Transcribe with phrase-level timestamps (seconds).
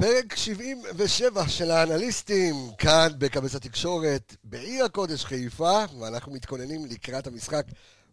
[0.00, 7.66] פרק 77 של האנליסטים, כאן בקבץ התקשורת, בעיר הקודש חיפה, ואנחנו מתכוננים לקראת המשחק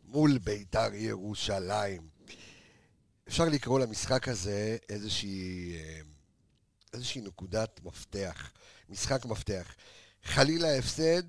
[0.05, 2.01] מול בית"ר ירושלים.
[3.27, 5.99] אפשר לקרוא למשחק הזה איזושהי, אה,
[6.93, 8.51] איזושהי נקודת מפתח,
[8.89, 9.75] משחק מפתח.
[10.23, 11.23] חלילה הפסד,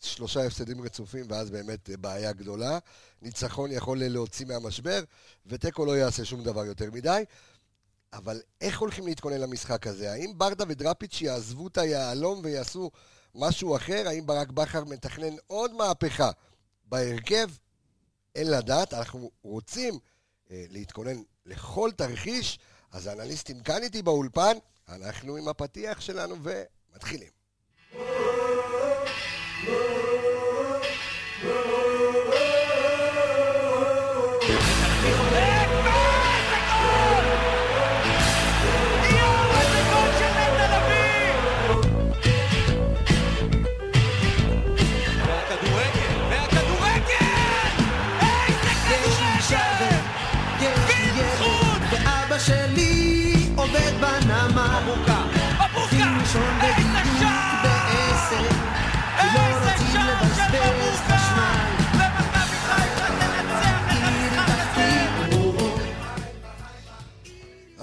[0.00, 2.78] שלושה הפסדים רצופים, ואז באמת בעיה גדולה.
[3.22, 5.04] ניצחון יכול להוציא מהמשבר,
[5.46, 7.24] ותיקו לא יעשה שום דבר יותר מדי.
[8.12, 10.12] אבל איך הולכים להתכונן למשחק הזה?
[10.12, 12.90] האם ברדה ודראפיץ' יעזבו את היהלום ויעשו
[13.34, 14.08] משהו אחר?
[14.08, 16.30] האם ברק בכר מתכנן עוד מהפכה
[16.84, 17.48] בהרכב?
[18.34, 19.98] אין לדעת, אנחנו רוצים
[20.50, 22.58] אה, להתכונן לכל תרחיש,
[22.92, 24.56] אז האנליסטים כאן איתי באולפן,
[24.88, 27.35] אנחנו עם הפתיח שלנו ומתחילים.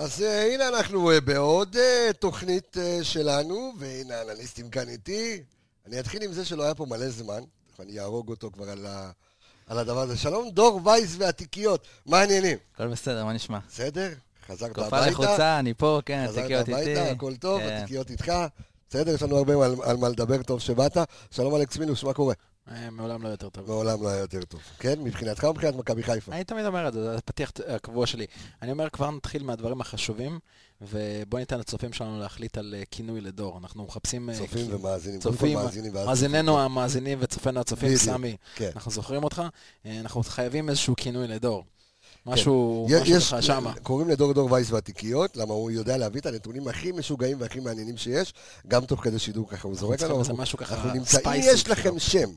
[0.04, 5.44] אז אה, הנה אנחנו אה, בעוד אה, תוכנית אה, שלנו, והנה האנליסטים כאן איתי.
[5.88, 7.40] אני אתחיל עם זה שלא היה פה מלא זמן,
[7.80, 9.12] אני אהרוג אותו כבר על, ה...
[9.68, 10.18] על הדבר הזה.
[10.18, 12.58] שלום, דור וייס והתיקיות, מה העניינים?
[12.76, 13.60] הכל בסדר, מה נשמע?
[13.70, 14.10] בסדר?
[14.48, 15.10] חזרת הביתה?
[15.10, 16.82] לחוצה, אני פה, כן, חזרת תיקיות איתי.
[16.82, 17.78] הביתה, הכל טוב, כן.
[17.78, 18.32] התיקיות איתך.
[18.90, 20.98] בסדר, יש לנו הרבה על, על מה לדבר, טוב שבאת.
[21.32, 22.34] שלום אלכס מינוס, מה קורה?
[22.72, 23.68] אה, מעולם לא יותר טוב.
[23.68, 24.62] מעולם לא היה יותר טוב.
[24.80, 25.00] כן?
[25.02, 26.32] מבחינתך או מבחינת מכבי חיפה?
[26.32, 28.26] אני תמיד אומר את זה, זה הפתיח הקבוע שלי.
[28.62, 30.40] אני אומר, כבר נתחיל מהדברים החשובים,
[30.82, 33.58] ובוא ניתן לצופים שלנו להחליט על אה, כינוי לדור.
[33.58, 34.30] אנחנו מחפשים...
[34.30, 35.20] אה, צופים כי- ומאזינים.
[35.20, 35.58] צופים,
[35.94, 36.60] מאזיננו.
[36.60, 38.70] המאזינים וצופינו הצופים, סמי, כן.
[38.76, 39.42] אנחנו זוכרים אותך,
[39.86, 41.64] אנחנו חייבים איזשהו כינוי לדור.
[42.26, 43.74] משהו י- משהו יש, ככה שמה.
[43.84, 47.98] קוראים לדור דור וייס והתיקיות, למה הוא יודע להביא את הנתונים הכי משוגעים והכי מעניינים
[47.98, 48.34] שיש,
[48.68, 50.20] גם תוך כדי שידור ככה הוא זורק לנו.
[50.20, 52.00] אנחנו- משהו ככה אנחנו נמצא, אם ספייסי יש לכם.
[52.00, 52.30] שם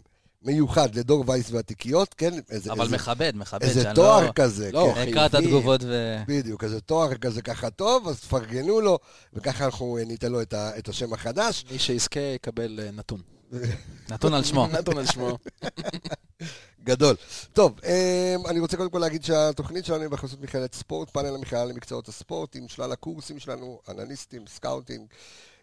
[0.42, 4.72] מיוחד לדור וייס והתיקיות, כן, איזה, אבל איזה, מכבד, מכבד, איזה שאני תואר לא כזה,
[4.72, 5.08] לא, כן.
[5.08, 5.34] אקרא את.
[5.34, 6.16] התגובות ו...
[6.28, 8.98] בדיוק, איזה תואר כזה ככה טוב, אז תפרגנו לו,
[9.32, 11.64] וככה אנחנו אה, ניתן לו את, ה, את השם החדש.
[11.72, 13.20] מי שיזכה יקבל אה, נתון.
[14.10, 14.66] נתון על שמו.
[14.66, 15.38] נתון על שמו.
[16.84, 17.16] גדול.
[17.52, 22.08] טוב, אמ, אני רוצה קודם כל להגיד שהתוכנית שלנו היא בחסות מכללת ספורטפאנל, המכללה למקצועות
[22.08, 25.06] הספורט, עם שלל הקורסים שלנו, אנליסטים, scouting,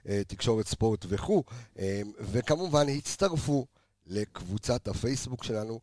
[0.10, 1.44] אה, תקשורת ספורט וכו',
[2.20, 3.66] וכמובן הצטרפו
[4.08, 5.80] לקבוצת הפייסבוק שלנו.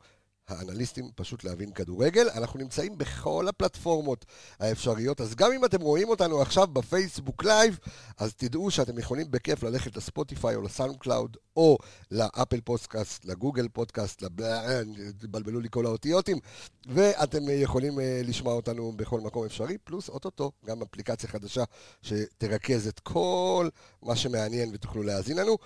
[0.50, 2.28] האנליסטים פשוט להבין כדורגל.
[2.30, 4.24] אנחנו נמצאים בכל הפלטפורמות
[4.60, 7.78] האפשריות, אז גם אם אתם רואים אותנו עכשיו בפייסבוק לייב,
[8.18, 11.78] אז תדעו שאתם יכולים בכיף ללכת לספוטיפיי או לסאונד קלאוד, או
[12.10, 14.22] לאפל פודקאסט, לגוגל פודקאסט.
[14.42, 16.38] אה, התבלבלו לי כל האותיותים,
[16.86, 21.64] ואתם יכולים אה, לשמוע אותנו בכל מקום אפשרי, פלוס אוטוטו, גם אפליקציה חדשה
[22.02, 23.68] שתרכז את כל
[24.02, 25.56] מה שמעניין ותוכלו להאזין לנו.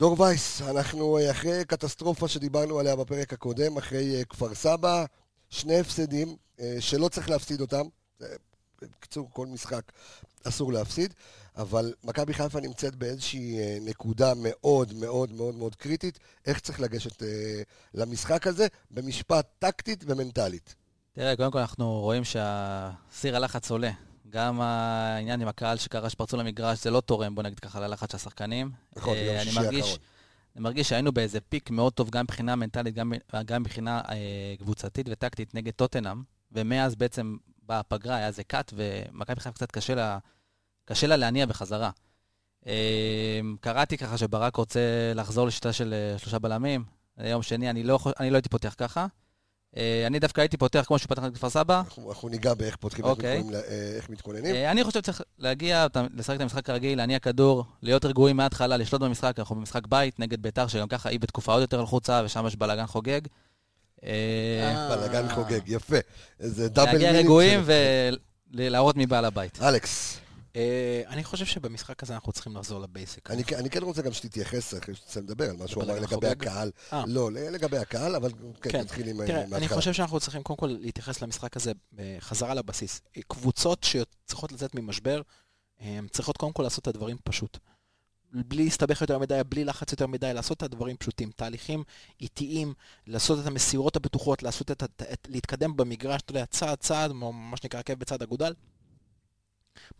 [0.00, 5.04] דור וייס, אנחנו אה, אחרי קטסטרופה שדיברנו עליה בפרק הקודם, אחרי אה, כפר סבא,
[5.50, 7.82] שני הפסדים אה, שלא צריך להפסיד אותם.
[8.82, 9.82] בקיצור, כל משחק
[10.44, 11.14] אסור להפסיד,
[11.56, 17.22] אבל מכבי חיפה נמצאת באיזושהי נקודה מאוד מאוד מאוד מאוד קריטית, איך צריך לגשת
[17.94, 20.74] למשחק הזה, במשפט טקטית ומנטלית.
[21.12, 23.90] תראה, קודם כל אנחנו רואים שהסיר הלחץ עולה.
[24.30, 28.16] גם העניין עם הקהל שקרה שפרצו למגרש, זה לא תורם, בוא נגיד ככה, ללחץ של
[28.16, 28.70] השחקנים.
[28.96, 29.98] נכון, אה, אני שישי האחרון.
[30.56, 33.12] אני מרגיש שהיינו באיזה פיק מאוד טוב, גם מבחינה מנטלית, גם,
[33.44, 39.40] גם מבחינה אה, קבוצתית וטקטית נגד טוטנאם, ומאז בעצם באה הפגרה, היה איזה קאט, ומכבי
[39.40, 40.18] חיפה קצת קשה לה,
[40.84, 41.90] קשה לה להניע בחזרה.
[42.66, 44.80] אה, קראתי ככה שברק רוצה
[45.14, 46.84] לחזור לשיטה של אה, שלושה בלמים.
[47.24, 49.06] יום שני, אני לא, אני לא הייתי פותח ככה.
[49.76, 51.78] אה, אני דווקא הייתי פותח כמו פתח נגד כפר סבא.
[51.84, 53.38] אנחנו, אנחנו ניגע באיך פותחים, איך, אוקיי.
[53.38, 54.54] מתכוננים, אה, איך מתכוננים.
[54.54, 55.86] אה, אני חושב שצריך להגיע,
[56.16, 60.42] לשחק את המשחק הרגיל, להניע כדור, להיות רגועים מההתחלה, לשלוט במשחק, אנחנו במשחק בית נגד
[60.42, 63.20] ביתר, שגם ככה היא בתקופה עוד יותר לחוצה, ושם יש בלאגן חוגג.
[64.88, 65.96] בלאגן חוגג, יפה.
[66.40, 68.16] איזה double להגיע meaning רגועים של-
[68.54, 69.58] ולהראות מי בעל הבית.
[69.62, 70.18] אלכס,
[71.06, 73.30] אני חושב שבמשחק הזה אנחנו צריכים לחזור ל basic.
[73.30, 76.28] אני, אני כן רוצה גם שתתייחס, אחרי שתסיים לדבר, על מה שהוא אמר לגבי?
[76.28, 76.70] הקהל.
[76.92, 77.04] אה.
[77.06, 78.30] לא, לגבי הקהל, אבל
[78.60, 78.80] כן, כן.
[78.80, 79.68] נתחיל עם תראה, אני.
[79.68, 83.00] חושב שאנחנו צריכים קודם כל להתייחס למשחק הזה בחזרה לבסיס.
[83.28, 85.22] קבוצות שצריכות לצאת ממשבר,
[86.10, 87.58] צריכות קודם כל לעשות את הדברים פשוט.
[88.32, 91.30] בלי להסתבך יותר מדי, בלי לחץ יותר מדי, לעשות את הדברים פשוטים.
[91.36, 91.84] תהליכים
[92.20, 92.74] איטיים,
[93.06, 97.80] לעשות את המסירות הבטוחות, לעשות את, את, להתקדם במגרש, אתה יודע, צעד צעד, מה שנקרא
[97.80, 98.54] עקב בצד אגודל.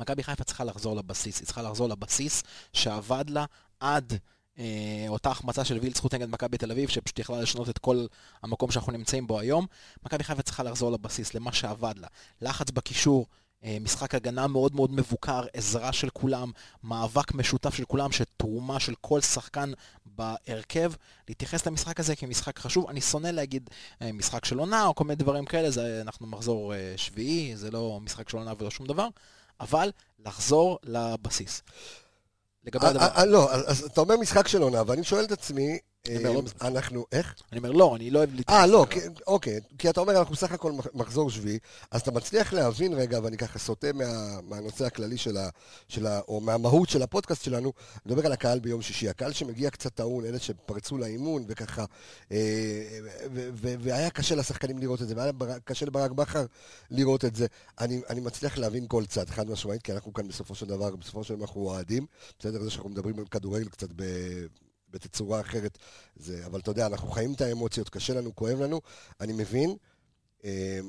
[0.01, 3.45] מכבי חיפה צריכה לחזור לבסיס, היא צריכה לחזור לבסיס שעבד לה
[3.81, 4.19] עד
[4.59, 8.07] אה, אותה החמצה של וילצחוט נגד מכבי תל אביב, שפשוט יכלה לשנות את כל
[8.43, 9.67] המקום שאנחנו נמצאים בו היום.
[10.07, 12.09] מכבי חיפה צריכה לחזור לבסיס, למה שעבד לה.
[12.41, 13.27] לחץ בקישור,
[13.65, 16.51] אה, משחק הגנה מאוד מאוד מבוקר, עזרה של כולם,
[16.85, 19.73] מאבק משותף של כולם, שתרומה של כל שחקן
[20.07, 20.93] בהרכב,
[21.29, 22.89] להתייחס למשחק הזה כמשחק חשוב.
[22.89, 23.71] אני שונא להגיד
[24.03, 27.71] אה, משחק של עונה או כל מיני דברים כאלה, זה, אנחנו מחזור אה, שביעי, זה
[27.71, 29.09] לא משחק של עונה ולא שום דבר,
[29.61, 31.63] אבל לחזור לבסיס.
[32.65, 35.79] לגבי הדבר, אה, אה, לא, אז אתה אומר משחק של עונה, ואני שואל את עצמי,
[36.09, 36.43] אומר, לא.
[36.63, 37.35] אנחנו, איך?
[37.53, 38.61] אני אומר לא, אני לא אוהב להתייחס.
[38.61, 38.87] אה, לא,
[39.27, 41.59] אוקיי, כי אתה אומר, אנחנו בסך הכל מח- מחזור שביעי,
[41.91, 45.37] אז אתה מצליח להבין רגע, ואני ככה סוטה מה, מהנושא הכללי של
[46.07, 46.21] ה.
[46.29, 47.73] או מהמהות של הפודקאסט שלנו,
[48.07, 49.09] אני מדבר על הקהל ביום שישי.
[49.09, 51.85] הקהל שמגיע קצת טעון, אלה שפרצו לאימון וככה,
[52.33, 52.99] אה,
[53.81, 55.33] והיה קשה לשחקנים לראות את זה, והיה
[55.65, 56.45] קשה לברק בכר
[56.91, 57.47] לראות את זה.
[57.81, 61.25] אני, אני מצליח להבין כל צד, חד משמעית, כי אנחנו כאן בסופו של דבר, בסופו
[61.25, 62.07] של דבר אנחנו אוהדים,
[62.39, 62.63] בסדר?
[62.63, 64.03] זה שאנחנו מדברים על כדורגל קצת ב...
[64.91, 65.79] בתצורה אחרת,
[66.17, 68.81] זה, אבל אתה יודע, אנחנו חיים את האמוציות, קשה לנו, כואב לנו,
[69.21, 69.77] אני מבין,
[70.45, 70.81] אה,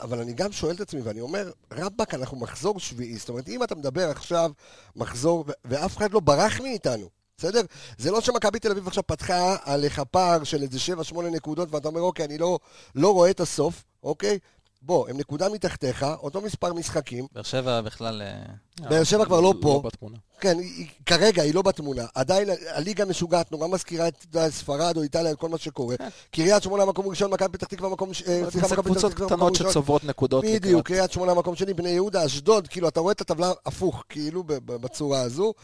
[0.00, 3.62] אבל אני גם שואל את עצמי, ואני אומר, רבאק, אנחנו מחזור שביעי, זאת אומרת, אם
[3.62, 4.50] אתה מדבר עכשיו
[4.96, 7.08] מחזור, ואף אחד לא ברח מאיתנו,
[7.38, 7.60] בסדר?
[7.98, 10.78] זה לא שמכבי תל אביב עכשיו פתחה עליך פער של איזה
[11.12, 12.58] 7-8 נקודות, ואתה אומר, אוקיי, אני לא,
[12.94, 14.38] לא רואה את הסוף, אוקיי?
[14.86, 18.22] בוא, הם נקודה מתחתיך, אותו מספר משחקים, באר שבע בכלל...
[18.22, 19.82] אה, באר שבע כבר לא פה.
[19.84, 20.16] בתמונה.
[20.40, 22.04] כן, היא, כרגע היא לא בתמונה.
[22.14, 25.96] עדיין הליגה משוגעת, נורא מזכירה את ספרד או איטליה, את כל מה שקורה.
[26.30, 28.14] קריית שמונה מקום ראשון, מכבי פתח תקווה מקום...
[28.14, 29.70] ש- אה, סליחה, זה מכבי קבוצות פתח תקווה קטנות מקום ראשון.
[29.70, 30.44] שצוברות נקודות.
[30.44, 34.42] בדיוק, קריית שמונה מקום שני, בני יהודה, אשדוד, כאילו, אתה רואה את הטבלה הפוך, כאילו,
[34.64, 35.54] בצורה הזו.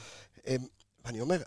[0.47, 0.57] אמ,
[1.05, 1.43] ואני אומר,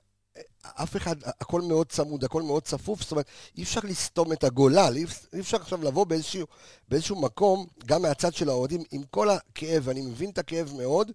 [0.63, 3.25] אף אחד, הכל מאוד צמוד, הכל מאוד צפוף, זאת אומרת,
[3.57, 4.93] אי אפשר לסתום את הגולל,
[5.33, 6.47] אי אפשר עכשיו לבוא באיזשהו,
[6.89, 11.11] באיזשהו מקום, גם מהצד של האוהדים, עם כל הכאב, ואני מבין את הכאב מאוד,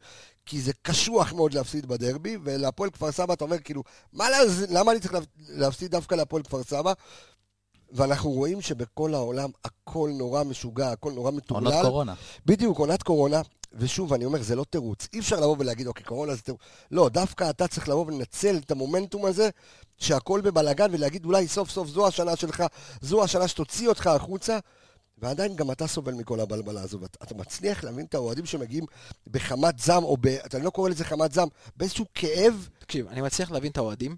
[0.47, 3.83] כי זה קשוח מאוד להפסיד בדרבי, ולהפועל כפר סבא, אתה אומר, כאילו,
[4.13, 4.27] מה,
[4.69, 6.93] למה אני צריך להפ- להפסיד דווקא להפועל כפר סבא?
[7.93, 11.67] ואנחנו רואים שבכל העולם הכל נורא משוגע, הכל נורא מטורלל.
[11.67, 12.15] עונות קורונה.
[12.47, 13.41] בדיוק, עונת קורונה,
[13.73, 15.09] ושוב, אני אומר, זה לא תירוץ.
[15.13, 16.61] אי אפשר לבוא ולהגיד, אוקיי, קורונה זה תירוץ.
[16.91, 19.49] לא, דווקא אתה צריך לבוא ולנצל את המומנטום הזה,
[19.99, 22.63] שהכל בבלאגן, ולהגיד, אולי סוף סוף זו השנה שלך,
[23.01, 24.59] זו השנה שתוציא אותך החוצה,
[25.19, 27.01] ועדיין גם אתה סובל מכל הבלבלה הזו.
[27.01, 28.85] ואתה מצליח להבין את האוהדים שמגיעים
[29.31, 30.27] בחמת זעם, או ב...
[30.27, 32.69] אתה לא קורא לזה חמת זעם, באיזשהו כאב.
[32.79, 34.17] תקשיב, אני מצליח להבין את האוהדים,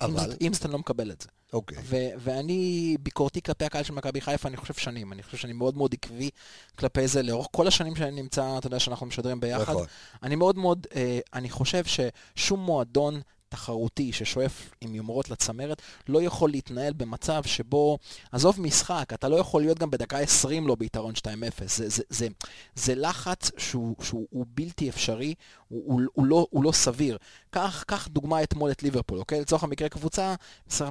[0.00, 0.34] אבל?
[0.40, 1.28] אם- סטן לא מקבל את זה.
[1.52, 1.78] אוקיי.
[1.84, 5.12] ו- ואני ביקורתי כלפי הקהל של מכבי חיפה, אני חושב שנים.
[5.12, 6.30] אני חושב שאני מאוד מאוד עקבי
[6.78, 9.72] כלפי זה, לאורך כל השנים שאני נמצא, אתה יודע, שאנחנו משדרים ביחד.
[9.72, 9.86] נכון.
[10.22, 16.50] אני מאוד מאוד, אה, אני חושב ששום מועדון תחרותי ששואף עם יומרות לצמרת, לא יכול
[16.50, 17.98] להתנהל במצב שבו,
[18.32, 21.24] עזוב משחק, אתה לא יכול להיות גם בדקה 20 לא ביתרון 2-0.
[21.66, 22.28] זה, זה, זה,
[22.74, 25.34] זה לחץ שהוא, שהוא הוא בלתי אפשרי,
[25.68, 27.18] הוא, הוא, הוא, לא, הוא לא סביר.
[27.50, 29.40] קח, קח דוגמה אתמול את ליברפול, אוקיי?
[29.40, 30.34] לצורך המקרה קבוצה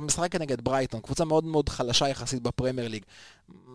[0.01, 3.03] משחקת נגד ברייטון, קבוצה מאוד מאוד חלשה יחסית בפרמייר ליג.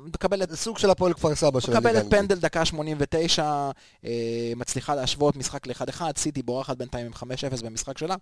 [0.05, 2.15] מקבלת זה סוג של הפועל כפר סבא של מקבלת האנגלית.
[2.15, 3.71] פנדל דקה 89,
[4.05, 8.17] אה, מצליחה להשוות משחק ל-1-1, סיטי בורחת בינתיים עם 5-0 במשחק שלה.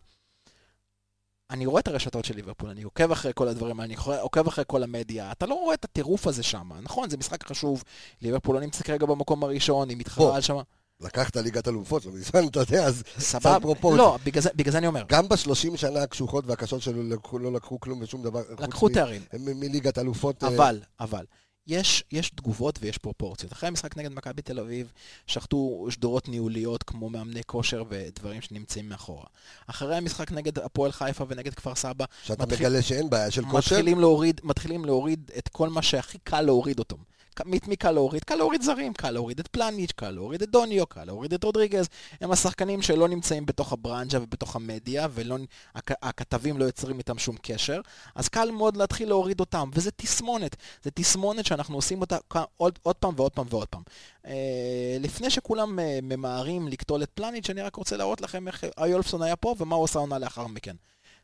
[1.50, 4.82] אני רואה את הרשתות של ליברפול, אני עוקב אחרי כל הדברים אני עוקב אחרי כל
[4.82, 7.84] המדיה, אתה לא רואה את הטירוף הזה שם, נכון, זה משחק חשוב,
[8.22, 9.96] ליברפול לא נמצא כרגע במקום הראשון, היא.
[9.96, 10.56] מתחרה על שם,
[11.00, 13.98] לקחת ליגת אלופות, לא מזמן, אתה יודע, אז סבבה, פרופורציה.
[14.04, 17.02] לא, בגלל זה- בגלל זה אני אומר, גם בשלושים שנה הקשוחות והקשות שלו
[17.38, 18.42] לא לקחו כלום ושום דבר.
[18.58, 20.44] לקחו תארים, מליגת אלופות.
[20.44, 21.24] אה, אבל, אבל,
[21.70, 23.52] יש, יש תגובות ויש פרופורציות.
[23.52, 24.92] אחרי המשחק נגד מכבי תל אביב,
[25.26, 29.24] שחטו שדרות ניהוליות כמו מאמני כושר ודברים שנמצאים מאחורה.
[29.66, 33.56] אחרי המשחק נגד הפועל חיפה ונגד כפר סבא, שאתה מתחיל- מגלה שאין בעיה של כושר.
[33.76, 36.96] מתחילים להוריד, מתחילים להוריד את כל מה שהכי קל להוריד אותו.
[37.36, 38.24] כ- מי מי קל להוריד?
[38.24, 41.86] קל להוריד זרים, קל להוריד את פלניץ', קל להוריד את דוניו, קל להוריד את רודריגז.
[42.20, 47.80] הם השחקנים שלא נמצאים בתוך הברנז'ה ובתוך המדיה, והכתבים לא יוצרים איתם שום קשר,
[48.14, 50.56] אז קל מאוד להתחיל להוריד אותם, וזה תסמונת.
[50.82, 52.16] זה תסמונת שאנחנו עושים אותה
[52.56, 53.82] עוד, עוד פעם ועוד פעם ועוד פעם.
[54.26, 59.22] אה, לפני שכולם אה, ממהרים לקטול את פלניץ', אני רק רוצה להראות לכם איך איולפסון
[59.22, 60.76] היה פה ומה הוא עשה עונה לאחר מכן.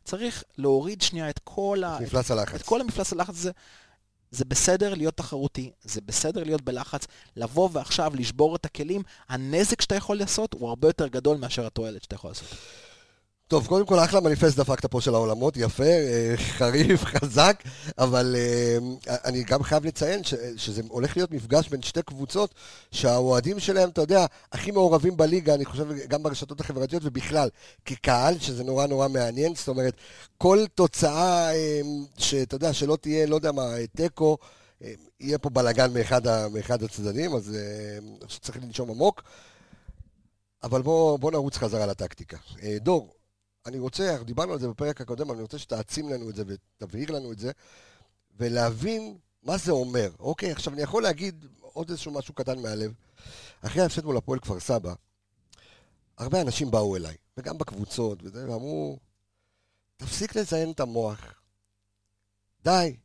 [0.03, 1.97] צריך להוריד שנייה את כל ה...
[2.31, 2.55] הלחץ.
[2.55, 3.51] את כל המפלס הלחץ הזה.
[4.31, 9.95] זה בסדר להיות תחרותי, זה בסדר להיות בלחץ, לבוא ועכשיו לשבור את הכלים, הנזק שאתה
[9.95, 12.47] יכול לעשות הוא הרבה יותר גדול מאשר התועלת שאתה יכול לעשות.
[13.47, 17.63] טוב, קודם כל, אחלה מניפסט דפקת פה של העולמות, יפה, אה, חריף, חזק,
[17.97, 18.77] אבל אה,
[19.25, 22.53] אני גם חייב לציין ש- שזה הולך להיות מפגש בין שתי קבוצות
[22.91, 27.49] שהאוהדים שלהם, אתה יודע, הכי מעורבים בליגה, אני חושב, גם ברשתות החברתיות ובכלל,
[27.85, 29.93] כקהל, שזה נורא נורא מעניין, זאת אומרת,
[30.37, 31.81] כל תוצאה אה,
[32.17, 33.63] שאתה יודע, שלא תהיה, לא יודע מה,
[33.95, 34.37] תיקו,
[34.83, 36.21] אה, יהיה פה בלאגן מאחד,
[36.53, 39.23] מאחד הצדדים, אז אה, שצריך לנשום עמוק.
[40.63, 42.37] אבל בוא, בוא נרוץ חזרה לטקטיקה.
[42.63, 43.13] אה, דור,
[43.67, 47.31] אני רוצה, דיברנו על זה בפרק הקודם, אני רוצה שתעצים לנו את זה ותבהיר לנו
[47.31, 47.51] את זה,
[48.37, 50.11] ולהבין מה זה אומר.
[50.19, 52.93] אוקיי, עכשיו אני יכול להגיד עוד איזשהו משהו קטן מהלב.
[53.61, 54.93] אחרי ההפסד מול הפועל כפר סבא,
[56.17, 58.99] הרבה אנשים באו אליי, וגם בקבוצות, וזה, ואמרו,
[59.97, 61.33] תפסיק לזיין את המוח.
[62.63, 62.97] די,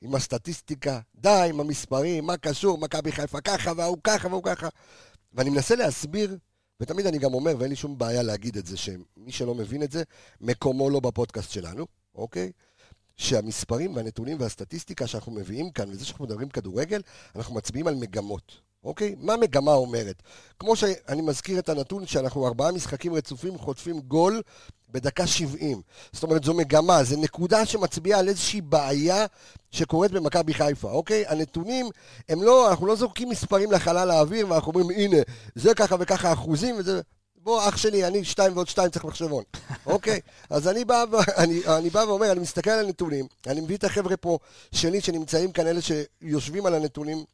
[0.00, 4.68] עם הסטטיסטיקה, די עם המספרים, מה קשור, מכבי חיפה ככה, והוא ככה, והוא ככה.
[5.32, 6.38] ואני מנסה להסביר,
[6.80, 9.92] ותמיד אני גם אומר, ואין לי שום בעיה להגיד את זה, שמי שלא מבין את
[9.92, 10.02] זה,
[10.40, 12.52] מקומו לא בפודקאסט שלנו, אוקיי?
[13.16, 17.02] שהמספרים והנתונים והסטטיסטיקה שאנחנו מביאים כאן, וזה שאנחנו מדברים כדורגל,
[17.36, 19.14] אנחנו מצביעים על מגמות, אוקיי?
[19.18, 20.22] מה מגמה אומרת?
[20.58, 24.42] כמו שאני מזכיר את הנתון שאנחנו ארבעה משחקים רצופים חוטפים גול
[24.90, 25.80] בדקה 70.
[26.12, 29.26] זאת אומרת, זו מגמה, זו נקודה שמצביעה על איזושהי בעיה
[29.70, 31.24] שקורית במכבי חיפה, אוקיי?
[31.28, 31.86] הנתונים,
[32.28, 35.16] הם לא, אנחנו לא זורקים מספרים לחלל האוויר ואנחנו אומרים, הנה,
[35.54, 37.00] זה ככה וככה אחוזים וזה...
[37.36, 39.44] בוא, אח שלי, אני שתיים ועוד שתיים צריך מחשבון,
[39.86, 40.20] אוקיי?
[40.50, 41.04] אז אני בא,
[41.42, 44.38] אני, אני בא ואומר, אני מסתכל על הנתונים, אני מביא את החבר'ה פה
[44.72, 47.24] שלי שנמצאים כאן, אלה שיושבים על הנתונים,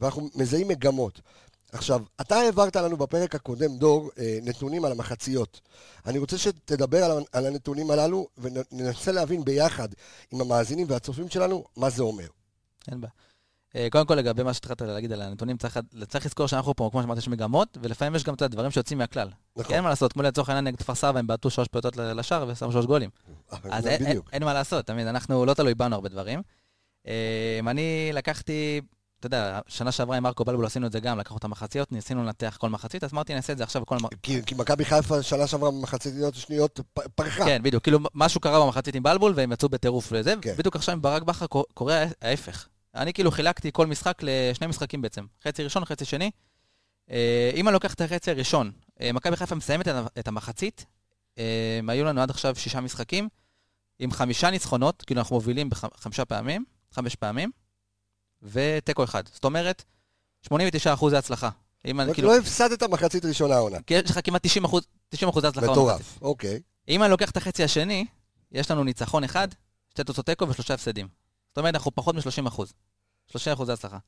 [0.00, 1.20] ואנחנו מזהים מגמות.
[1.72, 5.60] עכשיו, אתה העברת לנו בפרק הקודם, דור, אה, נתונים על המחציות.
[6.06, 9.88] אני רוצה שתדבר על, על הנתונים הללו, וננסה להבין ביחד
[10.30, 12.26] עם המאזינים והצופים שלנו מה זה אומר.
[12.88, 13.12] אין בעיה.
[13.76, 17.02] אה, קודם כל, לגבי מה שהתחלת להגיד על הנתונים, צריך, צריך לזכור שאנחנו פה, כמו
[17.02, 19.28] שאמרת, יש מגמות, ולפעמים יש גם את הדברים שיוצאים מהכלל.
[19.56, 19.68] נכון.
[19.68, 22.48] כי אין מה לעשות, כמו לצורך העניין נגד כפר סבא, הם בעטו שלוש פעוטות לשער
[22.48, 23.10] ושמו שלוש גולים.
[23.50, 24.20] אז אין, אין.
[24.32, 26.42] אין מה לעשות, תמיד, אנחנו לא תלוי בנו הרבה דברים.
[27.06, 28.80] אה, אני לקחתי,
[29.20, 32.24] אתה יודע, שנה שעברה עם מרקו בלבול עשינו את זה גם, לקחנו את המחציות, ניסינו
[32.24, 33.96] לנתח כל מחצית, אז אמרתי, נעשה את זה עכשיו בכל...
[34.22, 36.80] כי, כי מכבי חיפה שנה שעברה במחציות השניות
[37.14, 37.44] פרחה.
[37.44, 40.54] כן, בדיוק, כאילו משהו קרה במחצית עם בלבול והם יצאו בטירוף לזה, כן.
[40.58, 42.68] בדיוק עכשיו עם ברק בכר קור- קורה ההפך.
[42.94, 46.30] אני כאילו חילקתי כל משחק לשני משחקים בעצם, חצי ראשון, חצי שני.
[47.10, 48.70] אה, אם אני לוקח את החצי הראשון,
[49.00, 50.86] אה, מכבי חיפה מסיימת את המחצית,
[51.38, 53.28] אה, היו לנו עד עכשיו שישה משחקים,
[53.98, 57.50] עם חמישה ניצחונות, כאילו אנחנו מובילים בחמישה פעמים, חמש פעמים,
[58.42, 59.22] ותיקו אחד.
[59.32, 59.84] זאת אומרת,
[60.42, 61.50] 89 אחוזי הצלחה.
[61.86, 62.28] אם אני כאילו...
[62.28, 63.78] לא הפסדת מחצית ראשונה העונה.
[63.86, 65.82] כי יש לך כמעט 90 אחוז, 90 אחוזי הצלחה במחצית.
[65.82, 66.60] מטורף, אוקיי.
[66.88, 68.06] אם אני לוקח את החצי השני,
[68.52, 69.48] יש לנו ניצחון אחד,
[69.90, 71.08] שתי תוצאות תיקו ושלושה הפסדים.
[71.48, 72.72] זאת אומרת, אנחנו פחות מ-30 אחוז.
[73.30, 73.98] 30 אחוז זה הצלחה.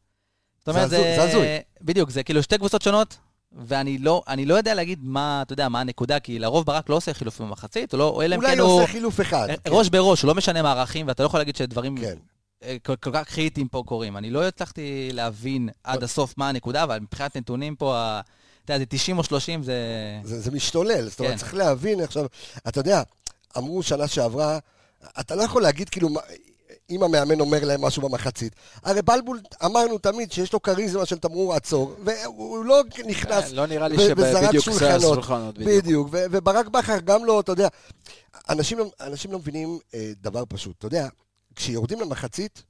[0.58, 1.46] זאת אומרת, זה זה הזוי.
[1.80, 3.16] בדיוק, זה כאילו שתי קבוצות שונות,
[3.52, 6.94] ואני לא, אני לא יודע להגיד מה, אתה יודע, מה הנקודה, כי לרוב ברק לא
[6.94, 9.46] עושה חילופים במחצית, לא, או אלא אם אולי כן הוא הוא עושה חילוף אחד.
[9.46, 9.70] כן.
[9.70, 12.18] ראש בראש, הוא לא משנה מערכים, ואתה לא יכול להגיד שדברים כן.
[12.62, 14.16] אה, כל, כל כך קריטיים פה קורים.
[14.16, 18.20] אני לא הצלחתי להבין עד הסוף מה הנקודה, אבל מבחינת נתונים פה, ה-
[18.64, 19.74] אתה יודע, זה 90 או 30, זה...
[20.24, 21.38] זה, זה משתולל, זאת אומרת, כן.
[21.38, 22.26] צריך להבין עכשיו,
[22.68, 23.02] אתה יודע,
[23.58, 24.58] אמרו שנה שעברה,
[25.20, 26.20] אתה לא יכול להגיד כאילו, מה-
[26.90, 28.52] אם המאמן אומר להם משהו במחצית.
[28.84, 33.88] הרי בלבול, אמרנו תמיד שיש לו כריזמה של תמרור עצור, והוא לא נכנס לא נראה
[33.88, 35.02] לי וזרק שבדיוק זה שולחנות.
[35.66, 36.08] בדיוק.
[36.12, 37.68] וברק בכר גם לא, אתה יודע,
[38.48, 41.08] אנשים, לא- אנשים לא מבינים אה, דבר פשוט, אתה יודע,
[41.58, 42.62] כשיורדים למחצית,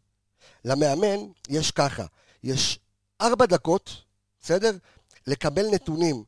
[0.65, 1.19] למאמן
[1.49, 2.07] יש ככה,
[2.43, 2.79] יש
[3.21, 3.91] ארבע דקות,
[4.41, 4.71] בסדר?
[5.27, 6.25] לקבל נתונים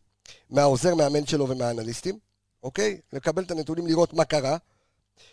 [0.51, 2.19] מהעוזר מאמן שלו ומהאנליסטים,
[2.63, 3.01] אוקיי?
[3.13, 4.57] לקבל את הנתונים, לראות מה קרה.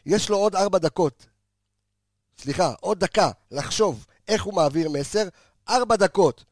[0.05, 1.25] יש לו עוד ארבע דקות,
[2.37, 5.27] סליחה, עוד דקה לחשוב איך הוא מעביר מסר,
[5.69, 6.43] ארבע דקות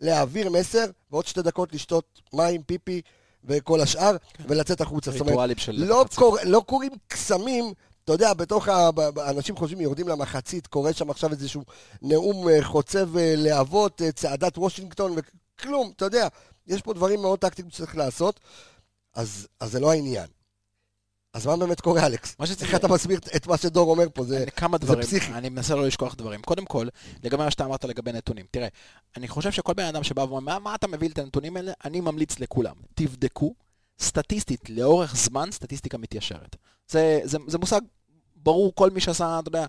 [0.00, 3.02] להעביר מסר, ועוד שתי דקות לשתות מים, פיפי
[3.44, 4.16] וכל השאר,
[4.48, 5.10] ולצאת החוצה.
[5.10, 6.04] זאת אומרת, לא.
[6.14, 7.72] קור, לא קורים קסמים,
[8.06, 8.90] אתה יודע, בתוך ה...
[8.92, 11.62] ב- ב- אנשים חושבים, יורדים למחצית, קורה שם עכשיו איזשהו
[12.02, 16.28] נאום אה, חוצב אה, להבות, אה, צעדת וושינגטון, וכלום, אתה יודע,
[16.66, 18.40] יש פה דברים מאוד טקטיים שצריך לעשות,
[19.14, 20.26] אז, אז זה לא העניין.
[21.34, 22.36] אז מה באמת קורה, אלכס?
[22.38, 24.24] מה שצריך- איך אתה מסביר את מה שדור אומר פה?
[24.24, 24.44] זה...
[24.56, 25.32] כמה זה דברים, פסיכי.
[25.32, 26.42] אני מנסה לא לשכוח דברים.
[26.42, 26.88] קודם כל,
[27.24, 28.46] לגבי מה שאתה אמרת לגבי נתונים.
[28.50, 28.68] תראה,
[29.16, 31.72] אני חושב שכל בן אדם שבא ואומר, מה, מה אתה מביא את הנתונים האלה?
[31.84, 33.54] אני ממליץ לכולם, תבדקו,
[34.00, 36.56] סטטיסטית, לאורך זמן, סטטיסטיקה מתיישרת.
[36.88, 37.80] זה, זה, זה מושג
[38.46, 39.66] ברור, כל מי שעשה, אתה יודע,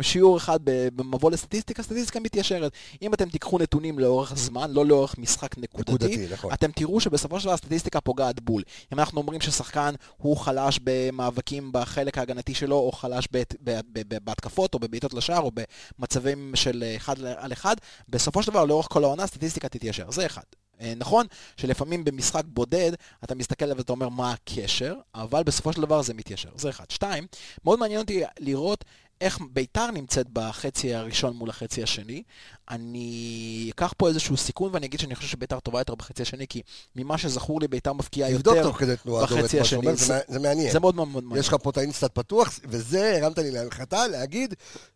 [0.00, 2.72] שיעור אחד במבוא לסטטיסטיקה, סטטיסטיקה מתיישרת.
[3.02, 6.52] אם אתם תיקחו נתונים לאורך זמן, לא לאורך משחק נקודתי, נקודתי, נכון.
[6.52, 8.62] אתם תראו שבסופו של דבר הסטטיסטיקה פוגעת בול.
[8.92, 14.24] אם אנחנו אומרים ששחקן הוא חלש במאבקים בחלק ההגנתי שלו, או חלש ב- ב- ב-
[14.24, 15.50] בהתקפות, או בבעיטות לשער, או
[15.98, 17.76] במצבים של אחד על אחד,
[18.08, 20.10] בסופו של דבר, לאורך כל העונה, הסטטיסטיקה תתיישר.
[20.10, 20.42] זה אחד.
[20.80, 21.26] אה, נכון
[21.56, 22.92] שלפעמים במשחק בודד
[23.24, 26.50] אתה מסתכל עליו ואתה אומר מה הקשר, אבל בסופו של דבר זה מתיישר.
[26.56, 26.84] זה אחד.
[26.90, 27.26] שתיים,
[27.64, 28.84] מאוד מעניין אותי לראות
[29.20, 32.22] איך ביתר נמצאת בחצי הראשון מול החצי השני.
[32.70, 36.62] אני אקח פה איזשהו סיכון ואני אגיד שאני חושב שביתר טובה יותר בחצי השני, כי
[36.96, 38.70] ממה שזכור לי ביתר מפקיעה יותר.
[39.04, 39.96] בחצי השני.
[39.96, 40.72] זה זה מעניין.
[40.72, 41.40] זה מאוד מאוד מאוד מעניין.
[41.40, 44.54] יש לך פה את האינסטאט פתוח, וזה הרמת לי להנחתה להגיד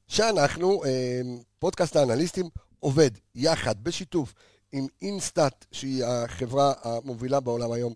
[0.09, 1.21] שאנחנו, אה,
[1.59, 2.49] פודקאסט האנליסטים,
[2.81, 4.35] עובד יחד, בשיתוף
[4.73, 7.93] עם אינסטאט, שהיא החברה המובילה בעולם היום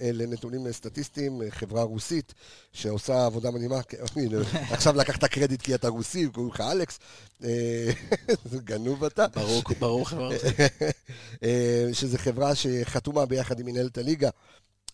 [0.00, 2.34] אה, לנתונים סטטיסטיים, אה, חברה רוסית
[2.72, 3.82] שעושה עבודה מדהימה.
[3.82, 3.96] כן,
[4.74, 6.98] עכשיו לקחת קרדיט כי אתה רוסי, קוראים לך אלכס.
[7.44, 7.90] אה,
[8.64, 9.26] גנוב אתה.
[9.34, 10.36] ברור, ברור חבר'ה.
[11.44, 14.30] אה, שזו חברה שחתומה ביחד עם מנהלת הליגה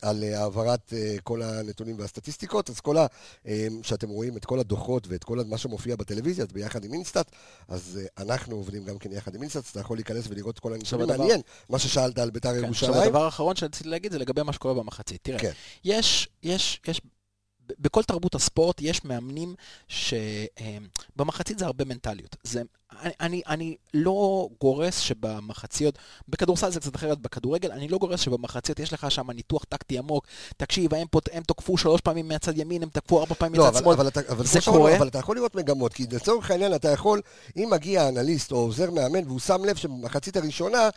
[0.03, 3.07] על אה, העברת אה, כל הנתונים והסטטיסטיקות, אז כל ה...
[3.47, 7.31] אה, שאתם רואים את כל הדוחות ואת כל מה שמופיע בטלוויזיה, אז ביחד עם אינסטאט,
[7.69, 10.75] אז אנחנו עובדים גם כן יחד עם אינסטאט, אז אתה יכול להיכנס ולראות את כל
[10.75, 11.09] הנתונים.
[11.09, 13.03] מעניין, מה ששאלת על בית"ר כן, עכשיו ירושלים.
[13.03, 15.21] הדבר האחרון שרציתי להגיד זה לגבי מה שקורה במחצית.
[15.23, 15.53] תראה, כן.
[15.85, 17.01] יש, יש, יש,
[17.79, 19.55] בכל תרבות הספורט יש מאמנים
[19.89, 22.37] שבמחצית זה הרבה מנטליות.
[22.43, 22.63] זה,
[23.03, 28.81] אני, אני, אני לא גורס שבמחציות, בכדורסל זה קצת אחרת, בכדורגל, אני לא גורס שבמחציות
[28.81, 30.27] יש לך שם ניתוח טקטי עמוק.
[30.57, 33.79] תקשיב, הם, פות, הם תוקפו שלוש פעמים מהצד ימין, הם תקפו ארבע פעמים לא, מצד
[33.79, 33.97] שמאל.
[34.43, 34.97] זה קורה.
[34.97, 37.21] אבל אתה יכול לראות מגמות, כי לצורך העניין אתה יכול,
[37.57, 40.89] אם מגיע אנליסט או עוזר מאמן והוא שם לב שבמחצית הראשונה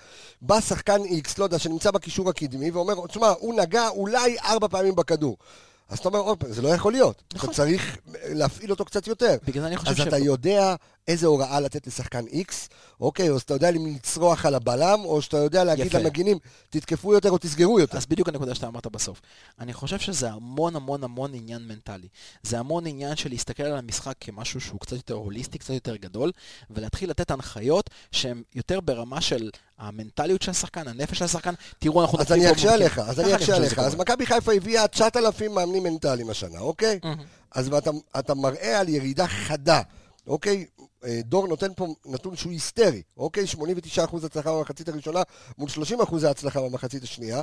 [0.42, 4.96] בא שחקן איקס, לא יודע, שנמצא בקישור הקדמי ואומר, תשמע, הוא נגע אולי ארבע פעמים
[4.96, 5.38] בכדור.
[5.90, 7.24] אז אתה אומר, עוד פעם, זה לא יכול להיות.
[7.34, 7.50] נכון.
[7.50, 7.98] אתה צריך
[8.30, 9.38] להפעיל אותו קצת יותר.
[9.48, 10.76] בגלל זה אני חושב אז אתה יודע
[11.08, 12.70] איזה הוראה לתת לשחקן איקס,
[13.00, 15.98] אוקיי, או שאתה יודע אם לצרוח על הבלם, או שאתה יודע להגיד יפה.
[15.98, 16.38] למגינים,
[16.70, 17.98] תתקפו יותר או תסגרו יותר.
[17.98, 19.22] אז בדיוק הנקודה שאתה אמרת בסוף.
[19.60, 22.08] אני חושב שזה המון המון המון עניין מנטלי.
[22.44, 26.32] זה המון עניין של להסתכל על המשחק כמשהו שהוא קצת יותר הוליסטי, קצת יותר גדול,
[26.70, 31.54] ולהתחיל לתת הנחיות שהן יותר ברמה של המנטליות של השחקן, הנפש של השחקן.
[31.80, 32.74] תראו, אנחנו אז נופלים אני אקשה.
[32.74, 33.80] עליך, אז אני אקשה עליך.
[33.80, 33.96] אז.
[33.96, 37.00] מכבי חיפה הביאה 9,000 מאמנים מנטליים השנה, אוקיי?
[37.52, 37.70] אז
[38.20, 39.82] אתה מראה על ירידה חדה,
[40.28, 40.66] אוקיי?
[41.06, 43.44] אה, דור נותן פה נתון שהוא היסטרי, אוקיי?
[43.98, 45.22] 89% הצלחה במחצית הראשונה
[45.58, 47.42] מול 30% הצלחה במחצית השנייה.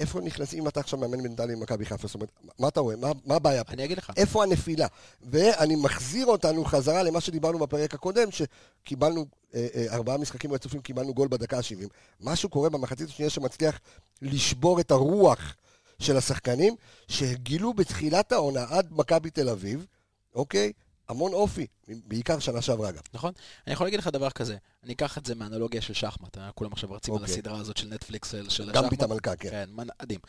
[0.00, 2.96] איפה נכנסים, אם אתה עכשיו מאמן מנטלי במכבי חיפה, זאת אומרת, מה אתה רואה?
[2.96, 3.72] מה, מה הבעיה פה?
[3.72, 4.12] אני אגיד לך.
[4.16, 4.86] איפה הנפילה?
[5.22, 11.14] ואני מחזיר אותנו חזרה למה שדיברנו בפרק הקודם, שקיבלנו אה, אה, ארבעה משחקים רצופים, קיבלנו
[11.14, 11.88] גול בדקה ה-70.
[12.20, 13.80] משהו קורה במחצית השנייה שמצליח
[14.22, 15.56] לשבור את הרוח
[15.98, 16.74] של השחקנים,
[17.08, 19.86] שגילו בתחילת העונה עד מכבי תל אביב,
[20.34, 20.72] אוקיי?
[21.10, 23.02] המון אופי, בעיקר שנה שעברה גם.
[23.14, 23.32] נכון?
[23.66, 26.72] אני יכול להגיד לך דבר כזה, אני אקח את זה מהאנלוגיה של שחמט, אה, כולם
[26.72, 27.34] עכשיו רצים על אוקיי.
[27.34, 28.90] הסדרה הזאת של נטפליקס של של גם השחמט.
[28.90, 29.50] ביט המלכה, כן.
[29.50, 29.70] כן,
[30.02, 30.20] מדהים.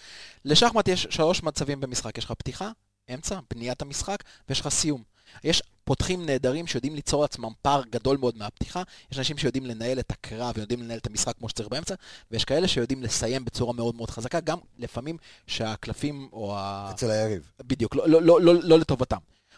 [0.46, 2.72] לשחמט יש שלוש מצבים במשחק, יש לך פתיחה,
[3.13, 5.04] אמצע, בניית המשחק, ויש לך סיום.
[5.44, 10.12] יש פותחים נהדרים שיודעים ליצור לעצמם פער גדול מאוד מהפתיחה, יש אנשים שיודעים לנהל את
[10.12, 11.96] הקרב ויודעים לנהל את המשחק כמו שצריך באמצע,
[12.32, 15.17] ויש כאלה שיודעים לסיים בצורה מאוד מאוד חזקה, גם לפעמים
[15.48, 16.91] שהקלפים או ה...
[16.91, 17.52] אצל היריב.
[17.63, 19.17] בדיוק, לא, לא, לא, לא, לא לטובתם.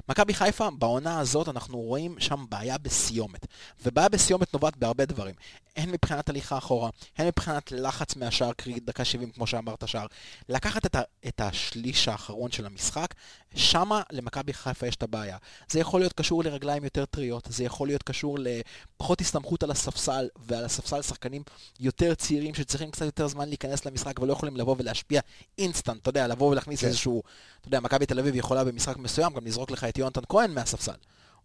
[0.10, 3.48] מכבי חיפה, בעונה הזאת אנחנו רואים שם בעיה בסיומת.
[3.84, 5.36] ובעיה בסיומת נובעת בהרבה דברים.
[5.76, 10.06] הן מבחינת הליכה אחורה, הן מבחינת לחץ מהשער, קרי דקה 70 כמו שאמרת שער.
[10.50, 13.14] לקחת את, ה, את השליש האחרון של המשחק,
[13.56, 15.38] שמה למכבי חיפה יש את הבעיה.
[15.72, 20.28] זה יכול להיות קשור לרגליים יותר טריות, זה יכול להיות קשור לפחות הסתמכות על הספסל,
[20.36, 21.44] ועל הספסל שחקנים
[21.80, 25.22] יותר צעירים שצריכים קצת יותר זמן להיכנס למשחק ולא יכולים לבוא ולהשפיע
[25.58, 26.88] אינסטנט, אתה יודע, לבוא ולהכניס כן.
[26.88, 27.24] איזשהו,
[27.60, 30.96] אתה יודע, מכבי תל אביב יכולה במשחק מסוים גם לזרוק לך את יונתן כהן מהספסל.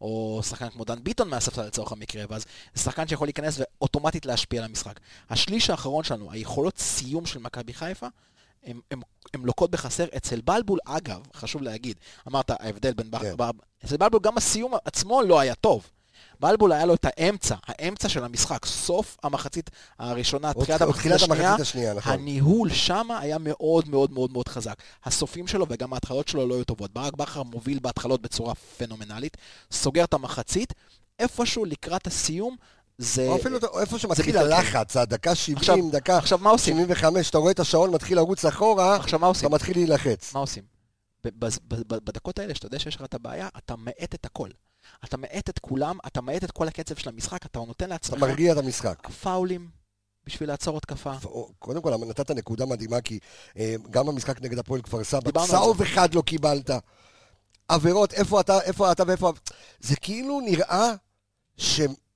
[0.01, 2.44] או שחקן כמו דן ביטון מהספסל לצורך המקרה, ואז
[2.75, 5.01] זה שחקן שיכול להיכנס ואוטומטית להשפיע על המשחק.
[5.31, 8.07] השליש האחרון שלנו, היכולות סיום של מכבי חיפה,
[8.64, 9.01] הם, הם,
[9.35, 10.07] הם לוקות בחסר.
[10.16, 11.97] אצל בלבול, אגב, חשוב להגיד,
[12.29, 13.11] אמרת ההבדל בין...
[13.11, 13.37] כן.
[13.37, 13.44] כן.
[13.85, 15.90] אצל בלבול גם הסיום עצמו לא היה טוב.
[16.40, 21.94] בלבול היה לו את האמצע, האמצע של המשחק, סוף המחצית הראשונה, תחילת המחצית השנייה, השנייה,
[21.94, 22.12] נכון.
[22.12, 24.83] הניהול שם היה מאוד מאוד מאוד מאוד חזק.
[25.05, 26.92] הסופים שלו וגם ההתחלות שלו לא היו טובות.
[26.92, 29.37] ברק בכר מוביל בהתחלות בצורה פנומנלית,
[29.73, 30.75] סוגר את המחצית,
[31.18, 32.57] איפשהו לקראת הסיום,
[32.99, 33.29] זה...
[33.29, 34.39] או אפילו איפה שמתחיל.
[34.39, 36.75] הלחץ, הדקה 70, עכשיו- דקה עכשיו מה עושים?
[36.77, 39.47] 75, אתה רואה את השעון מתחיל לרוץ אחורה, עכשיו מה עושים?
[39.47, 40.35] אתה מתחיל להילחץ.
[40.35, 40.63] מה עושים?
[41.25, 44.49] בדקות האלה, שאתה יודע שיש לך את הבעיה, אתה מאט את הכל.
[45.05, 48.19] אתה מאט את כולם, אתה מאט את כל הקצב של המשחק, אתה נותן אתה לעצמך
[48.21, 49.09] מרגיע את המשחק.
[49.11, 49.69] פאולים
[50.27, 51.13] בשביל לעצור התקפה.
[51.59, 53.19] קודם כל, נתת נקודה מדהימה, כי
[53.59, 55.83] אה, גם במשחק נגד הפועל כפר סבא, צהוב.
[55.83, 56.71] אחד לא קיבלת.
[57.69, 59.33] עבירות, איפה אתה, איפה אתה ואיפה...
[59.81, 60.93] זה כאילו נראה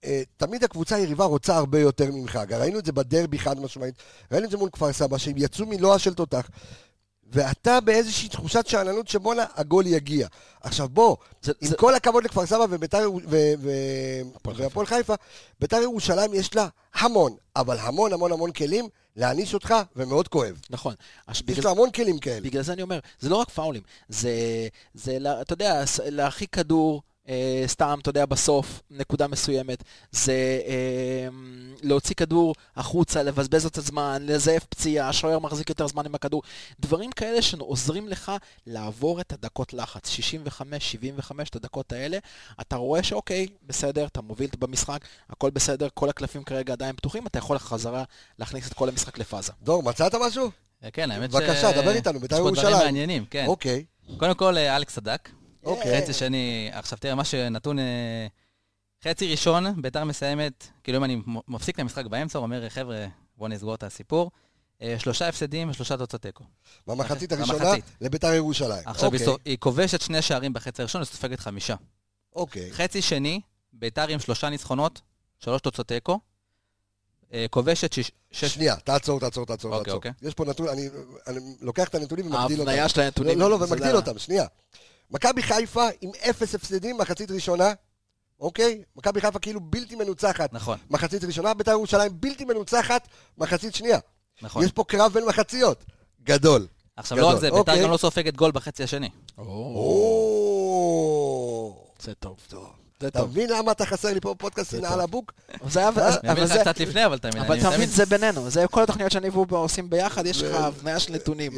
[0.07, 2.38] שתמיד הקבוצה היריבה רוצה הרבה יותר ממך.
[2.51, 3.95] ראינו את זה בדרבי חד משמעית,
[4.33, 6.49] ראינו את זה מול כפר סבא, שהם יצאו מלואה של תותח,
[7.33, 10.29] ואתה באיזושהי תחושת שאננות שבואנה, הגול יגיע.
[10.62, 13.11] עכשיו בוא, זה- עם זה- כל הכבוד לכפר סבא וביתר-
[14.45, 15.15] והפועל חיפה,
[15.61, 20.61] ביתר ירושלים יש לה המון, אבל המון המון המון כלים להעניש אותך, ומאוד כואב.
[20.71, 20.95] נכון.
[21.31, 22.41] יש בגלל- לה המון כלים כאלה.
[22.41, 24.31] בגלל זה אני אומר, זה לא רק פאולים, זה,
[24.95, 31.28] זה אתה יודע, להרחיק כדור, אה, סתם, אתה יודע, בסוף, נקודה מסוימת, זה אה,
[31.82, 36.42] להוציא כדור החוצה, לבזבז את הזמן, לזייף פציעה, השוער מחזיק יותר זמן עם הכדור.
[36.80, 38.32] דברים כאלה שעוזרים לך
[38.66, 42.18] לעבור את הדקות לחץ, 65, 75, את הדקות האלה.
[42.61, 47.38] אתה רואה שאוקיי, בסדר, אתה מוביל במשחק, הכל בסדר, כל הקלפים כרגע עדיין פתוחים, אתה
[47.38, 48.04] יכול חזרה
[48.38, 49.52] להכניס את כל המשחק לפאזה.
[49.62, 50.50] דור, מצאת משהו?
[50.85, 51.35] אה, כן, האמת ש...
[51.35, 52.68] בבקשה, דבר איתנו, בית"ר יש פה ירושלים.
[52.68, 53.46] דברים מעניינים, כן.
[53.46, 53.85] אוקיי.
[54.16, 55.28] קודם כל, אה, אלכס צדק.
[55.62, 56.03] אוקיי.
[56.03, 57.79] חצי שני, עכשיו תראה, מה שנתון...
[57.79, 58.27] אה,
[59.05, 63.48] חצי ראשון, ביתר מסיימת, כאילו אם אני מפסיק את המשחק באמצע, הוא אומר, חבר'ה, בואו
[63.48, 64.31] נסגור את הסיפור.
[64.83, 66.44] אה, שלושה הפסדים ושלושה תוצאות תיקו.
[66.87, 67.55] במחצית במחצית.
[67.55, 68.83] הראשונה לבית"ר ירושלים.
[68.87, 71.75] עכשיו, אוקיי, היא כובשת שני שערים בחצי הראשון וסופגת חמישה.
[72.37, 72.72] אוקיי.
[72.72, 73.40] חצי שני,
[73.72, 75.01] ביתר עם שלושה ניצחונות,
[75.38, 76.20] שלוש תוצאות תיקו.
[77.33, 78.12] אה, כובשת שיש...
[78.31, 78.55] שש...
[78.55, 79.96] שנייה, תעצור, תעצור, תעצור, אוקיי, תעצור.
[79.96, 80.12] אוקיי.
[80.22, 80.88] יש פה נתון, אני
[81.27, 82.68] אני לוקח את הנתונים ומגדיל אותם.
[82.68, 83.40] ההבניה של הנתונים.
[83.40, 84.46] לא, לא, ומגדיל אותם, שנייה.
[85.12, 87.72] מכבי חיפה עם אפס הפסדים מחצית ראשונה,
[88.40, 88.83] אוקיי?
[88.96, 90.53] מכבי חיפה כאילו בלתי מנוצחת.
[90.53, 93.98] נכון, מחצית ראשונה, בית"ר ירושלים בלתי מנוצחת, מחצית שנייה.
[94.42, 94.64] נכון.
[94.64, 95.85] יש פה קרב בין מחציות.
[96.22, 96.66] גדול.
[96.96, 97.83] עכשיו, לא רק זה, ביתר אוקיי.
[97.83, 99.11] גם לא סופגת גול בחצי השני.
[99.38, 99.44] או...
[102.01, 102.37] זה טוב.
[102.48, 102.82] טוב.
[103.05, 103.25] אתה.
[103.25, 104.93] מבין למה אתה חסר לי פה בפודקאסט שנאה.
[104.93, 105.33] על הבוק?
[105.73, 105.88] זה היה...
[105.88, 106.09] אה?
[106.09, 106.59] אני מבין אבל לך זה...
[106.61, 107.37] קצת לפני, אבל תמיד.
[107.37, 111.12] אבל תמיד- זה בינינו, זה כל התוכניות שאני והוא עושים ביחד, יש לך הבניה של
[111.12, 111.53] נתונים.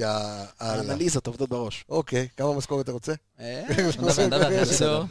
[0.61, 1.85] האנליזות עובדות בראש.
[1.89, 3.13] אוקיי, כמה משכורת אתה רוצה?
[3.41, 3.63] אה,
[3.99, 5.05] נדבר, נדבר.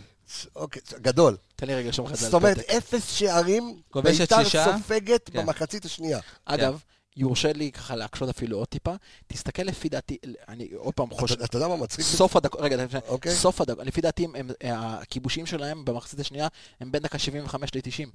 [0.55, 1.37] אוקיי, גדול.
[1.55, 2.69] תן לי רגע לרשום לך את זה על זאת אומרת, פתק.
[2.69, 4.43] אפס שערים, בית"ר.
[4.43, 5.39] סופגת כן.
[5.41, 6.19] במחצית השנייה.
[6.45, 6.79] אגב,
[7.17, 8.93] יורשה לי ככה להקשות אפילו עוד טיפה,
[9.27, 12.05] תסתכל לפי דעתי, אני עוד פעם חושב, אתה- אתה יודע מה מצחיק?
[12.05, 13.31] סוף הדקות, רגע, אוקיי.
[13.35, 14.27] סוף הדקות, לפי דעתי,
[14.63, 16.47] הכיבושים שלהם במחצית השנייה
[16.79, 18.09] הם בין דקה 75 ל-90.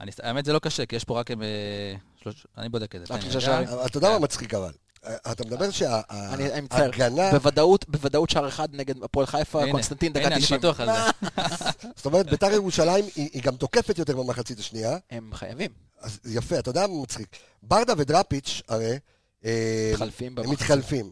[0.00, 1.30] אני- האמת זה לא קשה, כי יש פה רק...
[1.30, 1.36] אה,
[2.58, 3.14] אני בודק את זה.
[3.14, 4.72] אבל אתה יודע מה מצחיק אבל?
[5.32, 5.64] אתה מדבר
[6.10, 10.36] אני אני מצטער, שההגנה, בוודאות, בוודאות שער אחד נגד הפועל חיפה, הנה, קונסטנטין דקה הנה,
[10.36, 10.54] 90.
[10.54, 11.28] אני בטוח על זה.
[11.96, 14.98] זאת אומרת, בית"ר ירושלים היא גם תוקפת יותר במחצית השנייה.
[15.10, 17.28] הם חייבים, אז יפה, אתה יודע מה מצחיק?
[17.62, 18.98] ברדה ודראפיץ' הרי...
[19.44, 20.50] אה, מתחלפים הם.
[20.50, 21.10] מתחלפים.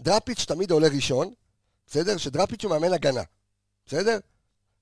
[0.00, 1.32] דראפיץ' תמיד עולה ראשון,
[1.86, 2.16] בסדר?
[2.16, 3.22] שדראפיץ' הוא מאמן הגנה,
[3.86, 4.18] בסדר?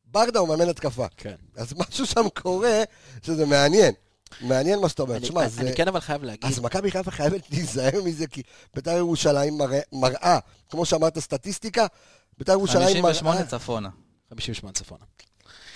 [0.04, 1.06] ברדה הוא מאמן התקפה.
[1.16, 1.34] כן.
[1.56, 2.82] אז משהו שם קורה
[3.22, 3.94] שזה מעניין.
[4.40, 5.16] מעניין מה שאתה אומר.
[5.16, 5.60] אני- תשמע, זה...
[5.60, 8.42] אני כן אבל חייב להגיד, אז מכבי חיפה חייבת להיזהר מזה, כי
[8.74, 9.58] בית"ר ירושלים
[9.92, 10.38] מראה,
[10.70, 11.86] כמו שאמרת, סטטיסטיקה,
[12.38, 13.14] בית"ר ירושלים מראה...
[13.14, 13.88] 58 צפונה.
[14.30, 15.04] 58 צפונה.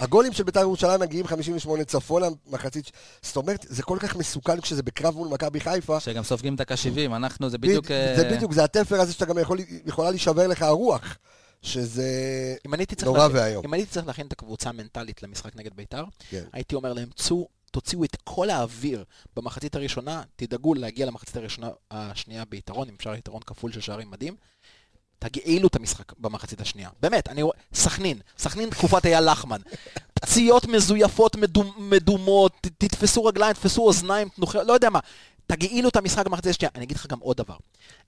[0.01, 2.91] הגולים של בית"ר ירושלים מגיעים 58 צפונה, מחצית...
[3.23, 6.01] זאת אומרת, זה כל כך מסוכן כשזה בקרב מול מכבי חיפה.
[6.01, 7.89] שגם סופגים דקה 70, אנחנו, זה בדיוק...
[7.89, 11.17] זה אה, בדיוק, זה התפר הזה שאתה גם יכול, יכולה להישבר לך הרוח,
[11.63, 12.05] שזה
[12.75, 13.65] אני נורא ואיום.
[13.65, 16.45] אם הייתי צריך להכין את הקבוצה המנטלית למשחק נגד ביתר, כן.
[16.53, 19.05] הייתי אומר להם, צאו, תוציאו את כל האוויר
[19.37, 24.37] במחצית הראשונה, תדאגו להגיע למחצית הראשונה, השנייה ביתרון, אם אפשר יתרון כפול של שערים מדהים.
[25.19, 26.89] תגעילו את המשחק במחצית השנייה.
[27.01, 29.61] באמת, אני רואה, סכנין, סכנין תקופת אייל לחמן.
[30.15, 34.99] פציעות מזויפות, מדומ, מדומות, ת- תתפסו רגליים, תתפסו אוזניים, תנוחי, לא יודע מה.
[35.47, 36.71] תגעילו את המשחק במחצית השנייה.
[36.75, 37.57] אני אגיד לך גם עוד דבר.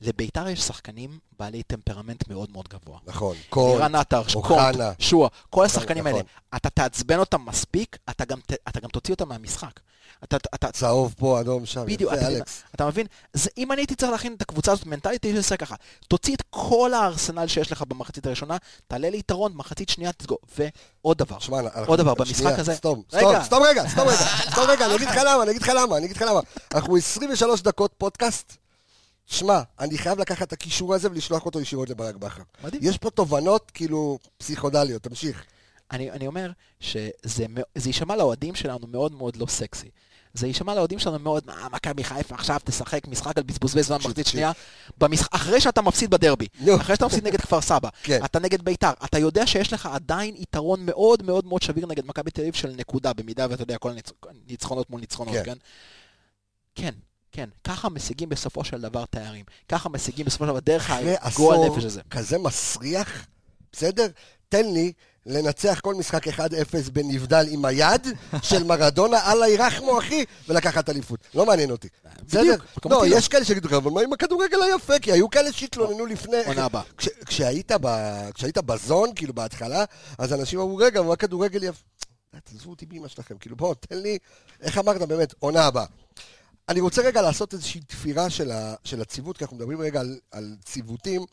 [0.01, 2.99] לביתר יש שחקנים בעלי טמפרמנט מאוד מאוד גבוה.
[3.07, 4.23] נכון, קול, לירן עטר.
[4.43, 6.13] קונט, שועה, כל השחקנים נכון.
[6.21, 6.29] האלה.
[6.57, 9.81] אתה תעצבן אותם מספיק, אתה גם אתה גם תוציא אותם מהמשחק.
[10.25, 12.63] אתה- אתה- צהוב פה, אדום שם, בדיוק, יפה, אתה, אלכס.
[12.75, 13.07] אתה מבין?
[13.33, 15.75] זה, אם אני הייתי צריך להכין את הקבוצה הזאת מנטלית, הייתי עושה ככה.
[16.09, 18.57] תוציא את כל הארסנל שיש לך במחצית הראשונה,
[18.89, 20.39] תעלה ליתרון, מחצית שנייה תסגור.
[20.59, 22.75] ועוד דבר, אנחנו- עוד דבר, שנייה, במשחק הזה...
[22.75, 23.03] סתום.
[23.11, 24.17] סתום, סתום רגע, סתום רגע,
[24.53, 26.41] סתום רגע, אני אגיד לך למה, אני אגיד לך למה, אני אגיד לך למה.
[26.75, 28.57] אנחנו 23 דקות פודקאסט.
[29.27, 32.43] שמע, אני חייב לקחת את הקישור הזה ולשלוח אותו ישירות לברק בכר.
[32.65, 32.83] מדהים.
[32.85, 35.45] יש פה תובנות, כאילו, פסיכודליות, תמשיך.
[35.93, 36.51] אני, אני אומר
[36.81, 37.45] שזה
[37.87, 39.91] יישמע לאוהדים שלנו מאוד מאוד לא סקסי.
[40.35, 44.27] זה יישמע לאוהדים שלנו מאוד, מה, מכבי חיפה עכשיו תשחק משחק על בזבוזי זמן מחצית.
[44.27, 44.53] שנייה,
[44.99, 45.29] במשח...
[45.31, 46.47] אחרי שאתה מפסיד בדרבי.
[46.81, 48.25] אחרי שאתה מפסיד נגד כפר סבא, כן.
[48.25, 52.31] אתה נגד ביתר, אתה יודע שיש לך עדיין יתרון מאוד מאוד מאוד שביר נגד מכבי
[52.31, 53.91] תל אביב של נקודה, במידה ואתה יודע, כל.
[54.49, 55.45] ניצחונות מול ניצחונות, כן.
[55.45, 55.59] כן?
[56.75, 56.95] כן,
[57.33, 61.85] כן, ככה משיגים בסופו של דבר תארים, ככה משיגים בסופו של דבר דרך הגועל נפש
[61.85, 62.01] הזה.
[62.11, 63.27] כזה מסריח,
[63.73, 64.07] בסדר?
[64.49, 64.93] תן לי
[65.29, 66.41] לנצח כל משחק 1-0
[66.93, 68.07] בנבדל עם היד
[68.43, 71.21] של מרדונה, אללה ירחמו אחי, ולקחת אליפות.
[71.35, 71.89] לא מעניין אותי.
[72.27, 72.57] בסדר?
[72.91, 73.03] לא.
[73.07, 74.99] יש כאלה שיגידו לך, אבל מה עם הכדורגל היפה?
[74.99, 76.37] כי היו כאלה שהתלוננו לפני...
[76.47, 76.83] עונה הבאה.
[76.99, 79.85] כש- כשהיית בזון, כאילו בהתחלה,
[80.19, 81.83] אז אנשים אמרו, רגע, מה כדורגל יפה?
[82.45, 84.19] תעזבו אותי באמא שלכם, כאילו בואו, תן לי,
[84.61, 85.85] איך אמרת באמת, עונה הבאה.
[86.69, 88.51] אני רוצה רגע לעשות איזושהי תפירה של,
[89.01, 91.25] הציוות, כי אנחנו מדברים רגע על ציוותים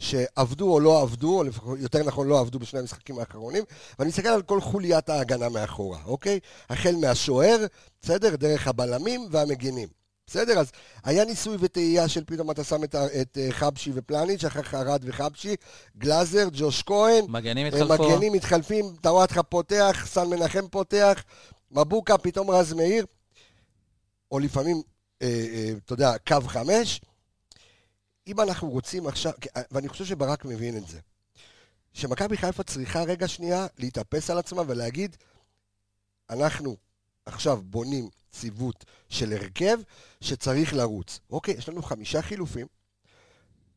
[0.00, 3.64] שעבדו או לא עבדו, או לפחות, יותר נכון לא עבדו בשני המשחקים האחרונים,
[3.98, 6.40] ואני אסתכל על כל חוליית ההגנה מאחורה, אוקיי?
[6.70, 7.66] החל מהשוער,
[8.02, 8.36] בסדר?
[8.36, 9.88] דרך הבלמים והמגינים,
[10.26, 10.58] בסדר?
[10.58, 10.72] אז
[11.04, 15.02] היה ניסוי וטעייה של פתאום אתה שם את, את אה, חבשי ופלניץ', אחר כך ארד
[15.04, 15.56] וחבשי,
[15.98, 18.08] גלאזר, ג'וש כהן, מגנים אה, התחלפו.
[18.08, 21.24] מגנים מתחלפים, טוואטחה פותח, סן מנחם פותח,
[21.70, 23.06] מבוקה, פתאום רז מאיר,
[24.32, 24.82] או לפעמים,
[25.22, 27.00] אה, אה, אתה יודע, קו חמש.
[28.26, 31.00] אם אנחנו רוצים עכשיו, אה, ואני חושב שברק מבין את זה,
[31.92, 35.16] שמכבי חיפה צריכה רגע שנייה להתאפס על עצמה ולהגיד,
[36.30, 36.76] אנחנו
[37.26, 39.78] עכשיו בונים ציוות של הרכב
[40.20, 41.20] שצריך לרוץ.
[41.30, 42.66] אוקיי, יש לנו חמישה חילופים,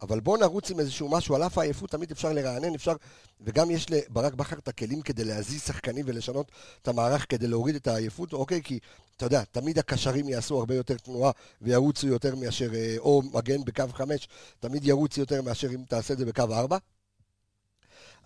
[0.03, 2.95] אבל בואו נרוץ עם איזשהו משהו, על אף העייפות תמיד אפשר לרענן, אפשר,
[3.41, 7.87] וגם יש לברק בכר את הכלים כדי להזיז שחקנים ולשנות את המערך כדי להוריד את
[7.87, 8.61] העייפות, אוקיי?
[8.63, 8.79] כי
[9.17, 13.83] אתה יודע, תמיד הקשרים יעשו הרבה יותר תנועה וירוצו יותר מאשר, אה, או מגן בקו
[13.93, 14.27] חמש,
[14.59, 16.77] תמיד ירוץ יותר מאשר אם תעשה את זה בקו ארבע.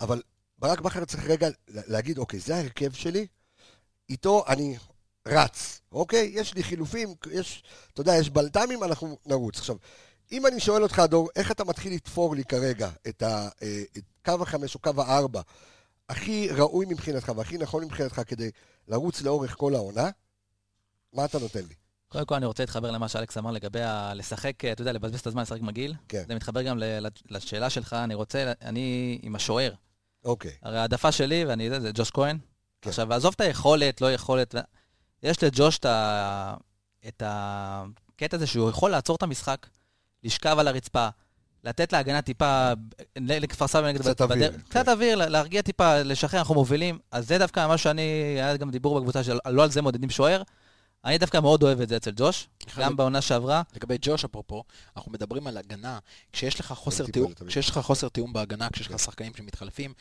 [0.01, 0.21] אבל
[0.59, 3.27] ברק בכר צריך רגע להגיד, אוקיי, זה ההרכב שלי,
[4.09, 4.77] איתו אני
[5.27, 6.31] רץ, אוקיי?
[6.33, 7.63] יש לי חילופים, יש,
[7.93, 9.59] אתה יודע, יש בלת"מים, אנחנו נרוץ.
[9.59, 9.75] עכשיו,
[10.31, 14.03] אם אני שואל אותך, דור, איך אתה מתחיל לתפור לי כרגע את, ה, אה, את
[14.25, 15.41] קו החמש או קו הארבע
[16.09, 18.51] הכי ראוי מבחינתך והכי נכון מבחינתך כדי
[18.87, 20.09] לרוץ לאורך כל העונה,
[21.13, 21.73] מה אתה נותן לי?
[22.09, 25.27] קודם כל אני רוצה להתחבר למה שאלכס אמר לגבי ה- לשחק, אתה יודע, לבזבז את
[25.27, 25.93] הזמן לשחק מגעיל.
[26.07, 26.23] כן.
[26.27, 29.73] זה מתחבר גם ל- לשאלה שלך, אני רוצה, אני עם השוער.
[30.25, 32.37] אוקיי, הרי העדפה שלי, ואני יודע, זה ג'וש כהן.
[32.81, 32.89] כן.
[32.89, 34.55] עכשיו, עזוב את היכולת, לא יכולת.
[35.23, 36.55] יש לג'וש את ה-
[37.07, 39.67] את הקטע הזה שהוא יכול לעצור את המשחק,
[40.23, 41.07] לשכב על הרצפה,
[41.63, 42.71] לתת להגנה טיפה,
[43.17, 43.99] לכפר סבא נגד...
[44.01, 44.61] קצת אוויר, בדרך- כן.
[44.69, 46.99] קצת אוויר, לה- להרגיע טיפה, לשחרר, אנחנו מובילים.
[47.11, 48.01] אז זה דווקא מה שאני,
[48.35, 50.41] היה גם דיבור בקבוצה של לא על זה מודדים שוער.
[51.05, 53.61] אני דווקא מאוד אוהב את זה אצל ג'וש, גם בעונה שעברה.
[53.75, 54.63] לגבי ג'וש, אפרופו,
[54.97, 55.99] אנחנו מדברים על הגנה,
[56.33, 57.31] כשיש לך חוסר תיאום.
[57.47, 59.93] כשיש לך חוסר תיאום בהגנה, כשיש לך שחקנים שמתחלפים,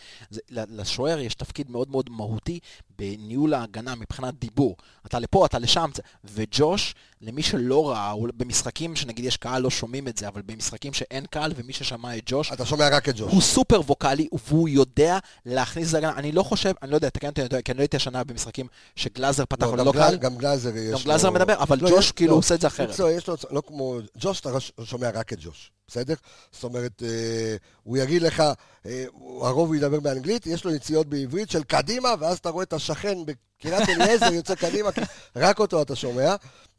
[0.50, 2.59] לשוער יש תפקיד מאוד מאוד מהותי
[2.98, 4.76] בניהול ההגנה מבחינת דיבור.
[5.06, 5.90] אתה לפה, אתה לשם,
[6.24, 11.26] וג'וש, למי שלא ראה, במשחקים שנגיד יש קהל לא שומעים את זה, אבל במשחקים שאין
[11.26, 13.32] קהל, ומי ששמע את ג'וש, אתה שומע רק את ג'וש.
[13.32, 16.12] הוא סופר ווקאלי, והוא יודע להכניס להגנה.
[16.16, 19.44] אני לא חושב, אני לא יודע, תקן אותי, כי אני לא הייתי השנה במשחקים שגלאזר
[19.48, 19.92] פתח לא.
[19.92, 21.04] גל- גם גלאזר יש גם.
[21.04, 22.90] גלאזר מדבר, אבל לא, ג'וש כאילו לא, עושה את זה אחרת.
[22.90, 24.50] אצלו יש לו, לא כמו, ג'וש אתה
[24.85, 26.14] שומע רק את ג'וש, בסדר?
[26.52, 28.42] זאת אומרת, אה, הוא יגיד לך,
[28.87, 29.04] אה,
[29.42, 33.18] הרוב הוא ידבר באנגלית, יש לו יציאות בעברית של קדימה, ואז אתה רואה את השחקן
[33.26, 34.90] בקריית אליעזר יוצא קדימה,
[35.37, 36.35] רק אותו אתה שומע.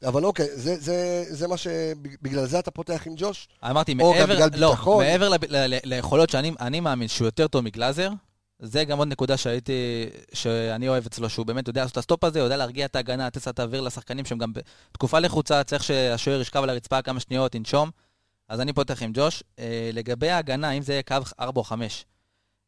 [0.06, 1.68] אבל אוקיי, זה, זה, זה מה ש...
[2.22, 3.48] בגלל זה אתה פותח עם ג'וש?
[3.70, 5.04] אמרתי, או גם מעבר, בגלל לא, ביטחון.
[5.06, 8.10] מעבר לב- ל- ל- ליכולות שאני אני מאמין שהוא יותר טוב מגלאזר,
[8.60, 9.74] זה גם עוד נקודה שהייתי,
[10.34, 13.38] שאני אוהב אצלו, שהוא באמת יודע לעשות את הסטופ הזה, יודע להרגיע את ההגנה, לתת
[13.38, 14.54] קצת אוויר לשחקנים שהם גם
[14.92, 17.90] בתקופה לחוצה, צריך שהשוער ישכב על הרצפה כמה שניות, ינשום.
[18.50, 19.44] אז אני פותח עם ג'וש.
[19.60, 22.06] אה, לגבי ההגנה, אם זה יהיה קו 4 או 5,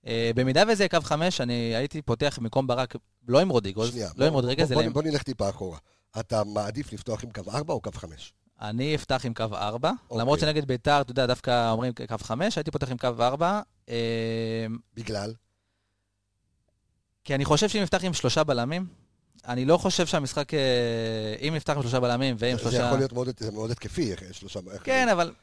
[0.07, 2.95] אה, במידה וזה יהיה קו 5, אני הייתי פותח במקום ברק,
[3.27, 4.93] לא עם רודריגוז, לא עם בוא- רודריגז, בוא, אלא בוא, עם...
[4.93, 5.77] בוא נלך טיפה אחורה.
[6.19, 8.33] אתה מעדיף לפתוח עם קו 4 או קו 5?
[8.61, 10.21] אני אפתח עם קו 4, אוקיי.
[10.21, 13.61] למרות שנגד ביתר, אתה יודע, דווקא אומרים קו 5, הייתי פותח עם קו 4.
[13.89, 13.95] אה,
[14.93, 15.33] בגלל?
[17.23, 18.85] כי אני חושב שאם נפתח עם שלושה בלמים,
[19.47, 20.59] אני לא חושב שהמשחק, אה,
[21.47, 22.77] אם נפתח עם שלושה בלמים ועם זה שלושה...
[22.85, 24.59] יכול להיות מאוד, זה מאוד התקפי, איך שלושה...
[24.73, 25.33] איך- כן, אבל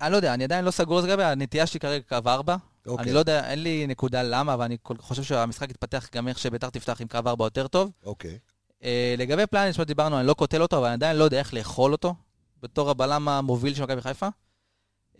[0.00, 2.56] אני לא יודע, אני עדיין לא סגור זה לגבי, הנטייה שלי כרגע קו 4.
[2.86, 3.04] אוקיי.
[3.04, 6.70] אני לא יודע, אין לי נקודה למה, אבל אני חושב שהמשחק יתפתח גם איך שביתר
[6.70, 7.90] תפתח עם קו 4 יותר טוב.
[8.04, 8.38] אוקיי.
[8.84, 11.54] אה, לגבי פלניץ', מה דיברנו, אני לא קוטל אותו, אבל אני עדיין לא יודע איך
[11.54, 12.14] לאכול אותו,
[12.62, 14.28] בתור הבלם המוביל של מכבי חיפה.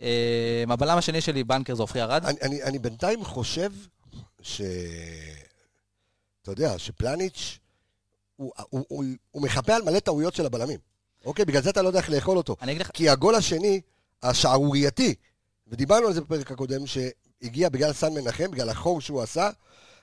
[0.01, 2.25] אה, הבלם השני שלי, בנקר, זה עופרי ארד.
[2.25, 3.71] אני, אני, אני בינתיים חושב
[4.41, 4.61] ש...
[6.41, 7.59] אתה יודע, שפלניץ'
[8.35, 10.79] הוא, הוא, הוא, הוא מחפה על מלא טעויות של הבלמים.
[11.25, 11.45] אוקיי?
[11.45, 12.55] בגלל זה אתה לא יודע איך לאכול אותו.
[12.61, 13.81] אני אגיד לך, כי הגול השני,
[14.23, 15.15] השערורייתי,
[15.67, 19.49] ודיברנו על זה בפרק הקודם, שהגיע בגלל סן מנחם, בגלל החור שהוא עשה,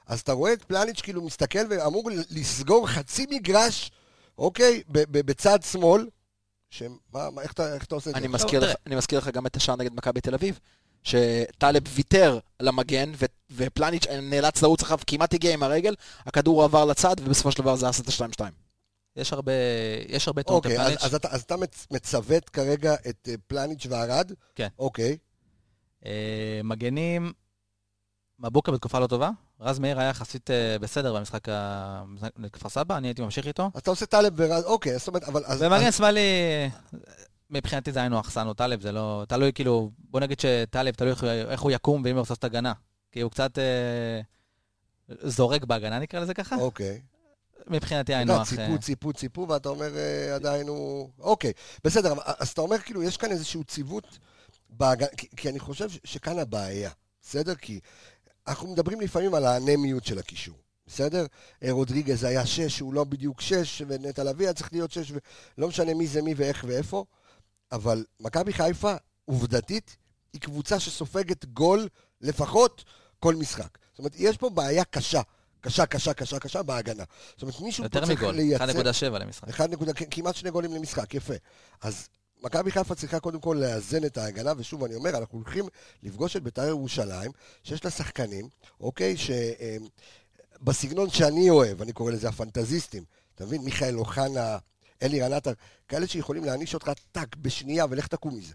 [0.06, 3.90] אז אתה רואה את פלניץ' כאילו מסתכל ואמור לסגור חצי מגרש,
[4.38, 4.82] אוקיי?
[4.88, 6.08] ב- ב- בצד שמאל.
[6.70, 8.18] שמה, מה, איך, אתה, איך אתה עושה את זה?
[8.18, 8.72] אני עכשיו, מזכיר, תראה.
[8.72, 10.60] לך, אני מזכיר לך גם את השער נגד מכבי תל אביב,
[11.08, 15.94] שטלב ויתר למגן, ו, ופלניץ' נאלץ לרוץ אחריו, כמעט הגיע עם הרגל,
[16.26, 18.50] הכדור עבר לצד, ובסופו של דבר זה עשה את ה-2-2.
[19.16, 19.52] יש הרבה,
[20.08, 21.04] יש הרבה טעונות אוקיי, אז, לפלניץ'.
[21.04, 24.32] אז, אתה, אז אתה מצ- מצוות כרגע את אה, פלניץ' וערד?
[24.54, 24.68] כן.
[24.78, 25.16] אוקיי.
[26.06, 27.32] אה, מגנים,
[28.38, 29.30] מבוקה בתקופה לא טובה.
[29.60, 32.02] רז מאיר היה יחסית אה, בסדר במשחק ה-
[32.38, 33.70] נגד כפר סבא, אני הייתי ממשיך איתו.
[33.74, 35.42] אז אתה עושה טלב ורז, אוקיי, זאת אומרת, אבל...
[35.46, 36.20] אז, ומגן אז, שמאלי,
[37.50, 39.24] מבחינתי זה היינו אחסן או טלב, זה לא...
[39.28, 42.44] תלוי כאילו, בוא נגיד שטלב, תלוי איך הוא- איך הוא יקום ואם הוא עושה את
[42.44, 42.72] הגנה.
[43.12, 44.20] כי הוא קצת אה,
[45.08, 46.56] זורק בהגנה, נקרא לזה ככה.
[46.56, 47.00] אוקיי.
[47.66, 48.48] מבחינתי היינו אח...
[48.48, 51.08] ציפו, ציפו, ציפו, ואתה אומר אה, עדיין הוא...
[51.18, 51.52] אוקיי,
[51.84, 54.18] בסדר, אז אתה אומר כאילו, יש כאן איזשהו ציוות,
[54.70, 56.90] בהגנה, כי, כי אני חושב שכאן הבעיה,
[57.22, 57.54] בסדר?
[57.54, 57.80] כי
[58.46, 60.56] אנחנו מדברים לפעמים על האנמיות של הקישור,
[60.86, 61.26] בסדר?
[61.62, 65.12] אה, רודריגז היה שש, הוא לא בדיוק שש, ונטע לביא היה צריך להיות שש,
[65.58, 67.04] ולא משנה מי זה מי ואיך ואיפה.
[67.72, 69.96] אבל מכבי חיפה, עובדתית,
[70.32, 71.88] היא קבוצה שסופגת גול
[72.20, 72.84] לפחות
[73.20, 73.78] כל משחק.
[73.90, 75.20] זאת אומרת, יש פה בעיה קשה.
[75.60, 77.04] קשה, קשה, קשה, קשה בהגנה.
[77.32, 78.64] זאת אומרת, מישהו יותר פה צריך מגול, לייצר...
[78.64, 79.48] 1.7 למשחק.
[79.48, 81.34] 1 נקודה, כמעט שני גולים למשחק, יפה.
[81.82, 82.08] אז
[82.42, 85.68] מכבי חיפה צריכה קודם כל לאזן את ההגנה, ושוב, אני אומר, אנחנו הולכים
[86.02, 87.30] לפגוש את בית"ר ירושלים,
[87.62, 88.48] שיש לה שחקנים,
[88.80, 89.16] אוקיי,
[90.60, 93.04] שבסגנון שאני אוהב, אני קורא לזה הפנטזיסטים,
[93.34, 93.62] אתה מבין?
[93.62, 94.58] מיכאל אוחנה,
[95.02, 95.50] אלי רנטה,
[95.88, 98.54] כאלה שיכולים להעניש אותך טאק בשנייה, ולך תקום מזה.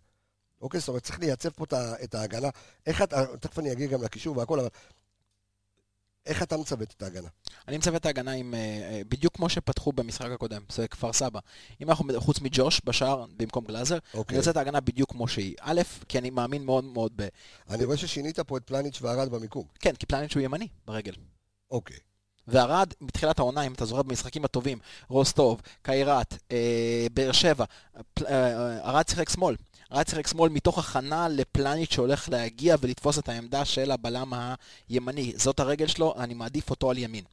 [0.62, 1.66] אוקיי, זאת אומרת, צריך לייצב פה
[2.04, 2.50] את ההגנה.
[2.86, 4.70] איך אתה, תכף אני אגיע גם לקישור והכל, אבל
[6.26, 7.28] איך אתה מצוות את ההגנה?
[7.68, 11.40] אני מצוות את ההגנה עם, אה, אה, בדיוק כמו שפתחו במשחק הקודם, זה כפר סבא.
[11.82, 14.34] אם אנחנו, חוץ מג'וש בשער במקום גלאזר, אוקיי.
[14.34, 15.56] אני רוצה את ההגנה בדיוק כמו שהיא.
[15.60, 17.28] א', כי אני מאמין מאוד מאוד ב...
[17.70, 19.66] אני רואה ששינית פה את פלניץ' וערד במיקום.
[19.80, 21.14] כן, כי פלנט שהוא ימני ברגל.
[21.72, 21.98] אוקיי.
[22.48, 24.78] וערד, מתחילת העונה, אם אתה זוכר במשחקים הטובים,
[25.10, 27.66] רוסטוב, קיירת, אה, באר שבע,
[28.14, 29.56] פל- אה, ערד שיחק שמאל.
[29.90, 34.34] ערד שיחק שמאל מתוך הכנה לפלניץ' שהולך להגיע ולתפוס את העמדה של הבלם
[34.90, 35.34] הימני.
[35.36, 37.24] זאת הרגל שלו, אני מעדיף אותו על ימין.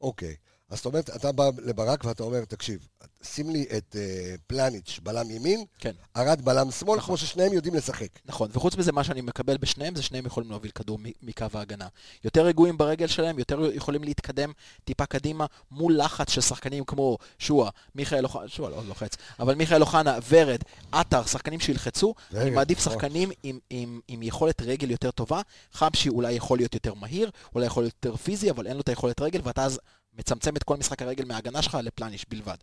[0.00, 0.34] אוקיי.
[0.70, 2.86] אז זאת אומרת, אתה בא לברק ואתה אומר, תקשיב,
[3.22, 5.92] שים לי את אה, פלניץ' בלם ימין, כן.
[6.16, 7.06] ארד בלם שמאל, נכון.
[7.06, 8.08] כמו ששניהם יודעים לשחק.
[8.26, 11.86] נכון, וחוץ מזה, מה שאני מקבל בשניהם, זה שניהם יכולים להוביל כדור מקו ההגנה.
[12.24, 14.52] יותר רגועים ברגל שלהם, יותר יכולים להתקדם
[14.84, 19.80] טיפה קדימה, מול לחץ של שחקנים כמו שועה, מיכאל אוחנה, שועה לא לוחץ, אבל מיכאל
[19.80, 20.60] אוחנה, ורד,
[20.92, 22.92] עטר, שחקנים שילחצו, ורד, אני מעדיף נכון.
[22.92, 25.40] שחקנים עם, עם, עם יכולת רגל יותר טובה,
[25.72, 28.88] חבשי אולי יכול להיות יותר מהיר, אולי יכול להיות יותר פיזי, אבל אין לו את
[28.88, 29.80] היכולת רגל, ואתה אז
[30.18, 32.56] מצמצם את כל משחק הרגל מההגנה שלך לפלניש בלבד.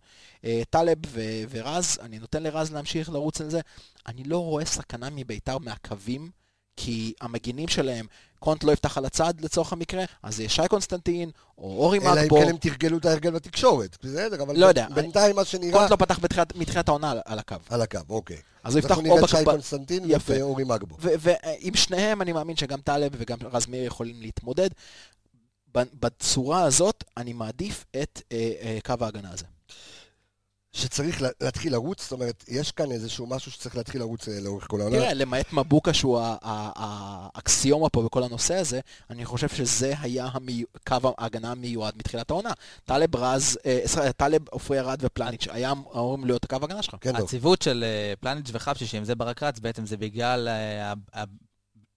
[0.46, 3.60] אה, טלב ו- ורז, אני נותן לרז להמשיך לרוץ על זה.
[4.08, 6.30] אני לא רואה סכנה מביתר מהקווים,
[6.78, 8.06] כי המגינים שלהם,
[8.40, 12.22] קונט לא יפתח על הצד לצורך המקרה, אז זה יהיה שי קונסטנטין, או אורי אלא
[12.24, 12.30] אם.
[12.30, 13.98] כן הם תרגלו את ההרגל בתקשורת.
[14.04, 15.80] בסדר, אבל לא יודע, בינתיים מה שנראה...
[15.80, 16.20] קונט לא פתח
[16.56, 17.56] מתחילת העונה על, על הקו.
[17.70, 18.38] על הקו, אוקיי.
[18.64, 19.52] אז הוא יפתח אנחנו או נראה את שי בקו...
[19.52, 20.04] קונסטנטין.
[20.28, 20.98] ואורי מגבו.
[21.00, 24.70] ועם שניהם אני מאמין שגם טלב וגם רז מאיר יכולים להתמודד.
[26.00, 29.46] בצורה הזאת אני מעדיף את אה, אה, קו ההגנה הזה.
[30.74, 34.68] שצריך לה- להתחיל לרוץ, זאת אומרת, יש כאן איזשהו משהו שצריך להתחיל לרוץ אה, לאורך
[34.70, 34.98] כל העונה.
[34.98, 40.64] תראה, למעט מבוקה שהוא האקסיומה פה בכל הנושא הזה, אני חושב שזה היה המי...
[40.88, 42.52] קו ההגנה המיועד מתחילת העונה.
[42.86, 46.96] טלב רז, אה, טלב, עופרי ארד ופלניץ' היה אמורים להיות הקו ההגנה שלך.
[47.02, 47.26] כן, דור.
[47.26, 51.24] הציוות של אה, פלניץ' וחבשי, שאם זה ברק רץ, בעצם זה בגלל אה,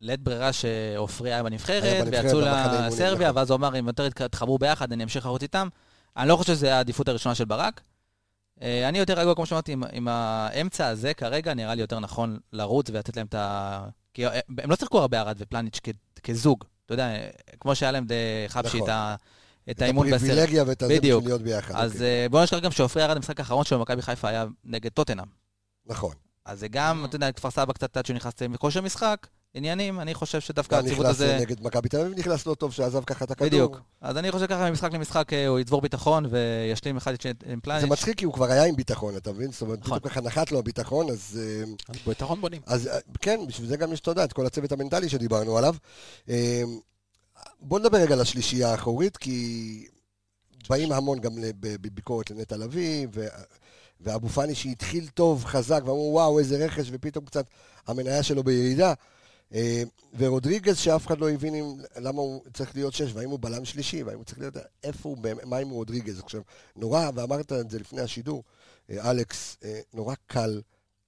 [0.00, 3.36] לית ברירה שעופרי היה בנבחרת, ויצאו לסרביה, נכון.
[3.38, 5.68] ואז הוא אמר, אם יותר יתחברו ביחד, אני אמשיך לרוץ איתם.
[6.16, 7.80] אני לא חושב שזו העדיפות הראשונה של ברק.
[8.62, 12.38] אה, אני יותר רגוע, כמו שאמרתי, עם- עם האמצע הזה, כרגע נראה לי יותר נכון
[12.52, 13.84] לרוץ ולתת להם את ה...
[14.14, 15.88] כי אה, הם לא שיחקו הרבה ארד ופלניץ' כ-
[16.22, 16.64] כזוג.
[16.86, 17.08] אתה יודע,
[17.60, 18.06] כמו שהיה להם
[18.48, 18.88] חבשי נכון.
[18.90, 19.14] את ה-
[19.70, 20.20] את את האימון בסרט.
[20.22, 20.94] הפריבילגיה ואת הזה.
[21.00, 21.74] בשביל להיות ביחד.
[21.76, 22.06] אז אוקיי.
[22.22, 25.26] אה, בואו נשכח גם שעופרי ארד, המשחק האחרון שלו במכבי חיפה היה נגד טוטנאם.
[25.86, 26.14] נכון.
[26.44, 30.14] אז זה גם, אתה יודע, כפר סבא קצת עד שהוא נכנס לכושר משחק, עניינים, אני
[30.14, 31.38] חושב שדווקא גם הציוות נכנס הזה...
[31.40, 33.48] נגד מכבי תל אביב, נכנס לא טוב שעזב ככה את הכדור.
[33.48, 33.80] בדיוק.
[34.00, 37.36] אז אני חושב ככה ממשחק למשחק אה, הוא יצבור ביטחון וישלים אחד את שני עם
[37.54, 37.90] זה פלניץ'.
[37.90, 39.52] מצחיק כי הוא כבר היה עם ביטחון, אתה מבין?
[39.52, 39.98] זאת אומרת, נכון.
[39.98, 41.40] פתאום ככה נחת לו הביטחון, אז...
[41.42, 42.60] אה, אז ביתרון בונים.
[42.66, 45.74] אז אה, כן, בשביל זה גם יש, יודע, את כל הצוות המנטלי שדיברנו עליו.
[47.60, 49.86] בוא נדבר רגע על השלישייה האחורית, כי
[50.68, 53.26] באים המון גם בביקורת לנטע לביא, ו-
[54.00, 57.46] ואבו פאני שהתחיל טוב, חזק, ואמרו וואו, איזה רכש, ופתאום קצת
[57.86, 58.94] המניה שלו בירידה.
[59.54, 59.82] אה,
[60.18, 64.02] ורודריגז, שאף אחד לא הבין אם, למה הוא צריך להיות שש, והאם הוא בלם שלישי,
[64.02, 64.54] והאם הוא צריך להיות...
[64.84, 66.18] איפה הוא, מה עם רודריגז?
[66.20, 66.42] עכשיו,
[66.76, 68.42] נורא, ואמרת את זה לפני השידור,
[68.90, 70.60] אה, אלכס, אה, נורא קל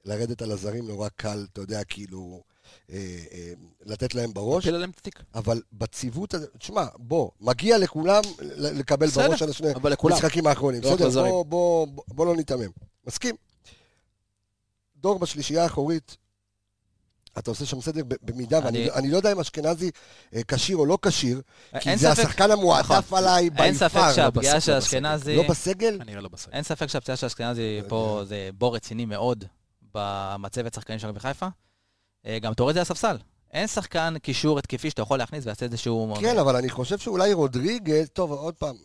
[0.04, 2.42] לרדת על הזרים, נורא קל, אתה יודע, כאילו,
[3.86, 5.22] לתת להם בראש, פיל עליהם את התיק.
[5.34, 8.22] אבל בציוות הזה, תשמע, בוא, מגיע לכולם
[8.58, 9.68] לקבל בסדר, בראש על השני.
[10.02, 10.82] המשחקים האחרונים.
[10.82, 11.22] לא בסדר.
[11.24, 12.70] בוא, בוא, בוא, בוא לא ניתמם.
[13.06, 13.36] מסכים.
[14.96, 16.16] דור בשלישייה האחורית,
[17.38, 19.90] אתה עושה שם סדר במידה, אני- ואני אני לא יודע אם אשכנזי
[20.34, 21.40] אה, כשיר או לא כשיר,
[21.80, 23.18] כי אין זה ספק- השחקן המועדף נכון.
[23.18, 24.12] עליי אין ספק ביפר.
[24.12, 25.98] שהפגיעה של לא אשכנזי, לא בסגל?
[26.04, 26.52] כנראה לא בסגל.
[26.52, 29.44] אין ספק שהפציעה של אשכנזי פה זה בור רציני מאוד
[29.94, 31.46] במצבת שחקנים של מכבי חיפה.
[32.26, 33.16] אה, גם את זה הספסל.
[33.52, 36.14] אין שחקן קישור התקפי שאתה יכול להכניס ויעשה איזשהו...
[36.20, 38.76] כן, אבל אני חושב שאולי רודריגז, טוב, עוד פעם,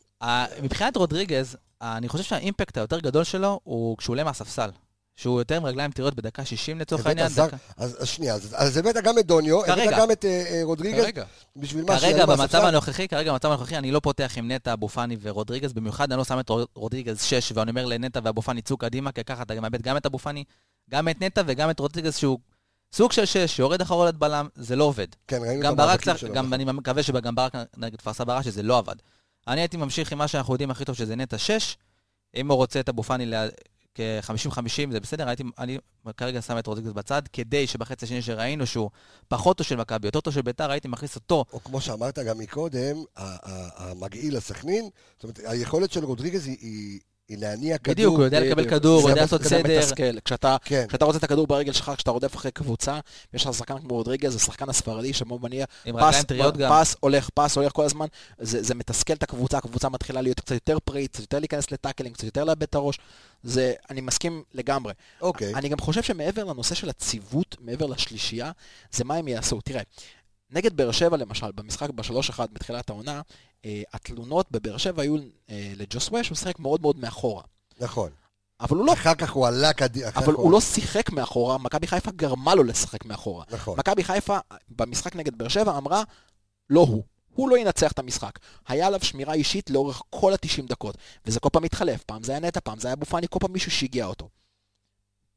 [0.61, 4.69] מבחינת רודריגז, אני חושב שהאימפקט היותר גדול שלו הוא כשהוא עולה מהספסל.
[5.15, 7.27] שהוא יותר עם רגליים טריות בדקה 60 לצורך העניין.
[7.27, 9.99] זר- דקה- אז אז שנייה, אז- אז הבאת גם את דוניו, הבאת.
[9.99, 11.23] גם את אה, אה, רודריגז, כרגע.
[11.55, 11.99] בשביל מה?
[11.99, 12.61] כרגע במצב?
[12.65, 16.23] הנוכחי, כרגע במצב הנוכחי אני לא פותח עם נטע, אבו פאני ורודריגז, במיוחד אני לא
[16.25, 19.61] שם את רוד- רודריגז 6 ואני אומר לנטע ואבו פאני צאו קדימה, כי ככה אתה
[19.61, 20.43] מאבד גם את אבו פאני,
[20.89, 22.39] גם את נטע וגם את רודריגז שהוא
[22.93, 25.07] סוג של 6, שיורד אחורה לבלם, זה לא עובד.
[25.27, 26.33] כן, ראינו גם ברק שלו.
[26.33, 28.95] גם אני מקווה שגם ברק נגד כפר סבא שזה לא עבד.
[29.47, 31.77] אני הייתי ממשיך עם מה שאנחנו יודעים הכי טוב שזה נטע 6,
[32.35, 33.25] אם הוא רוצה את אבו פאני
[33.95, 34.59] כ-50-50
[34.91, 35.77] זה בסדר, הייתי, אני
[36.17, 38.89] כרגע שם את רודריגז בצד, כדי שבחצי השני שראינו שהוא
[39.27, 41.45] פחות טוב של מכבי, יותר טוב של ביתר, הייתי מכניס אותו.
[41.53, 46.99] או כמו שאמרת גם מקודם, המגעיל לסכנין, זאת אומרת, היכולת של רודריגז היא- היא
[47.29, 47.93] היא להניע כדור.
[47.93, 48.69] בדיוק, הוא יודע לקבל.
[48.69, 49.77] כדור, הוא זה יודע לעשות זה סדר.
[49.79, 50.19] מתסכל.
[50.25, 50.85] כשאתה כן.
[50.87, 52.99] כשאתה רוצה את הכדור ברגל שלך, כשאתה רודף אחרי קבוצה,
[53.33, 55.65] ויש לך שחקן כמו רודריגז, זה שחקן הספרדי שבו מניע
[55.99, 56.23] פס.
[56.69, 58.05] פס הולך, פס הולך כל הזמן,
[58.39, 62.13] זה, זה מתסכל את הקבוצה, הקבוצה מתחילה להיות קצת יותר פראית, קצת יותר להיכנס לטאקלים,
[62.13, 62.99] קצת יותר לאבד את הראש,
[63.43, 64.93] זה, אני מסכים לגמרי.
[65.21, 65.53] אוקיי.
[65.55, 68.51] אני גם חושב שמעבר לנושא של הציוות, מעבר לשלישייה,
[68.91, 69.61] זה מה הם יעשו.
[69.61, 69.81] תראה,
[70.49, 73.21] נגד באר שבע למשל, במשחק ב-3-1 בתחילת העונה,
[73.65, 75.15] אה, התלונות בבאר שבע היו
[75.49, 77.43] אה, לג'וסווה שהוא שיחק מאוד מאוד מאחורה.
[77.79, 78.11] נכון.
[78.59, 80.09] אבל הוא לא, אחר כך הוא עלה קדימה.
[80.15, 83.45] אבל הוא לא שיחק מאחורה, מכבי חיפה גרמה לו לשחק מאחורה.
[83.51, 83.79] נכון.
[83.79, 84.37] מכבי חיפה
[84.69, 86.03] במשחק נגד באר שבע אמרה,
[86.69, 87.03] לא הוא.
[87.35, 88.39] הוא לא ינצח את המשחק.
[88.67, 92.03] היה עליו שמירה אישית לאורך כל ה-90 דקות, וזה כל פעם מתחלף.
[92.03, 94.29] פעם זה היה נטע, פעם זה היה אבו פאני, כל פעם מישהו שהגיע אותו.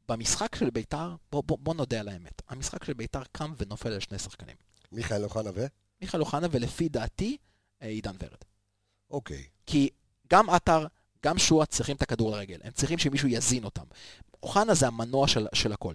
[0.09, 4.01] במשחק של ביתר, בוא, בוא, בוא נודה על האמת, המשחק של ביתר קם ונופל על
[4.01, 4.57] שני שחקנים.
[4.93, 5.67] מיכאל אוחנה ו?
[6.01, 7.37] מיכאל אוחנה ולפי דעתי,
[7.83, 8.39] אה, עידן ורד.
[9.11, 9.45] אוקיי.
[9.67, 9.89] כי
[10.31, 10.87] גם עטר,
[11.25, 12.61] גם שועה צריכים את הכדור לרגל.
[12.65, 13.85] הם צריכים שמישהו יזין אותם.
[14.43, 15.95] אוחנה זה המנוע של, של הכל.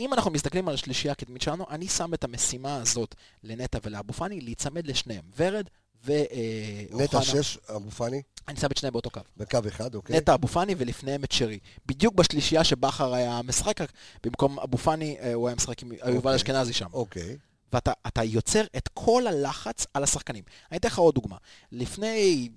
[0.00, 4.40] אם אנחנו מסתכלים על השלישייה הקדמית שלנו, אני שם את המשימה הזאת לנטע ולאבו פאני
[4.40, 5.24] להיצמד לשניהם.
[5.36, 5.68] ורד
[6.04, 7.04] ואוחנה.
[7.04, 9.20] נטע שש, אבו פאני, אני שם את שניהם באותו קו.
[9.36, 10.16] בקו אחד, אוקיי.
[10.16, 11.58] נטע אבו פאני ולפניהם את שרי.
[11.86, 13.76] בדיוק בשלישייה שבכר היה משחק,
[14.22, 16.34] במקום אבו פאני אה, הוא היה משחק עם יובל אוקיי.
[16.34, 16.88] אשכנזי שם.
[16.92, 17.36] אוקיי.
[17.72, 20.44] ואתה אתה יוצר את כל הלחץ על השחקנים.
[20.70, 21.36] אני אתן לך עוד דוגמה.
[21.72, 22.48] לפני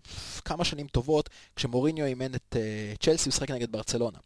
[0.46, 4.18] כמה שנים טובות, כשמוריניו אימן את uh, צ'לסי, הוא שיחק נגד ברצלונה.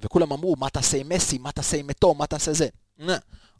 [0.00, 2.68] וכולם אמרו, מה תעשה עם מסי, מה תעשה עם אתו, מה תעשה זה.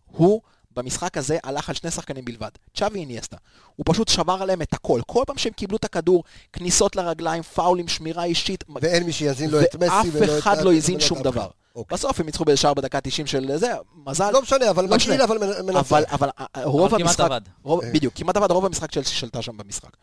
[0.05, 0.41] הוא
[0.76, 3.36] במשחק הזה הלך על שני שחקנים בלבד, צ'אבי איניאסטה.
[3.76, 5.01] הוא פשוט שבר עליהם את הכל.
[5.07, 9.61] כל פעם שהם קיבלו את הכדור, כניסות לרגליים, פאולים, שמירה אישית, ואין מי שיזין לו
[9.61, 10.39] את מסי ואף ולא את...
[10.39, 11.49] אחד לא הזין שום דבר.
[11.79, 11.95] אוקיי.
[11.97, 13.72] בסוף הם ניצחו באיזה שער בדקה 90 של זה,
[14.07, 14.31] מזל.
[14.31, 15.22] לא משנה, אבל לא מגעיל.
[15.22, 15.93] אבל מנ- מנצח.
[15.93, 17.41] אבל, אבל אה, רוב כמעט המשחק, עבד.
[17.62, 17.93] רוב, אה.
[17.93, 19.97] בדיוק, כמעט עבד, רוב המשחק צ'לסי שלטה שם במשחק.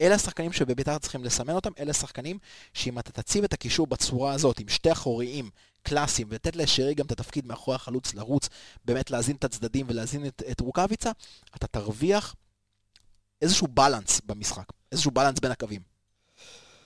[0.00, 2.38] אלה השחקנים שבביתר צריכים לסמן אותם, אלה השחקנים
[2.74, 5.50] שאם אתה תציב את הקישור בצורה הזאת, עם שתי אחוריים
[5.82, 8.48] קלאסיים, ולתת לשרי גם את התפקיד מאחורי החלוץ לרוץ,
[8.84, 11.10] באמת להזין את הצדדים ולהזין את, את רוקאביצה,
[11.56, 12.34] אתה תרוויח
[13.42, 15.80] איזשהו בלנס במשחק, איזשהו בלנס בין הקווים.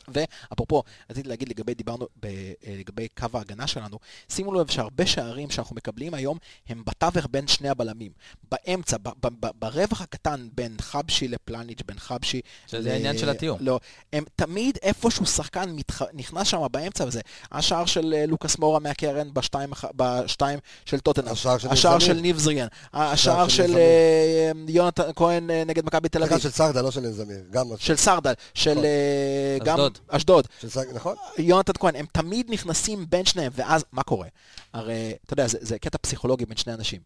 [0.09, 3.99] ואפרופו, רציתי להגיד לגבי, דיברנו ב, אה, לגבי קו ההגנה שלנו,
[4.29, 6.39] שימו לב שהרבה שערים שאנחנו מקבלים היום
[6.69, 8.13] הם בתווך בין שני הבלמים.
[8.51, 12.41] באמצע, ב, ב, ב, ברווח הקטן בין חבשי לפלניץ', בין חבשי...
[12.67, 13.59] שזה ל- העניין של התיאום.
[13.61, 13.81] לא,
[14.13, 16.03] הם תמיד איפשהו שחקן מתח...
[16.15, 17.21] נכנס שם באמצע וזה.
[17.53, 21.33] השער של אה, לוקאס מורה מהקרן בשתיים, בשתיים של טוטנאם.
[21.33, 21.99] השער של השער.
[21.99, 22.67] של ניב זריאן.
[22.93, 23.79] השער של של
[24.69, 26.39] יונתן כהן אה, נגד מכבי תל אביב.
[26.39, 27.41] של סרדה, לא של זמיר.
[27.51, 28.87] גם של סרדל, של
[29.65, 29.79] גם
[30.09, 30.47] אשדוד.
[30.67, 30.87] אשדוד.
[30.95, 31.17] נכון?
[31.39, 34.29] יונתן כהן, הם תמיד נכנסים בין שניהם, ואז מה קורה?
[34.73, 37.01] הרי, אתה יודע, זה, זה קטע פסיכולוגי בין שני אנשים.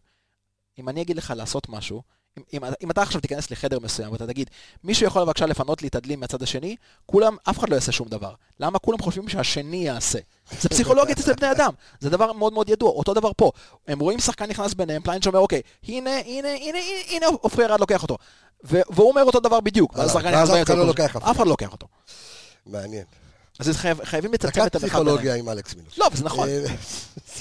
[0.79, 2.01] אם אני אגיד לך לעשות משהו,
[2.37, 4.49] אם, אם, אם אתה עכשיו תיכנס לחדר מסוים ואתה תגיד,
[4.83, 6.75] מישהו יכול בבקשה לפנות לי את הדלים מהצד השני,
[7.05, 8.33] כולם, אף אחד לא יעשה שום דבר.
[8.59, 8.79] למה?
[8.79, 10.19] כולם חושבים שהשני יעשה.
[10.61, 13.51] זה פסיכולוגית אצל בני אדם, זה דבר מאוד מאוד ידוע, אותו דבר פה.
[13.87, 16.77] הם רואים שחקן נכנס ביניהם, פליינש אומר, אוקיי, הנה, הנה, הנה, הנה,
[17.07, 18.17] הנה, עופרי ארד לוקח אותו.
[18.63, 19.95] והוא אומר אותו דבר בדיוק.
[19.95, 20.49] ואז השחקן לא אף
[21.23, 21.87] אף אחד לא לוקח אותו.
[22.69, 23.03] מעניין.
[23.59, 25.39] אז חייב, חייבים לצמצם דקת את המרחב פסיכולוגיה ביניהם.
[25.39, 25.99] עם אלכס מילוש.
[25.99, 26.65] לא, זה נכון, אה,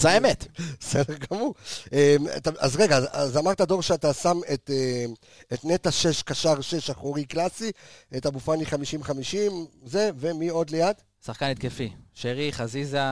[0.00, 0.46] זה האמת.
[0.80, 1.54] בסדר גמור.
[1.92, 5.04] אה, אתה- אז רגע, אז- אז אמרת דור שאתה שם את, אה,
[5.52, 7.70] את נטע 6, קשר 6 אחורי קלאסי,
[8.16, 9.52] את אבו פאני 50-50,
[9.86, 10.96] זה, ומי עוד ליד?
[11.26, 11.90] שחקן התקפי.
[12.14, 13.02] שרי, חזיזה,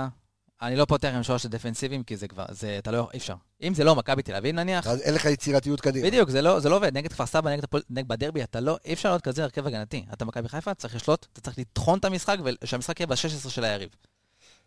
[0.62, 3.34] אני לא פותח עם שלושת דפנסיביים, כי זה כבר, זה, אתה לא, אי אפשר.
[3.62, 6.06] אם זה לא מכבי תל אביב נניח, אז אין לך יצירתיות קדימה.
[6.06, 6.96] בדיוק, זה לא, זה לא עובד.
[6.96, 10.04] נגד כפר סבא, נגד הפועל, נגד בדרבי, אתה לא, אי אפשר להיות כזה הרכב הגנתי.
[10.12, 13.88] אתה מכבי חיפה, צריך לשלוט, אתה צריך לטחון את המשחק, ושהמשחק יהיה ב-16 של היריב.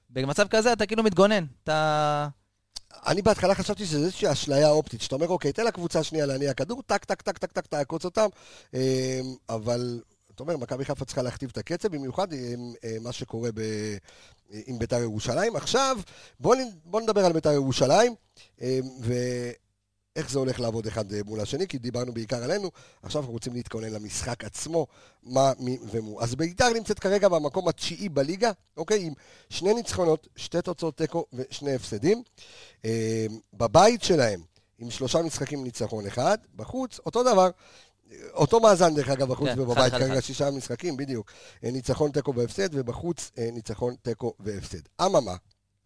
[0.09, 1.45] במצב כזה אתה כאילו מתגונן.
[1.63, 2.27] אתה...
[3.07, 6.81] אני בהתחלה חשבתי שזה איזושהי אשליה אופטית, שאתה אומר, אוקיי, תן לקבוצה השנייה להניע כדור,
[6.85, 8.27] טק, טק, טק, טק, טק, תעקוץ אותם,
[8.73, 9.19] אה,
[9.49, 10.01] אבל,
[10.35, 13.49] אתה אומר, מכבי חיפה צריכה להכתיב את הקצב, במיוחד עם אה, מה שקורה.
[14.49, 15.55] עם ביתר ירושלים.
[15.55, 15.97] עכשיו,
[16.39, 18.15] בואו בוא נדבר על ביתר ירושלים,
[18.61, 22.71] אה, ואיך זה הולך לעבוד אחד אה, מול השני, כי דיברנו בעיקר עלינו,
[23.03, 24.87] עכשיו אנחנו רוצים להתכונן למשחק עצמו,
[25.23, 26.21] מה, מי ומו.
[26.21, 29.03] אז ביתר נמצאת כרגע במקום התשיעי בליגה, אוקיי?
[29.03, 29.13] עם
[29.49, 32.23] שני ניצחונות, שתי תוצאות תיקו ושני הפסדים.
[32.85, 34.41] אה, בבית שלהם,
[34.79, 37.49] עם שלושה משחקים ניצחון אחד, בחוץ, אותו דבר.
[38.33, 40.21] אותו מאזן דרך אגב בחוץ כן, ובבית, כרגע.
[40.21, 41.31] שישה משחקים, בדיוק.
[41.63, 44.81] אה, ניצחון תיקו והפסד, ובחוץ אה, ניצחון תיקו והפסד.
[45.01, 45.35] אממה,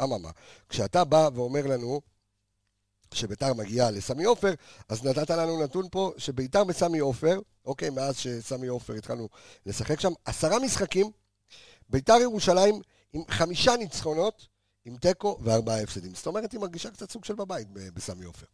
[0.03, 0.29] אממה,
[0.69, 2.01] כשאתה בא ואומר לנו
[3.13, 4.53] שביתר מגיעה לסמי עופר,
[4.89, 9.29] אז נתת לנו נתון פה שביתר בסמי עופר, אוקיי, מאז שסמי עופר התחלנו
[9.65, 11.11] לשחק שם, עשרה משחקים,
[11.89, 12.81] ביתר ירושלים
[13.13, 14.47] עם חמישה ניצחונות,
[14.85, 16.15] עם תיקו וארבעה הפסדים.
[16.15, 18.45] זאת אומרת, היא מרגישה קצת סוג של בבית בסמי עופר.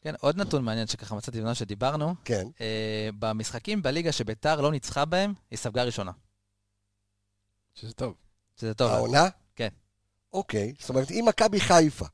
[0.00, 2.14] כן, עוד נתון מעניין שככה מצאתי בזמן שדיברנו.
[2.24, 2.48] כן.
[2.60, 6.10] אה, במשחקים בליגה שביתר לא ניצחה בהם, היא ספגה ראשונה.
[7.74, 8.14] שזה טוב.
[8.56, 8.92] שזה טוב.
[8.92, 9.28] העונה?
[9.56, 9.68] כן.
[10.32, 12.06] אוקיי, זאת אומרת, אם מכבי חיפה.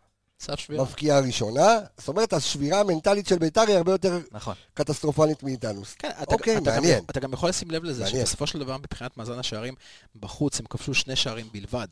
[0.68, 4.54] מבקיעה ראשונה, זאת אומרת, השבירה המנטלית של ביתר היא הרבה יותר נכון.
[4.74, 5.82] קטסטרופלית מאיתנו.
[5.98, 6.98] כן, אתה, אוקיי, אתה, מעניין.
[6.98, 8.26] גם, אתה גם יכול לשים לב לזה מעניין.
[8.26, 9.74] שבסופו של דבר מבחינת מאזן השערים
[10.16, 11.86] בחוץ הם כבשו שני שערים בלבד.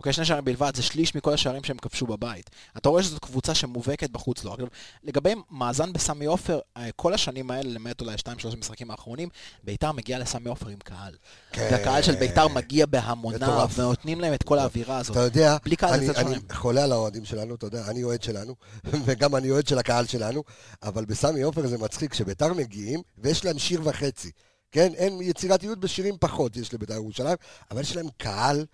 [0.00, 2.50] אוקיי, שני שערים בלבד, זה שליש מכל השערים שהם כבשו בבית.
[2.76, 4.54] אתה רואה שזאת קבוצה שמובהקת בחוץ לא.
[4.54, 4.66] אגב,
[5.04, 9.28] לגבי מאזן בסמי עופר, אה, כל השנים האלה, למעט אולי 2-3 משחקים האחרונים,
[9.64, 11.14] ביתר מגיעה לסמי עופר עם קהל.
[11.52, 11.68] כן.
[11.72, 13.78] והקהל של ביתר מגיע בהמוניו, מטורף.
[13.78, 15.16] ונותנים להם את כל האווירה הזאת.
[15.16, 16.36] אתה יודע, בלי קהל אני, זה קצת אני.
[16.52, 18.54] חולה על האוהדים שלנו, אתה יודע, אני אוהד שלנו,
[19.04, 20.42] וגם אני אוהד של הקהל שלנו,
[20.82, 24.30] אבל בסמי עופר זה מצחיק, כשביתר מגיעים, ויש להם שיר וחצי,
[24.72, 24.92] כן?
[24.94, 27.36] אין יצירתיות בשירים פחות יש לביתר ירושלים,
[27.70, 28.64] אבל יש להם קהל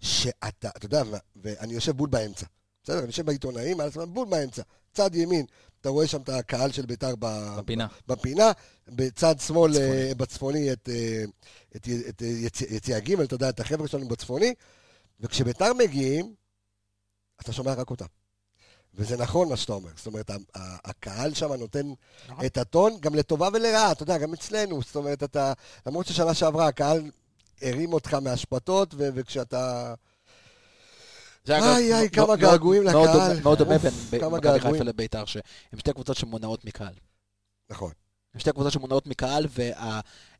[0.00, 1.02] שאתה, אתה יודע,
[1.36, 2.46] ואני יושב בול באמצע,
[2.84, 2.98] בסדר?
[2.98, 5.46] אני יושב בעיתונאים, על הזמן בול באמצע, צד ימין,
[5.80, 7.86] אתה רואה שם את הקהל של ביתר בפינה.
[8.08, 8.52] בפינה,
[8.88, 10.08] בצד שמאל, צפוני.
[10.08, 11.24] אה, בצפוני, את, אה,
[11.76, 14.54] את, את, אה, יצ- יציע ג', אתה יודע, את החבר'ה שלנו בצפוני,
[15.20, 16.34] וכשביתר מגיעים,
[17.40, 18.04] אתה שומע רק אותם.
[18.94, 20.30] וזה נכון מה שאתה אומר, זאת אומרת,
[20.84, 21.86] הקהל שם נותן
[22.28, 22.44] נכון.
[22.46, 25.52] את הטון גם לטובה ולרעה, אתה יודע, גם אצלנו, זאת אומרת, אתה,
[25.86, 27.10] למרות ששנה שעברה הקהל
[27.62, 29.94] הרים אותך מהשפתות, ו- וכשאתה...
[31.48, 33.40] איי, איי, כמה געגועים לקהל.
[33.42, 33.92] מאוד דומה בין
[34.50, 34.60] מכבי.
[34.60, 35.42] חיפה לביתר, שהן
[35.78, 36.94] שתי קבוצות שמונעות מקהל.
[37.70, 37.92] נכון.
[38.34, 39.46] הן שתי קבוצות שמונעות מקהל,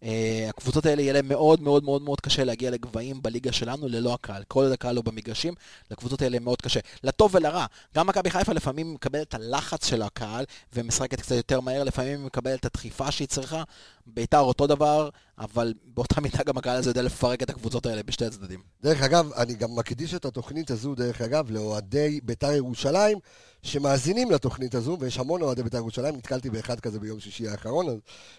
[0.04, 4.42] והקבוצות האלה יהיה להם מאוד מאוד מאוד מאוד קשה להגיע לגבהים בליגה שלנו ללא הקהל.
[4.48, 5.54] כל עוד הקהל לא במגרשים,
[5.90, 6.80] לקבוצות האלה מאוד קשה.
[7.04, 7.66] לטוב ולרע.
[7.96, 10.44] גם מכבי חיפה לפעמים מקבלת את הלחץ של הקהל,
[10.74, 13.62] ומשחקת קצת יותר מהר, לפעמים היא מקבלת את הדחיפה שהיא צריכה.
[14.06, 18.26] ביתר אותו דבר, אבל באותה מידה גם הקהל הזה יודע לפרק את הקבוצות האלה בשתי
[18.26, 18.62] הצדדים.
[18.82, 23.18] דרך אגב, אני גם מקדיש את התוכנית הזו, דרך אגב, לאוהדי בית"ר ירושלים,
[23.62, 27.96] שמאזינים לתוכנית הזו, ויש המון אוהדי בית"ר ירושלים, נתקלתי באחד כזה ביום שישי האחרון, אז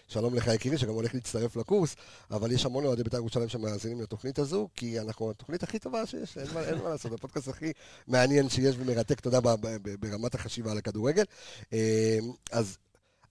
[0.08, 1.96] שלום לך יקירי, שגם הולך להצטרף לקורס,
[2.30, 6.38] אבל יש המון אוהדי בית"ר ירושלים שמאזינים לתוכנית הזו, כי אנחנו התוכנית הכי טובה שיש,
[6.38, 7.72] אין מה, אין מה לעשות, הפודקאסט הכי
[8.08, 11.24] מעניין שיש ומרתק, תודה ב- ב- ב- ברמת החשיבה על הכדורגל.
[11.72, 12.18] אה,
[12.52, 12.76] אז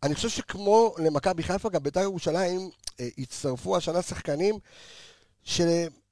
[0.03, 2.69] אני חושב שכמו למכבי חיפה, גם בית"ר ירושלים
[2.99, 4.59] אה, הצטרפו השנה שחקנים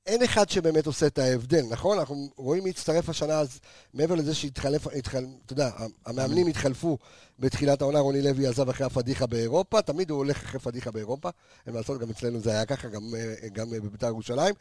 [0.08, 2.00] שאין אחד שבאמת עושה את ההבדל, נכון?
[2.00, 3.60] אנחנו רואים מי הצטרף השנה, אז
[3.94, 5.70] מעבר לזה שהתחלף, התחל, אתה יודע,
[6.06, 6.98] המאמנים התחלפו
[7.40, 11.30] בתחילת העונה, רוני לוי עזב אחרי הפדיחה באירופה, תמיד הוא הולך אחרי פדיחה באירופה,
[11.66, 14.56] אין מה לעשות, גם אצלנו זה היה ככה, גם, אה, גם בבית"ר ירושלים.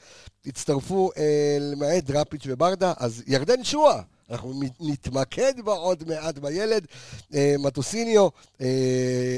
[0.46, 4.02] הצטרפו, אה, למעט דראפיץ' וברדה, אז ירדן שועה.
[4.32, 6.86] אנחנו נתמקד בה עוד מעט בילד,
[7.34, 8.28] אה, מטוסיניו,
[8.60, 8.66] אה,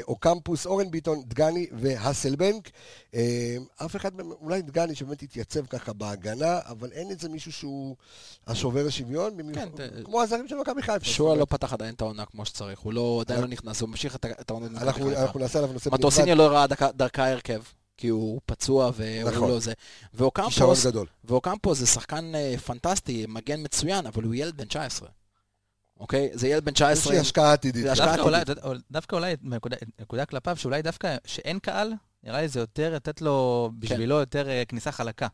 [0.07, 2.69] אוקמפוס, אורן ביטון, דגני והסלבנק.
[3.15, 7.95] אה, אף אחד אולי דגני שבאמת התייצב ככה בהגנה, אבל אין איזה מישהו שהוא
[8.47, 11.05] השובר השוויון, במיוחד- כן, כמו הזרים של מכבי חיפה.
[11.05, 14.15] שועה לא פתח עדיין את העונה כמו שצריך, הוא לא, עדיין לא נכנס, הוא ממשיך
[14.15, 16.65] את העונה אנחנו נעשה עליו נושא מטוסיניו לא ראה
[16.95, 17.61] דרכה הרכב,
[17.97, 19.49] כי הוא פצוע והוא נכון.
[19.49, 19.73] לא זה.
[19.73, 21.07] כישרון ואוקמפוס, גדול.
[21.23, 25.09] ואוקמפוס זה שחקן אה, פנטסטי, מגן מצוין, אבל הוא ילד בן 19.
[25.99, 26.29] אוקיי?
[26.33, 27.13] זה ילד בן יש 19.
[27.13, 27.85] לי השקעה עתידית.
[28.91, 29.15] דווקא.
[29.15, 29.35] אולי,
[29.99, 31.93] נקודה, כלפיו, שאולי דווקא שאין קהל,
[32.23, 35.27] נראה לי זה יותר לתת לו, בשבילו יותר אה, כניסה חלקה.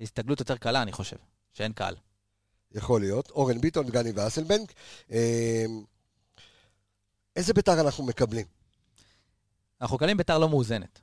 [0.00, 1.16] הסתגלות יותר קלה, אני חושב,
[1.52, 1.94] שאין קהל.
[2.74, 3.30] יכול להיות.
[3.30, 4.72] אורן ביטון, דגני ואסלבנק.
[5.12, 5.64] אה,
[7.36, 8.46] איזה בית"ר אנחנו מקבלים?
[9.80, 11.00] אנחנו מקבלים ביתר לא מאוזנת.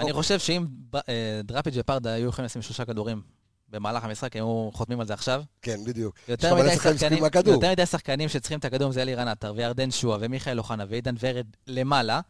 [0.00, 0.12] אני.
[0.12, 3.22] חושב שאם אה, דראפיג' ופרדה היו יכולים לשים שלושה כדורים
[3.68, 5.42] במהלך המשחק, הם היו חותמים על זה עכשיו.
[5.62, 6.16] כן, בדיוק.
[6.28, 7.24] יותר מדי שחקנים.
[7.54, 11.46] יותר מדי שחקנים שצריכים את הכדור, זה אלירן עטר וירדן שועה ומיכאל אוחנה ועידן ורד
[11.66, 12.20] למעלה.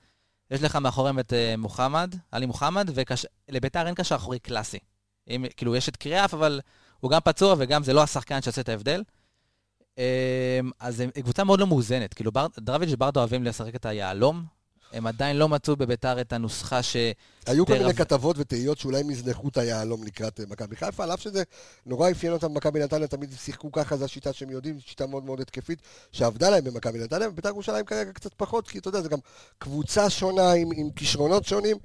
[0.50, 2.90] יש לך מאחוריהם את אה, מוחמד, עלי מוחמד,
[3.48, 4.78] ולביתר אין קשר אחורי קלאסי.
[5.30, 6.60] אם, כאילו, יש את קריאף, אבל
[7.00, 9.02] הוא גם פצוע וגם זה לא השחקן שעושה את ההבדל.
[9.98, 12.14] אה, אז הם- קבוצה מאוד לא מאוזנת.
[12.14, 14.44] כאילו, דרביץ' וברדה אוהבים לשחק את היהלום.
[14.93, 16.97] הם עדיין לא מצאו בביתר את הנוסחה ש...
[17.47, 21.14] היו כל מיני כתבות ותהיות שאולי הם יזנחו את היהלום לקראת אה, מכבי חיפה, על
[21.14, 21.43] אף שזה
[21.86, 25.41] נורא אפיין אותם במכבי נתניה, תמיד שיחקו ככה, זו השיטה שהם יודעים, שיטה מאוד מאוד
[25.41, 25.78] התקפית,
[26.12, 29.18] שעבדה להם במכבי נתניה, ובית"ר ירושלים כרגע קצת פחות, כי אתה יודע, זו גם
[29.59, 31.76] קבוצה שונה עם, עם כישרונות שונים,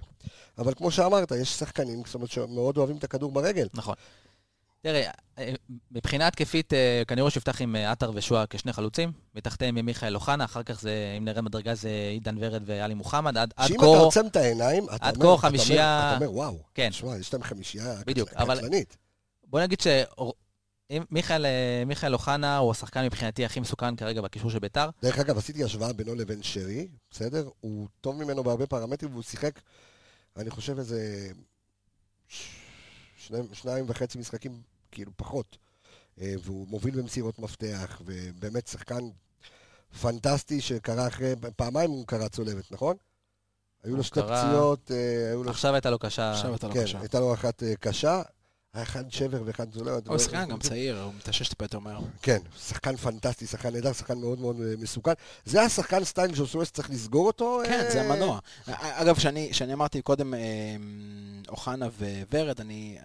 [0.58, 3.68] אבל כמו שאמרת, יש שחקנים, זאת אומרת, שמאוד אוהבים את הכדור ברגל.
[3.74, 3.96] נכון.
[4.84, 5.54] תראה, אה,
[5.92, 10.46] מבחינה התקפית, אה, כנראה שיפתח עם אה, עטר ושועה כשני חלוצים, מתחתיהם עם מיכאל אוחנה,
[10.46, 13.86] אחר כך זה, אם נרד מדרגה, זה עידן ורד ואלי מוחמד, עד עד שאם כה...
[13.86, 16.90] אתה עוצם את העיניים, אתה עד אומר, כה אתה אומר- חמישייה- אתה אומר, וואו, כן.
[16.90, 18.60] תשמע, יש להם חמישייה בדיוק, אבל-.
[19.48, 19.80] בוא נגיד
[20.92, 21.46] שמיכאל
[21.86, 24.90] מיכאל אוחנה הוא השחקן מבחינתי הכי מסוכן כרגע בקישור של ביתר.
[25.02, 27.50] דרך אגב, עשיתי השוואה בינו לבין שרי, בסדר?
[27.60, 29.60] הוא טוב ממנו בהרבה פרמטרים, והוא שיחק,
[30.38, 31.30] אני חושב, איזה
[32.28, 32.48] ש-
[33.18, 34.62] שני, שניים וחצי משחקים,
[34.94, 35.58] כאילו, פחות.
[36.22, 39.10] אה, והוא מוביל במסירות מפתח, ובאמת שחקן
[40.02, 42.96] פנטסטי שקרה אחרי, פעמיים הוא קרא צולבת, נכון?
[43.84, 45.50] היו לו שתי פציעות, אה, היו לו...
[45.50, 46.32] עכשיו הייתה לו קשה.
[46.32, 47.00] עכשיו אתה לא כן, קשה.
[47.00, 48.22] הייתה לו אחת אה, קשה,
[48.74, 50.08] היה אחד שבר ואחד צולבת.
[50.08, 52.00] הוא שחקן גם צעיר, הוא מתשש טיפה יותר מהר.
[52.22, 55.12] כן, שחקן פנטסטי, שחקן נהדר, שחקן מאוד מאוד מסוכן.
[55.46, 57.62] זה השחקן סטייל ג'וסואס, צריך לסגור אותו?
[57.66, 58.40] כן, אה, זה המנוע.
[58.80, 60.34] אגב, שאני שאני אמרתי קודם
[61.50, 61.88] אוחנה
[62.32, 62.98] וורד, אני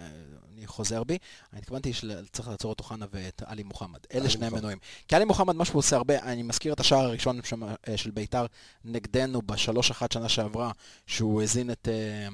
[0.59, 1.19] אני חוזר בי,
[1.53, 3.99] אני התכוונתי שצריך לעצור את אוחנה ואת עלי מוחמד.
[4.15, 4.49] אלה שני.
[4.49, 4.79] מנועים.
[5.09, 7.41] כי עלי מוחמד, מה שהוא עושה הרבה, אני מזכיר את השער הראשון
[7.89, 8.47] אה, של ביתר
[8.85, 10.71] נגדנו בשלוש אחת שנה שעברה,
[11.07, 12.29] שהוא הזין את אה,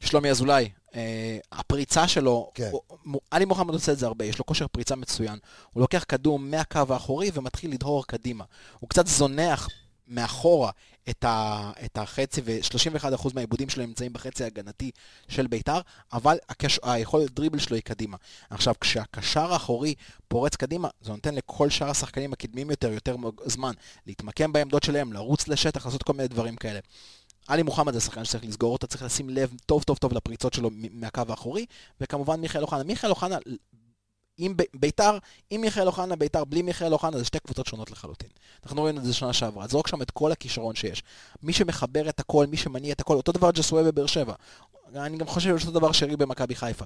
[0.00, 0.68] שלומי אזולאי.
[0.94, 2.70] אה, הפריצה שלו, כן.
[3.04, 5.38] הוא- עלי מוחמד עושה את זה הרבה, יש לו כושר פריצה מצוין.
[5.72, 8.44] הוא לוקח כדור מהקו האחורי ומתחיל לדהור קדימה.
[8.78, 9.68] הוא קצת זונח
[10.10, 10.70] מאחורה
[11.10, 14.90] את, ה, את החצי, ו-31% מהעיבודים שלו נמצאים בחצי ההגנתי
[15.28, 15.80] של ביתר,
[16.12, 18.16] אבל הקש, היכולת דריבל שלו היא קדימה.
[18.50, 19.94] עכשיו, כשהקשר האחורי
[20.28, 23.72] פורץ קדימה, זה נותן לכל שאר השחקנים הקדמיים יותר, יותר זמן
[24.06, 26.80] להתמקם בעמדות שלהם, לרוץ לשטח, לעשות כל מיני דברים כאלה.
[27.48, 30.70] עלי מוחמד זה שחקן שצריך לסגור אותו, צריך לשים לב טוב טוב טוב לפריצות שלו
[30.72, 31.66] מהקו האחורי,
[32.00, 32.82] וכמובן מיכאל אוחנה.
[32.82, 33.36] מיכאל אוחנה,
[34.40, 35.18] עם ב- ביתר,
[35.50, 38.28] עם מיכאל אוחנה, ביתר, בלי מיכאל אוחנה, זה שתי קבוצות שונות לחלוטין.
[38.66, 41.02] אנחנו רואים את זה שנה שעברה, זרוק שם את כל הכישרון שיש.
[41.42, 44.34] מי שמחבר את הכל, מי שמניע את הכל, אותו דבר ג'סווה בבאר שבע.
[44.94, 46.84] אני גם חושב שאותו דבר שרי במכבי חיפה.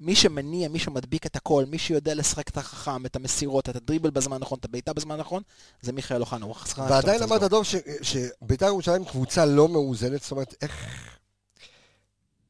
[0.00, 4.10] מי שמניע, מי שמדביק את הכל, מי שיודע לשחק את החכם, את המסירות, את הדריבל
[4.10, 5.42] בזמן הנכון, את הבעיטה בזמן הנכון,
[5.82, 6.44] זה מיכאל אוחנה.
[6.44, 6.54] הוא
[6.90, 7.20] ועדיין.
[7.48, 10.86] דוב, ש- שביתר ירושלים קבוצה לא מאוזנת, זאת אומרת, איך...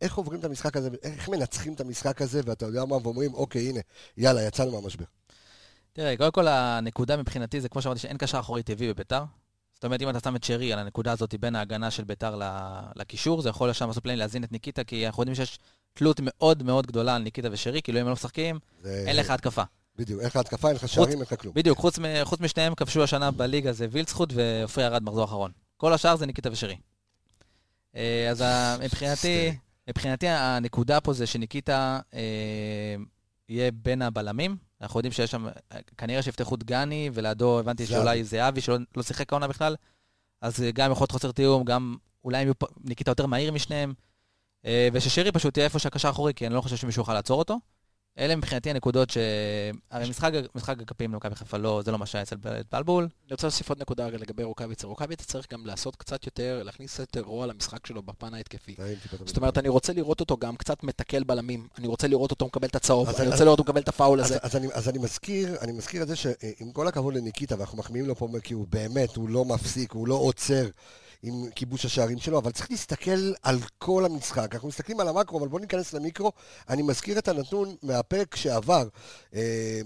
[0.03, 3.69] איך עוברים את המשחק הזה, איך מנצחים את המשחק הזה, ואתה יודע מה, ואומרים, אוקיי,
[3.69, 3.81] הנה,
[4.17, 5.05] יאללה, יצאנו מהמשבר.
[5.93, 9.25] תראה, קודם כל הנקודה מבחינתי זה כמו שאמרתי שאין קשר אחורי טבעי בביתר.
[9.75, 12.41] זאת אומרת, אם אתה שם את שרי על הנקודה הזאת בין ההגנה של ביתר
[12.97, 15.59] לקישור, זה יכול שם לעשות פלאים להזין את ניקיטה, כי אנחנו יודעים שיש
[15.95, 19.31] תלות מאוד מאוד גדולה על ניקיטה ושרי, כאילו אם הם לא משחקים, זה- אין לך
[19.31, 19.63] התקפה.
[19.97, 21.55] בדיוק, אין לך התקפה, אין לך שערים, אין לך כלום.
[21.55, 25.51] בדיוק, חוץ, חוץ משניהם כבשו השנה בליגה זה וילצחוט ועופרי ארד מחזור אחרון.
[25.77, 26.77] כל השאר זה ניקיטה ושרי.
[27.97, 28.45] אה, אז
[28.81, 29.57] מבחינתי,
[29.93, 32.95] מבחינתי הנקודה פה זה שניקיטה אה,
[33.49, 34.57] יהיה בין הבלמים.
[34.81, 35.53] אנחנו יודעים שיש שם, אה,
[35.99, 38.01] כנראה שיפתחו דגני, ולידו הבנתי זהבי.
[38.01, 39.77] שאולי זהבי, שלא לא שיחק העונה בכלל.
[40.41, 43.95] אז אה, גם יכול להיות חוסר תיאום, גם אולי פ- ניקיטה יותר מהיר משניהם.
[44.67, 47.59] אה, וששרי פשוט יהיה איפה שהקשר האחורי, כי אני לא חושב שמישהו יוכל לעצור אותו.
[48.19, 49.19] אלה מבחינתי הנקודות ש...
[49.91, 52.37] הרי משחק, משחק הגפים למכבי חיפה לא, זה לא מה שהיה אצל
[52.73, 53.05] בלבול.
[53.05, 54.87] אני רוצה להוסיף עוד נקודה לגבי רוקאביצה.
[54.87, 58.75] רוקאביצה צריך גם לעשות קצת יותר, להכניס יותר רוע למשחק שלו בפן ההתקפי.
[58.75, 62.47] את זאת אומרת, אני רוצה לראות אותו גם קצת מתקל בלמים, אני רוצה לראות אותו
[62.47, 64.39] מקבל את הצהוב, אני רוצה לראות אותו מקבל את הפאול אז, הזה.
[64.43, 68.07] אז, אני, אז אני מזכיר, אני מזכיר את זה שעם כל הכבוד לניקיטה, ואנחנו מחמיאים
[68.07, 70.69] לו פה, כי הוא באמת, הוא לא מפסיק, הוא לא עוצר
[71.23, 74.55] עם כיבוש השערים שלו, אבל צריך להסתכל על כל המשחק.
[74.55, 76.33] אנחנו מסתכלים על המקרו, אבל בואו ניכנס למיקרו.
[76.69, 78.89] אני מזכיר את הנתון מהפרק שעבר
[79.35, 79.81] אה,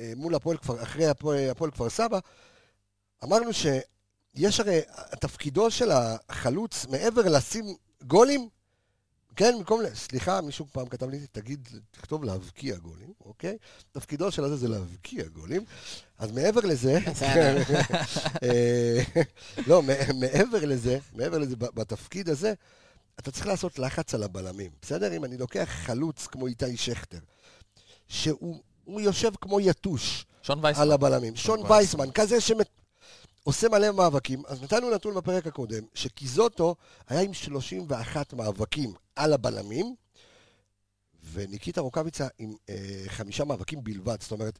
[0.00, 2.18] אה, מול הפועל כפר, אחרי הפועל, הפועל כפר סבא.
[3.24, 4.80] אמרנו שיש הרי,
[5.20, 7.64] תפקידו של החלוץ, מעבר לשים
[8.02, 8.48] גולים,
[9.36, 13.56] כן, במקום, ל- סליחה, מישהו פעם כתב לי, תגיד, תכתוב להבקיע גולים, אוקיי?
[13.92, 15.64] תפקידו של הזה זה להבקיע גולים.
[16.18, 17.56] אז מעבר לזה, בסדר.
[18.42, 19.02] אה,
[19.66, 19.82] לא,
[20.20, 22.54] מעבר לזה, מעבר לזה, בתפקיד הזה,
[23.18, 25.12] אתה צריך לעשות לחץ על הבלמים, בסדר?
[25.16, 27.18] אם אני לוקח חלוץ כמו איתי שכטר,
[28.08, 30.82] שהוא הוא יושב כמו יתוש שון וייסמן.
[30.82, 32.10] על הבלמים, שון וייסמן.
[32.14, 32.40] כזה
[33.46, 36.74] שעושה מלא מאבקים, אז נתנו נתון בפרק הקודם, שקיזוטו
[37.08, 39.94] היה עם 31 מאבקים על הבלמים,
[41.32, 42.74] וניקיטה רוקאביצה עם אה,
[43.08, 44.58] חמישה מאבקים בלבד, זאת אומרת,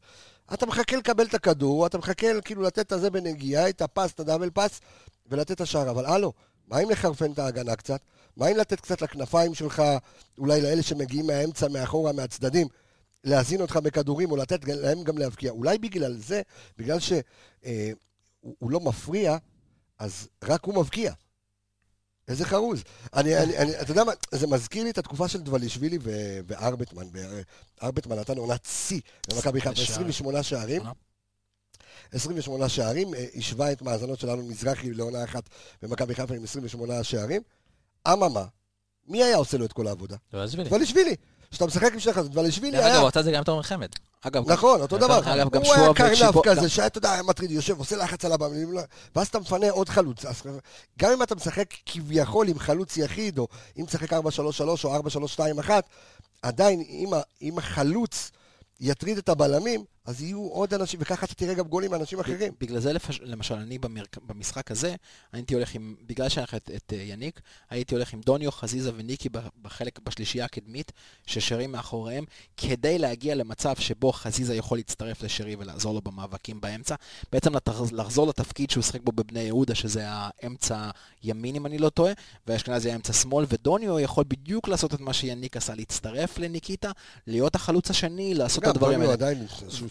[0.55, 4.21] אתה מחכה לקבל את הכדור, אתה מחכה כאילו לתת את הזה בנגיעה, את הפס, את
[4.21, 4.81] הדאבל פס,
[5.27, 6.33] ולתת את השער, אבל הלו,
[6.69, 8.01] מה אם לחרפן את ההגנה קצת?
[8.37, 9.83] מה אם לתת קצת לכנפיים שלך,
[10.39, 12.69] אולי לאלה שמגיעים מהאמצע, מאחורה, מהצדדים,
[13.25, 15.51] להזין אותך בכדורים, או לתת להם גם להבקיע?
[15.51, 16.43] אולי בגלל זה,
[16.79, 17.21] בגלל שהוא
[17.65, 17.91] אה,
[18.47, 19.37] הוא- הוא לא מפריע,
[19.99, 21.13] אז רק הוא מבקיע.
[22.29, 22.83] איזה חרוז.
[23.15, 27.05] אני, אני, אני, אתה יודע מה, זה מזכיר לי את התקופה של דבלישווילי ו- וארבטמן.
[27.83, 30.09] ארבטמן נתן עונת שיא במכבי חיפה, שערים.
[30.09, 30.83] 28 שערים.
[32.13, 35.43] 28 שערים, אה, השווה את מאזנות שלנו מזרחי לעונה אחת
[35.83, 37.43] במכבי חיפה עם 28 שערים.
[38.13, 38.45] אממה,
[39.07, 40.17] מי היה עושה לו את כל העבודה?
[40.69, 41.17] דבלישווילי.
[41.51, 43.01] כשאתה משחק עם שני חזות, דבלישווילי דרך אגב, היה...
[43.01, 43.89] הוא עשה את זה גם יותר מחמד.
[44.23, 45.35] אגב, נכון, אותו אגב, דבר.
[45.35, 48.25] אגב, גם הוא היה שועה קרנף כזה, שהיה, אתה יודע, היה מטריד, יושב, עושה לחץ
[48.25, 48.81] על הבמה,
[49.17, 50.25] ואז אתה מפנה עוד חלוץ.
[50.25, 50.43] אז
[50.99, 54.17] גם אם אתה משחק כביכול עם חלוץ יחיד, או אם תשחק 4-3-3
[54.85, 54.97] או
[55.37, 55.71] 4-3-2-1,
[56.43, 56.85] עדיין,
[57.43, 58.31] אם החלוץ
[58.81, 62.53] יטריד את הבלמים, אז יהיו עוד אנשים, וככה אתה תראה גם גולים מאנשים אחרים.
[62.61, 64.19] בגלל זה לפש- למשל אני במרק...
[64.27, 64.95] במשחק הזה,
[65.33, 67.41] הייתי הולך עם, בגלל שהיה לך את, את אה, יניק,
[67.71, 69.29] הייתי הולך עם דוניו, חזיזה וניקי
[69.63, 70.93] בחלק, בשלישייה הקדמית,
[71.27, 72.25] ששרי מאחוריהם,
[72.57, 76.95] כדי להגיע למצב שבו חזיזה יכול להצטרף לשרי ולעזור לו במאבקים באמצע.
[77.33, 77.53] בעצם
[77.93, 80.91] לחזור לתפקיד שהוא שיחק בו בבני יהודה, שזה האמצע
[81.23, 82.13] ימין אם אני לא טועה,
[82.47, 86.91] ואשכנזי האמצע שמאל, ודוניו יכול בדיוק לעשות את מה שיניק עשה, להצטרף לניקיטה,
[87.27, 89.13] להיות החלוץ השני, לעשות את הדברים האלה.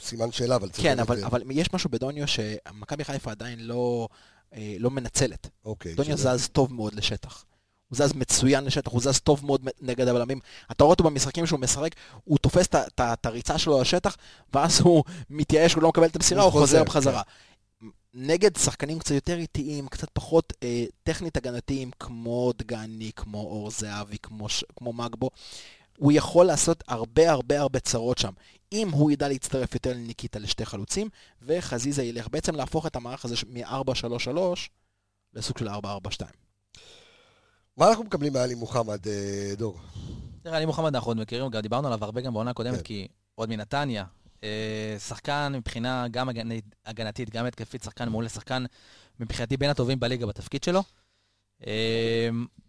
[0.06, 0.84] סימן שאלה, אבל צריך...
[0.84, 4.08] כן, אבל, אבל יש משהו בדוניו שמכבי חיפה עדיין לא,
[4.54, 5.50] אה, לא מנצלת.
[5.66, 5.94] אוקיי.
[5.96, 7.46] דוניו שזה- זז טוב מאוד לשטח.
[7.90, 10.40] הוא זז מצוין לשטח, הוא זז טוב מאוד נגד הבלמים.
[10.72, 11.92] אתה רואה אותו במשחקים שהוא משחק,
[12.24, 12.68] הוא תופס
[13.02, 14.18] את הריצה שלו לשטח,
[14.54, 17.22] ואז הוא מתייאש, הוא לא מקבל את המסירה, הוא הוא חוזר בחזרה.
[18.14, 24.18] נגד שחקנים קצת יותר איטיים, קצת פחות אה, טכנית הגנתיים, כמו דגני, כמו אור זהבי,
[24.24, 25.30] כמו, כמו מגבו,
[25.98, 28.32] הוא יכול לעשות הרבה הרבה הרבה צרות שם.
[28.72, 31.10] אם הוא ידע להצטרף יותר לניקיטה לשתי חלוצים,
[31.42, 34.38] וחזיזה ילך בעצם להפוך את המערך הזה מ-4-3-3
[35.34, 35.72] לסוג של 4-4-2.
[37.78, 39.80] מה אנחנו מקבלים מעלי מוחמד, אה, דור?
[40.44, 42.84] תראה, עלי מוחמד אנחנו עוד מכירים, גם דיברנו עליו הרבה גם בעונה הקודמת, כן.
[42.84, 44.06] כי עוד מנתניה.
[44.44, 46.30] אה, שחקן מבחינה גם
[46.86, 48.66] הגנתית, גם התקפית, שחקן מעולה, שחקן
[49.20, 50.84] מבחינתי בין הטובים בליגה בתפקיד שלו.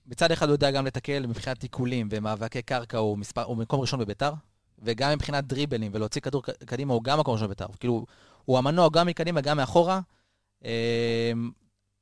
[0.06, 4.00] מצד אחד הוא יודע גם לתקל מבחינת תיקולים ומאבקי קרקע, הוא, מספר, הוא מקום ראשון
[4.00, 4.32] בביתר,
[4.78, 7.66] וגם מבחינת דריבלים ולהוציא כדור קדימה הוא גם מקום ראשון בביתר.
[7.80, 8.06] כאילו,
[8.44, 10.00] הוא המנוע גם מקדימה, גם מאחורה.
[10.64, 11.32] אה,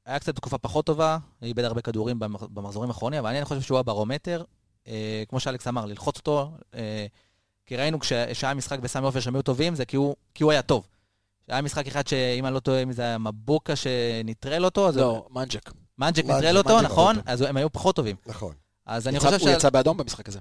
[0.06, 3.78] היה קצת תקופה פחות טובה, איבד הרבה כדורים במח- במחזורים האחרונים, אבל אני חושב שהוא
[3.78, 4.44] הברומטר.
[4.88, 7.06] אה, כמו שאלכס אמר, ללחוץ אותו, אה,
[7.66, 10.52] כי ראינו כש- כשהיה משחק בסמי עופר שהם היו טובים, זה כי הוא, כי הוא
[10.52, 10.86] היה טוב.
[11.48, 15.26] היה משחק אחד שאם אני לא טועה, אם זה היה מבוקה שנטרל אותו, אז לא,
[15.30, 15.70] מנג'ק.
[15.98, 17.16] מנג'ק נטרל אותו, נכון?
[17.26, 18.16] אז הם היו פחות טובים.
[18.26, 18.54] נכון.
[18.86, 20.38] אז אני חושב הוא יצא באדום במשחק הזה.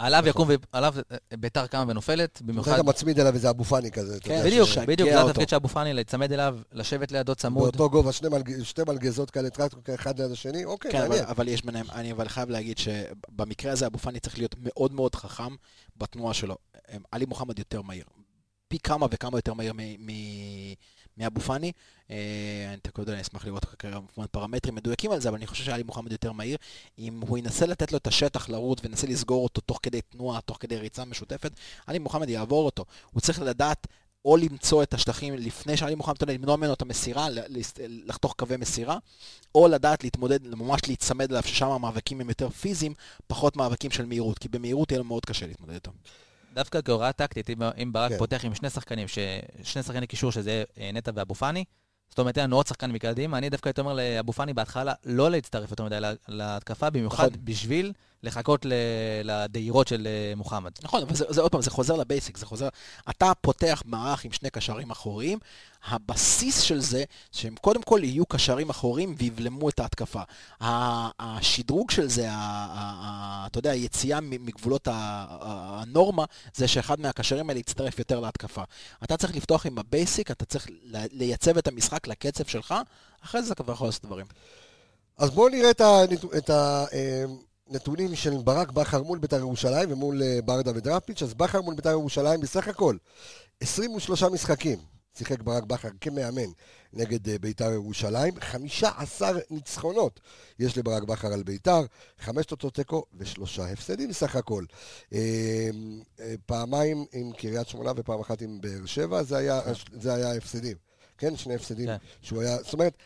[0.00, 0.56] שעליו יקום, נכון.
[0.74, 2.72] ועליו אה, ביתר קמה ונופלת, במיוחד.
[2.72, 4.16] אתה מצמיד אליו איזה אבו פאני כזה.
[4.16, 5.22] אתה כן, יודע, בדיוק, ש- בדיוק, זה.
[5.22, 7.62] התפקיד של אבו פאני, להיצמד אליו, לשבת לידו צמוד.
[7.76, 8.12] באותו גובה,
[8.62, 11.26] שתי מלגזות כאלה, טרקטור אחד ליד השני, אוקיי, כן, אבל, מעניין.
[11.26, 15.14] אבל יש ביניהם, אני אבל חייב להגיד שבמקרה הזה אבו פאני צריך להיות מאוד מאוד
[15.14, 15.54] חכם
[15.96, 16.56] בתנועה שלו.
[16.94, 18.04] אמ, עלי מוחמד יותר מהיר.
[18.68, 20.72] פי כמה וכמה יותר מהיר מ- מ-
[21.18, 21.72] מאבו פאני.
[22.10, 22.16] אה,
[22.68, 26.12] אני יודע, אני אשמח לראות כמובן פרמטרים מדויקים על זה, אבל אני חושב שעלי מוחמד
[26.12, 26.56] יותר מהיר.
[26.98, 30.56] אם הוא ינסה לתת לו את השטח לרוץ וינסה לסגור אותו תוך כדי תנועה, תוך
[30.60, 31.52] כדי ריצה משותפת,
[31.86, 32.84] עלי מוחמד יעבור אותו.
[33.10, 33.86] הוא צריך לדעת
[34.24, 37.26] או למצוא את השטחים לפני שעלי מוחמד, אתה למנוע ממנו את המסירה,
[37.78, 38.98] לחתוך קווי מסירה,
[39.54, 42.94] או לדעת להתמודד, ממש להיצמד אליו, ששם המאבקים הם יותר פיזיים,
[43.26, 45.90] פחות מאבקים של מהירות, כי במהירות יהיה לו מאוד קשה להתמודד איתם.
[46.54, 48.18] דווקא כהוראה טקטית, אם, אם ברק כן.
[48.18, 49.18] פותח עם שני שחקנים, ש...
[49.62, 51.64] שני שחקני קישור, שזה אה, נטע ואבו פאני,
[52.08, 55.30] זאת אומרת, אין לנו עוד שחקן מקדימה, אני דווקא הייתי אומר לאבו פאני בהתחלה לא
[55.30, 57.44] להצטרף יותר מדי לה- להתקפה, במיוחד נכון.
[57.44, 57.92] בשביל
[58.22, 58.66] לחכות.
[59.24, 60.70] לדהירות של אה, מוחמד.
[60.82, 62.68] נכון, אבל זה, זה עוד פעם, זה חוזר לבייסיק, זה חוזר...
[63.10, 65.38] אתה פותח מערך עם שני קשרים אחוריים,
[65.84, 70.20] הבסיס של זה, שהם קודם כל יהיו קשרים אחוריים ויבלמו את ההתקפה.
[70.60, 76.68] ה- השדרוג של זה, ה- ה- ה- אתה יודע, היציאה מגבולות ה- ה- הנורמה, זה
[76.68, 78.62] שאחד מהקשרים האלה יצטרף יותר להתקפה.
[79.04, 82.74] אתה צריך לפתוח עם ה basic, אתה צריך ל- לייצב את המשחק לקצב שלך,
[83.24, 84.26] אחרי זה אתה כבר יכול לעשות דברים.
[85.18, 86.50] אז בואו נראה את הנת- את
[87.72, 91.22] הנתונים של ברק בכר מול בית"ר ירושלים ומול אה, ברדה ודראפיץ'.
[91.22, 92.96] אז בכר מול בית"ר ירושלים בסך הכל
[93.60, 94.78] 23 משחקים
[95.18, 96.50] שיחק ברק בכר כמאמן
[96.92, 98.40] נגד אה, בית"ר ירושלים.
[98.40, 100.20] 15 ניצחונות
[100.58, 101.82] יש לברק בכר על בית"ר,
[102.18, 104.64] חמש תוצאות תיקו ושלושה הפסדים סך הכל.
[105.12, 105.70] אה,
[106.46, 109.60] פעמיים עם קריית שמונה ופעם אחת עם באר שבע, זה היה,
[109.92, 110.76] זה היה הפסדים.
[111.18, 111.96] כן, שני הפסדים כן.
[112.22, 112.96] שהוא היה, זאת אומרת,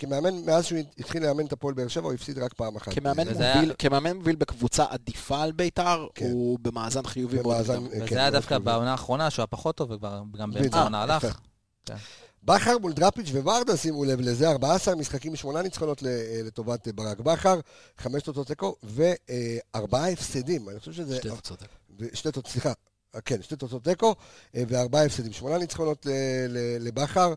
[0.00, 2.92] כמאמן, מאז שהוא התחיל לאמן את הפועל באר שבע, הוא הפסיד רק פעם אחת.
[2.94, 6.30] כמאמן וזה היה- מוביל, כמאמן מוביל בקבוצה עדיפה על בית"ר, כן.
[6.30, 7.46] הוא במאזן חיובי מאוד.
[7.54, 7.84] במאזן, גם.
[7.86, 8.64] אה, כן, וזה היה מאוד דווקא חיובי.
[8.64, 10.62] בעונה האחרונה, שהוא היה פחות טוב, וכבר גם בדיוק.
[10.62, 11.24] באמצע העונה הלך.
[11.24, 11.94] יפה.
[12.42, 16.92] בכר מול דראפיץ' וורדה, שימו לב לזה, 14 משחקים, שמונה ניצחונות ל- אה, לטובת אה,
[16.92, 17.60] ברק בכר,
[17.98, 20.68] חמש תוצאות תיקו וארבעה הפסדים.
[20.68, 21.16] אני חושב שזה...
[21.16, 21.62] שתי תוצאות.
[22.12, 22.72] שתי תוצאות, סליחה,
[23.14, 24.14] אה, כן, שתי תוצאות תיקו
[24.54, 25.32] אה, וארבעה הפסדים.
[25.32, 26.10] שמונה ניצחונות ל-
[26.48, 27.34] ל- לבכר, אה,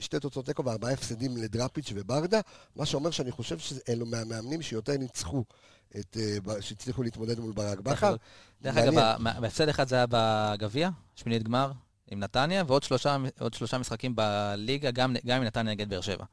[0.00, 2.40] שתי תוצאות תיקו וארבעה הפסדים לדראפיץ' וברדה,
[2.76, 5.44] מה שאומר שאני חושב שאלו מהמאמנים שיותר ניצחו,
[6.00, 8.16] את, אה, שהצליחו להתמודד מול ברק בכר.
[8.62, 8.98] דרך מעניין.
[8.98, 11.72] אגב, בהפסד אחד זה היה בגביע, שמינית גמר
[12.10, 12.82] עם נתניה, ועוד
[13.52, 16.24] שלושה, משחקים בליגה, גם, גם עם נתניה נגד באר שבע.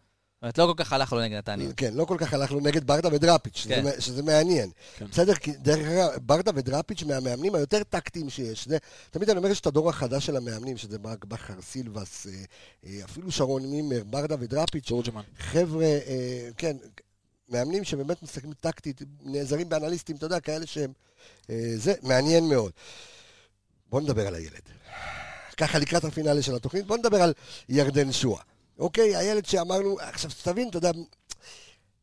[0.46, 1.74] אומרת, לא כל כך הלך לו נגד נתניה.
[1.78, 3.86] כן, לא כל כך הלכנו נגד ברדה ודראפיץ', שזה, כן.
[3.86, 4.70] מ- שזה מעניין.
[4.98, 5.06] כן.
[5.06, 8.68] בסדר, כי דרך אגב, ברדה ודראפיץ' מהמאמנים היותר טקטיים שיש.
[8.68, 8.78] זה,
[9.12, 12.32] תמיד אני אומר, יש את הדור החדש של המאמנים, שזה ברק בכר, סילבס, אה,
[12.86, 15.22] אה, אפילו שרון מימר, ברדה ודראפיץ', ג'ורג'מן.
[15.40, 16.78] חבר'ה, אה, כן,
[17.50, 20.92] מאמנים שבאמת משחקים טקטית, נעזרים באנליסטים, אתה יודע, כאלה שהם...
[21.76, 22.72] זה מעניין מאוד.
[23.90, 24.62] בואו נדבר על הילד.
[25.58, 26.88] ככה לקראת הפינאלי של התוכנית.
[26.88, 27.34] בוא נדבר על
[27.70, 28.42] ירדן שואה.
[28.80, 29.16] אוקיי?
[29.16, 30.92] הילד שאמרנו, עכשיו תבין, אתה יודע,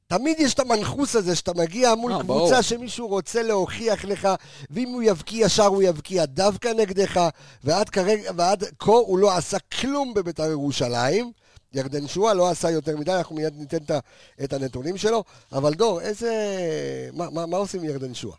[0.07, 2.62] תמיד יש את המנחוס הזה שאתה מגיע מול אה, קבוצה ברור.
[2.62, 4.29] שמישהו רוצה להוכיח לך,
[4.70, 7.29] ואם הוא יבקיע ישר הוא יבקיע דווקא נגדך,
[7.64, 11.33] ועד, כרגע, ועד כה הוא לא עשה כלום בבית"ר ירושלים.
[11.75, 13.79] ירדן שואה לא עשה יותר מדי, אנחנו מיד ניתן
[14.45, 15.25] את הנתונים שלו.
[15.53, 16.31] אבל דור, איזה...
[17.12, 18.37] מה, מה, מה עושים עם ירדן שואה?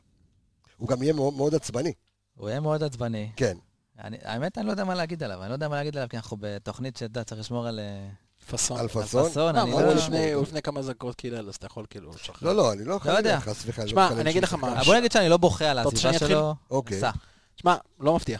[0.77, 1.93] הוא גם יהיה מאוד, מאוד עצבני.
[2.37, 3.31] הוא יהיה מאוד עצבני.
[3.35, 3.57] כן.
[4.03, 5.41] אני- האמת, אני לא יודע מה להגיד עליו.
[5.41, 8.09] אני לא יודע מה להגיד עליו, כי אנחנו בתוכנית שאתה צריך לשמור על אה,
[8.51, 8.79] פאסון.
[8.79, 9.23] על פאסון?
[9.23, 9.55] פאסון.
[9.55, 9.75] לא, אני לא...
[9.79, 12.35] הוא לפני- הוא לפני כמה דקות קילל, אז אתה יכול כאילו לשחרר.
[12.49, 13.31] לא, לא, אני לא יכול לא יודע.
[13.35, 13.87] להגיד לך, סליחה.
[13.87, 16.19] שמע, לא אני אגיד לך מה, בוא נגיד שאני לא בוכה על העזיבה?
[16.19, 16.55] שלו.
[16.71, 17.01] אוקיי.
[17.61, 18.39] שמע, לא מפתיע.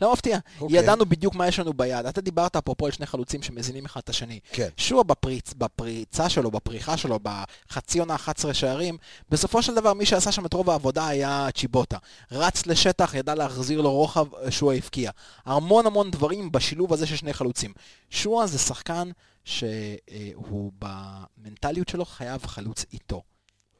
[0.00, 0.38] לא מפתיע.
[0.60, 0.78] אוקיי.
[0.78, 2.06] ידענו בדיוק מה יש לנו ביד.
[2.06, 4.40] אתה דיברת אפרופו על שני חלוצים שמזינים אחד את השני.
[4.52, 4.68] כן.
[4.76, 8.96] שועה בפריצ, בפריצה שלו, בפריחה שלו, בחצי עונה 11 שערים,
[9.28, 11.98] בסופו של דבר מי שעשה שם את רוב העבודה היה צ'יבוטה.
[12.32, 15.10] רץ לשטח, ידע להחזיר לו רוחב, שועה הבקיע.
[15.44, 17.72] המון המון דברים בשילוב הזה של שני חלוצים.
[18.10, 19.10] שועה זה שחקן
[19.44, 23.22] שהוא במנטליות שלו חייב חלוץ איתו.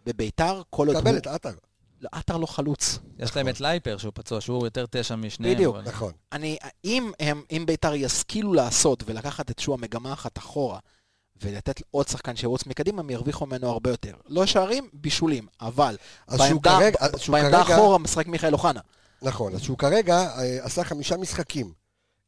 [0.06, 1.02] בביתר, כל עוד הוא...
[1.02, 1.54] קבל את עטר.
[2.00, 2.98] לא, עטר לא חלוץ.
[3.18, 5.54] יש להם את לייפר שהוא פצוע, שהוא יותר תשע משניהם.
[5.54, 5.76] בדיוק.
[5.84, 6.12] נכון.
[6.32, 10.78] אני, אם, הם, אם ביתר ישכילו לעשות ולקחת את שועה מגמה אחת אחורה
[11.42, 14.14] ולתת עוד שחקן שירוץ מקדימה, הם ירוויחו ממנו הרבה יותר.
[14.28, 15.96] לא שערים, בישולים, אבל
[16.30, 18.80] שהוא בעמדה, כרגע- אז שהוא בעמדה כרגע- אחורה משחק מיכאל אוחנה.
[19.22, 21.72] נכון, אז שהוא כרגע אה, עשה חמישה משחקים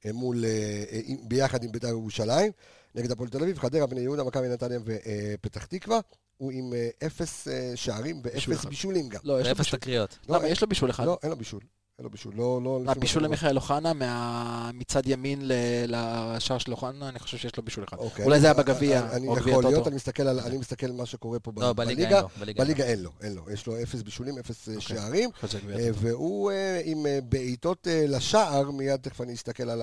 [0.07, 2.53] אה, מול, אה, ביחד עם בית"ר ירושלים,
[2.95, 6.01] נגד הפועל תל אביב, חדרה, בני יהודה, מכבי נתניה ופתח תקווה.
[6.37, 8.69] הוא עם אה, אפס אה, שערים ואפס אחד.
[8.69, 9.21] בישולים גם.
[9.25, 9.79] לא, יש לו בישול.
[9.79, 10.19] תקריות.
[10.29, 11.07] לא, יש לו בישול אחד.
[11.07, 11.61] לא, אין לו בישול.
[11.99, 12.35] אין לו בישול.
[12.37, 12.81] לא, לא...
[12.85, 15.53] מה, לפי בישול מה למיכאל אוחנה מה- מצד ימין ל-
[15.89, 17.97] לשער של אוחנה, אני חושב שיש לו בישול אחד.
[17.97, 19.89] אוקיי, אולי זה היה בגביע, אני או גביע יכול להיות, טוטו.
[19.89, 22.63] אני מסתכל על אני מסתכל על מה שקורה פה לא, בליגה אין בליגה.
[22.63, 22.65] אין לו.
[22.65, 23.51] בליגה אין לו, אין לו.
[23.51, 24.97] יש לו אפס בישולים, אפס אה, אוקיי.
[24.97, 25.31] שערים.
[25.79, 25.89] אה.
[25.95, 29.83] והוא אה, עם בעיטות לשער, מיד תכף אני אסתכל על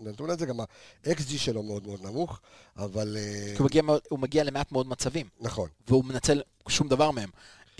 [0.00, 2.40] הנתון הזה, גם ה-XG שלו מאוד מאוד נמוך,
[2.76, 3.16] אבל
[3.56, 5.68] כי הוא מגיע מאוד- הוא מגיע למעט מאוד מצבים, נכון.
[5.88, 7.28] והוא מנצל שום דבר מהם.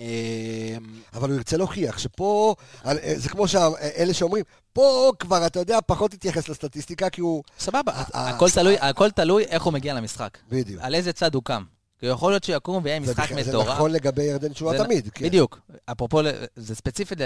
[0.01, 0.77] אה,
[1.13, 4.43] אבל הוא ירצה להוכיח שפה, אה, זה כמו שאלה שאומרים,
[4.73, 7.43] פה כבר, אתה יודע, פחות תתייחס לסטטיסטיקה, כי הוא...
[7.59, 7.91] סבבה.
[8.15, 10.37] אה, הכל תלוי- הכל תלוי איך הוא מגיע למשחק.
[10.49, 10.81] בדיוק.
[10.83, 11.63] על איזה צד הוא קם.
[11.99, 13.67] כי יכול להיות שיקום ויהיה משחק בכ- זה מטורף.
[13.67, 15.09] נכון לגבי ירדן שועה זה- תמיד.
[15.13, 15.25] כן.
[15.25, 15.59] בדיוק.
[15.85, 16.19] אפרופו,
[16.55, 17.25] זה ספציפית אה,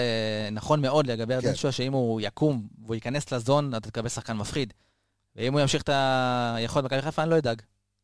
[0.51, 1.39] נכון מאוד לגבי כן.
[1.45, 4.74] ירדן שועה, שאם הוא יקום והוא ייכנס לזון, אתה תקבל שחקן מפחיד.
[5.36, 5.89] ואם הוא ימשיך את
[6.55, 7.61] היכולת במכבי חיפה, אני לא אדאג.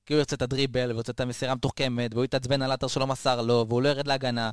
[0.07, 3.07] כי הוא ירצה את הדריבל, והוא ירצה את המסירה המתוחכמת, והוא יתעצבן על עטר שלא
[3.07, 4.51] מסר לו, והוא לא ירד להגנה.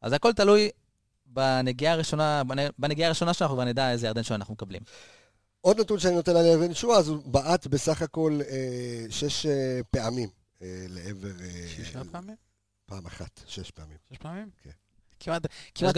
[0.00, 0.70] אז הכל תלוי
[1.26, 4.82] בנגיעה הראשונה, בנ- בנגיעה הראשונה שאנחנו כבר נדע איזה ירדן שועה אנחנו מקבלים.
[5.60, 9.80] עוד נתון שאני נותן על ירדן שועה, אז הוא בעט בסך הכל אה, שש אה,
[9.90, 10.28] פעמים
[10.62, 11.40] אה, לעבר...
[11.40, 12.36] אה, שישה פעמים?
[12.86, 13.96] פעם אחת, שש פעמים.
[14.12, 14.50] שש פעמים?
[14.62, 14.70] כן.
[15.24, 15.96] כמעט, כמעט.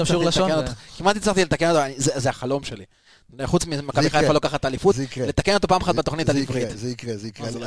[0.98, 2.84] כמעט הצלחתי לתקן אותו, זה זה החלום שלי.
[3.44, 4.10] חוץ ממכבי.
[4.10, 4.96] חיפה לוקחת אליפות.
[5.26, 6.68] לתקן אותו פעם אחת בתוכנית עברית.
[6.74, 7.48] זה יקרה, זה יקרה.
[7.48, 7.66] אני- לא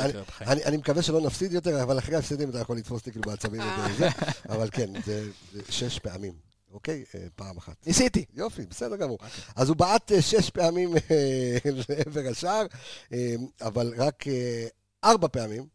[0.66, 4.08] אני- מקווה שלא נפסיד יותר, אבל אחרי ההפסדים אתה יכול לתפוס אותי כאילו בעצבים וזה,
[4.48, 5.24] אבל כן, זה
[5.68, 6.32] שש פעמים,
[6.72, 7.04] אוקיי?
[7.14, 7.74] אה, פעם אחת.
[7.86, 8.24] ניסיתי.
[8.34, 9.18] יופי, בסדר גמור.
[9.56, 11.58] אז הוא בעט אה, שש פעמים אה,
[11.88, 12.66] לעבר השער,
[13.12, 14.66] אה, אבל רק אה,
[15.04, 15.66] ארבע פעמים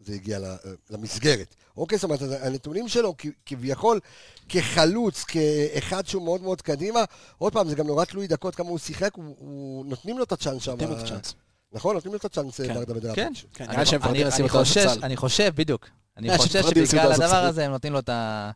[0.00, 0.56] זה הגיע אה,
[0.90, 1.54] למסגרת.
[1.76, 3.14] אוקיי, זאת אומרת, הנתונים שלו
[3.46, 4.00] כביכול
[4.48, 7.00] כחלוץ, כאחד שהוא מאוד מאוד קדימה,
[7.38, 10.32] עוד פעם, זה גם נורא תלוי דקות כמה הוא שיחק, הוא- הוא- נותנים לו את
[10.32, 10.70] הצ'אנס שם.
[10.70, 11.34] נותנים לו את הצ'אנס.
[11.72, 12.74] נכון, נותנים לו את הצ'אנס, כן.
[12.74, 13.14] ברדה ודראפיץ'.
[13.16, 13.32] כן.
[13.54, 15.04] כן, אני- נראה שהם אני- לשים אני אותו על חושש- הספסל.
[15.04, 15.88] אני חושב, בדיוק.
[16.16, 17.44] אני אותו שבגלל על הדבר.
[17.44, 18.50] הזה הם נותנים לו את ה...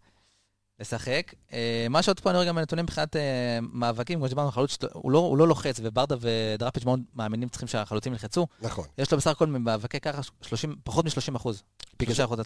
[0.81, 1.35] לשחק.
[1.53, 5.13] אה, מה שעוד פה אני רואה גם בנתונים מבחינת אה, מאבקים, כמו שדיברנו, חלוץ, הוא
[5.13, 8.47] לא- הוא לא לוחץ, וברדה ודראפיץ' מאוד מאמינים צריכים שהחלוצים ילחצו.
[8.61, 8.85] נכון.
[8.99, 11.63] יש לו בסך הכל במאבקי ככה 30, פחות מ-30 אחוז.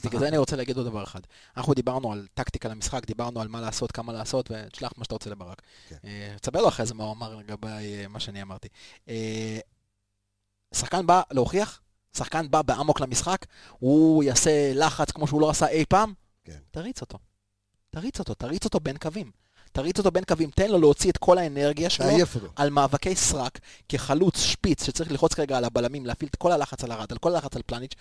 [0.09, 1.21] בגלל זה- אני רוצה להגיד עוד דבר אחד.
[1.57, 5.31] אנחנו דיברנו על טקטיקה למשחק, דיברנו על מה לעשות, כמה לעשות, ותשלח מה שאתה רוצה
[5.31, 5.63] לברק.
[5.89, 5.97] כן.
[6.05, 7.67] אה, תספר לו אחרי זה מה הוא אמר לגבי
[8.09, 8.69] מה שאני אמרתי.
[10.75, 11.81] שחקן בא להוכיח,
[12.17, 13.47] שחקן בא באמוק למשחק,
[13.79, 16.13] הוא יעשה לחץ כמו שהוא לא עשה אי פעם,
[16.45, 16.59] כן.
[16.71, 17.19] תריץ אותו.
[17.91, 19.31] תריץ אותו, תריץ אותו בין קווים.
[19.73, 22.07] תריץ אותו בין קווים, תן לו להוציא את כל האנרגיה שלו.
[22.57, 23.59] על מאבקי סרק,
[23.89, 27.35] כחלוץ שפיץ שצריך ללחוץ כרגע על הבלמים, להפעיל את כל הלחץ על ארד, על כל
[27.35, 27.95] הלחץ על פלניץ',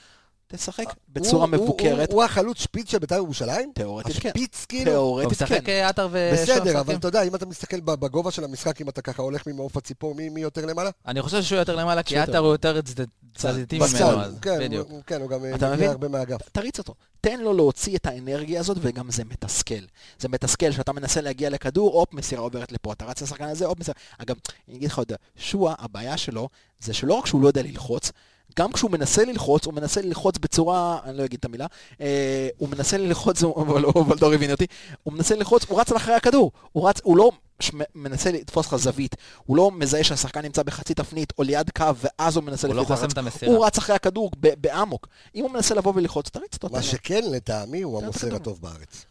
[0.47, 2.09] תשחק בצורה הוא- הוא- מבוקרת.
[2.11, 3.71] הוא- הוא החלוץ שפיץ של בית"ר ירושלים?
[3.75, 4.29] תיאורטית כן.
[4.29, 4.91] השפיץ כאילו?
[4.91, 5.71] הוא תיאורטית משחק כן.
[5.71, 6.79] אה, עטר ושועה בסדר.
[6.79, 10.15] אבל אתה יודע, אם אתה מסתכל בגובה של המשחק, אם אתה ככה הולך ממעוף הציפור,
[10.15, 10.89] מי מי יותר למעלה?
[11.07, 12.17] אני חושב שהוא יותר למעלה, כי.
[12.17, 13.03] עטר הוא יותר צד-
[13.35, 14.89] צדדיתי ממנו, כן, בדיוק.
[14.89, 15.89] הוא- כן, הוא גם אה, אתה מגיע?
[15.91, 16.49] הרבה מהאגף.
[16.51, 16.93] תריץ אותו.
[17.21, 19.73] תן לו להוציא את האנרגיה הזאת, וגם זה מתסכל.
[20.19, 22.93] זה מתסכל שאתה מנסה להגיע לכדור, הופ, מסירה עוברת לפה.
[22.93, 23.95] אתה רץ לשחקן הזה, הופ, מסירה.
[24.17, 24.35] אגב,
[24.67, 28.11] אני אגיד לך עוד, שועה, הבעיה שלו, זה שלא רק שהוא לא יודע ללחוץ,
[28.55, 31.65] גם כשהוא מנסה ללחוץ, הוא מנסה ללחוץ בצורה, אני לא אגיד את המילה,
[32.01, 34.65] אה, הוא מנסה ללחוץ, אבל אבל דור הבין אותי,
[35.03, 37.31] הוא מנסה ללחוץ, הוא רץ על אחרי הכדור, הוא רץ, הוא לא
[37.95, 42.35] מנסה לתפוס לך זווית, הוא לא מזהה שהשחקן נמצא בחצי תפנית או ליד קו, ואז
[42.35, 43.51] הוא מנסה הוא לא לפי המסירה.
[43.51, 45.07] הוא רץ אחרי הכדור באמוק.
[45.35, 46.69] אם הוא מנסה לבוא וללחוץ, תריץ אותו.
[46.69, 48.35] מה שכן, לטעמי, הוא המוסר.
[48.35, 49.05] הטוב בארץ.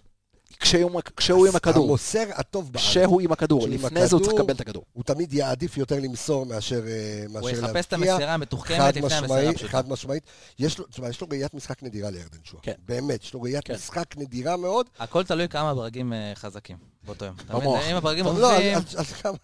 [0.61, 1.85] כשהוא כשהוא עם הכדור.
[1.85, 2.85] המוסר הטוב בארץ.
[2.87, 3.69] כשהוא עם הכדור.
[3.69, 4.83] לפני זה הוא צריך לקבל את הכדור.
[4.93, 7.69] הוא תמיד יעדיף יותר למסור מאשר אה, מאשר הוא להבקיע.
[7.69, 9.69] יחפש את המסירה המתוחכמת לפני המסירה הפשוטה.
[9.73, 10.23] חד משמעית.
[10.59, 12.63] יש לו, תשמע, יש לו ראיית משחק נדירה לירדן שואה.
[12.63, 12.73] כן.
[12.87, 13.75] באמת, יש לו ראיית כן.
[13.75, 14.87] משחק נדירה מאוד.
[14.99, 17.35] הכל תלוי כמה ברגים אה, חזקים באותו יום.
[17.49, 17.83] במוח.
[17.91, 18.79] אם הברגים לא, עובדים...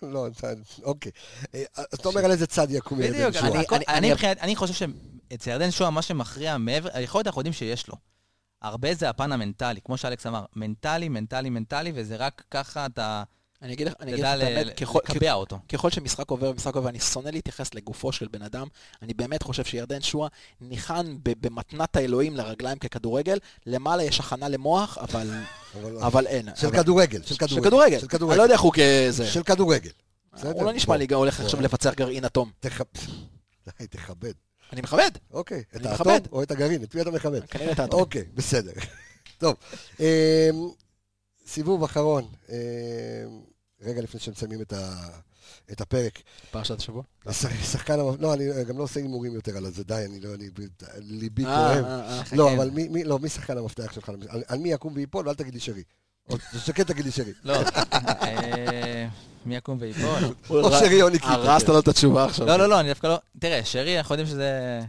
[0.02, 0.26] לא,
[0.82, 1.12] אוקיי.
[1.54, 1.62] אה,
[1.94, 3.86] אתה אומר על איזה צד יקום ירדן בדיוק, שואה.
[3.88, 4.74] אני- אני- חושב
[5.30, 7.94] שאצל ירדן שואה מה שמכריע מעבר, היכולת אנחנו יודעים שיש לו.
[8.62, 13.22] הרבה זה הפן המנטלי, כמו שאלכס אמר, מנטלי, מנטלי, מנטלי, וזה רק ככה אתה
[13.62, 15.58] אני אגיד לך אני אגיד לך את האמת, ככל- לקבע אותו.
[15.68, 18.66] ככל שמשחק עובר ומשחק עובר, אני שונא להתייחס לגופו של בן אדם,
[19.02, 20.28] אני באמת חושב שירדן שואה
[20.60, 25.30] ניחן במתנת האלוהים לרגליים ככדורגל, למעלה יש הכנה למוח, אבל,
[26.00, 26.48] אבל- אין.
[26.56, 27.64] של אבל- כדורגל, של של כדורגל.
[27.70, 27.98] כדורגל.
[27.98, 28.42] של אני לא כדורגל.
[28.42, 29.26] יודע איך הוא כזה.
[29.26, 29.90] של כדורגל.
[30.42, 31.40] הוא לא נשמע לי הולך.
[31.40, 32.50] עכשיו לפצח גרעין אטום.
[32.60, 32.86] תכבד.
[33.78, 34.32] די, תכבד.
[34.72, 35.10] אני מכבד.
[35.30, 35.62] אוקיי.
[35.76, 36.12] את האטום.
[36.32, 36.82] או את הגרעין?
[36.82, 37.44] את מי אתה מכבד?
[37.46, 38.00] כנראה את האטום.
[38.00, 38.72] אוקיי, בסדר.
[39.38, 39.56] טוב,
[40.00, 40.04] אמ,
[41.46, 42.28] סיבוב אחרון.
[42.48, 42.54] אמ,
[43.80, 45.08] רגע לפני שמסיימים את ה-
[45.72, 46.18] את הפרק.
[46.50, 47.02] פרשת השבוע.
[47.30, 50.48] שח- שחקן, לא, אני גם לא עושה הימורים יותר על זה, די, אני לא, אני,
[50.96, 51.84] ליבי אה, כואב.
[51.84, 52.22] אה, אה.
[52.32, 52.52] לא.
[52.54, 54.08] אבל מי, לא, מי שחקן המפתח שלך?
[54.28, 55.82] על, על מי יקום וייפול, ואל תגיד לי שרי.
[56.30, 57.32] או שכן תגיד לי שרי.
[57.44, 57.54] לא,
[58.22, 59.08] אה,
[59.46, 60.34] מי יקום ויפול?
[60.64, 61.32] או שרי או ניקיטה.
[61.32, 62.46] הרסת לו את התשובה עכשיו.
[62.46, 63.16] לא, לא, לא, אני דווקא לא...
[63.38, 64.80] תראה, שרי, אנחנו יודעים שזה...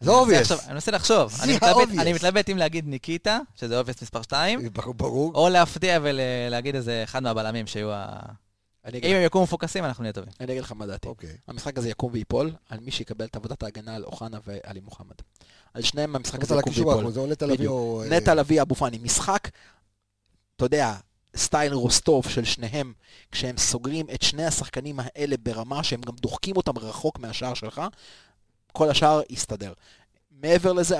[0.00, 0.10] זה.
[0.40, 1.32] לחשוב- אני מנסה לחשוב.
[1.32, 2.00] זה אני מתלבט- ה obvious.
[2.00, 5.32] אני מתלבט אם להגיד ניקיטה, שזה obvious מספר 2, ברור.
[5.34, 8.16] או להפתיע ולהגיד איזה אחד מהבלמים שיהיו ה...
[8.94, 10.30] אם הם יקומו מפוקסים, אנחנו נהיה טובים.
[10.40, 11.08] אני אגיד לך מה דעתי.
[11.08, 11.30] אוקיי.
[11.48, 15.14] המשחק הזה יקום וייפול על מי שיקבל את עבודת ההגנה על אוחנה ועלי מוחמד.
[15.74, 17.04] על שניהם המשחק הזה על יקום וייפול.
[18.02, 19.48] אה, נטע לביא אבו פאני, משחק,
[20.56, 20.96] אתה יודע,
[21.36, 22.92] סטייל רוסטוב של שניהם,
[23.32, 27.82] כשהם סוגרים את שני השחקנים האלה ברמה שהם גם דוחקים אותם רחוק מהשער שלך,
[28.72, 29.72] כל השאר יסתדר.
[30.30, 30.96] מעבר לזה,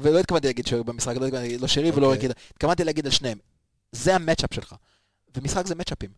[0.00, 2.18] ולא התכוונתי להגיד שרי במשחק, לא התכוונתי להגיד לא שרי ולא אוקיי.
[2.18, 3.38] להגיד, התכוונתי להגיד על שניהם.
[3.92, 4.74] זה המצ'אפ שלך.
[5.36, 6.10] ומשחק זה מצ'אפים.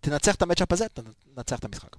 [0.00, 0.86] תנצח את המצ'אפ הזה,
[1.34, 1.96] תנצח את המשחק.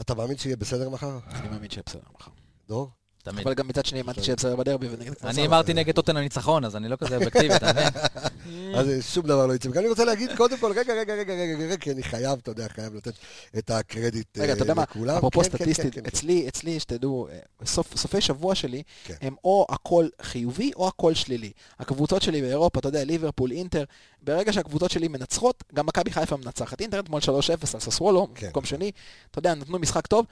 [0.00, 1.18] אתה מאמין שיהיה בסדר מחר?
[1.26, 2.30] אני מאמין שיהיה בסדר מחר.
[2.68, 2.90] דור?
[3.30, 3.46] תמיד.
[3.46, 5.30] אבל גם מצד שני, האמנתי שיהיה בסדר בדרבי ונגד כפר סבא.
[5.30, 7.88] אני אמרתי נגד טוטן הניצחון, אז אני לא כזה אובייקטיבי, אתה מבין?
[8.78, 9.68] אז אה, שום דבר לא יצא.
[9.74, 12.68] ואני רוצה להגיד, קודם כל, רגע, רגע, רגע, רגע, רגע, כי אני חייב, אתה יודע,
[12.68, 13.12] חייב לתת
[13.58, 15.16] את הקרדיט רגע, אתה יודע אה, מה, לכולם.
[15.16, 17.66] אפרופו כן, כן, סטטיסטית, כן, אצלי, אצלי, שתדעו, אה,
[17.96, 18.82] סופי שבוע שלי.
[19.20, 21.52] הם או הכל חיובי או הכל שלילי.
[21.78, 23.84] הקבוצות שלי באירופה, אתה יודע, ליברפול, אינטר,
[24.22, 26.80] ברגע שהקבוצות שלי מנצחות, גם מכבי חיפה מנצחת.
[26.80, 27.26] אינטר אתמול 3-0
[27.74, 28.28] על ססוולו.
[28.48, 28.90] מקום שני,
[29.30, 30.26] אתה יודע, נתנו משחק טוב.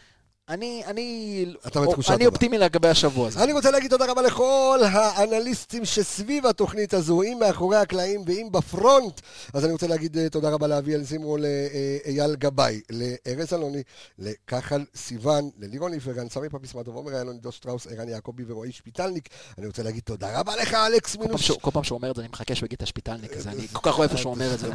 [0.49, 2.31] אני, אני, אתה בתחושה אני טובה.
[2.31, 3.45] אופטימי לגבי השבוע הזה.
[3.45, 9.21] אני רוצה להגיד תודה רבה לכל האנליסטים שסביב התוכנית הזו, אם מאחורי הקלעים ואם בפרונט.
[9.55, 13.83] אז אני רוצה להגיד אה, תודה רבה לאביאל זימרו, לאייל גבאי, לארז אלוני,
[14.19, 19.29] לכחל סיוון, ללירון איפרגן, סמי פפיסמטוב, עומר איילון, עידו שטראוס, ערן יעקבי ורועי שפיטלניק.
[19.59, 21.51] אני רוצה להגיד תודה רבה לך, אלכס מינוס.
[21.51, 23.91] כל פעם שהוא אומר את זה, אני מחכה שהוא יגיד את השפיטלניק הזה, אני כל
[23.91, 24.69] כך אוהב שהוא אומר את זה.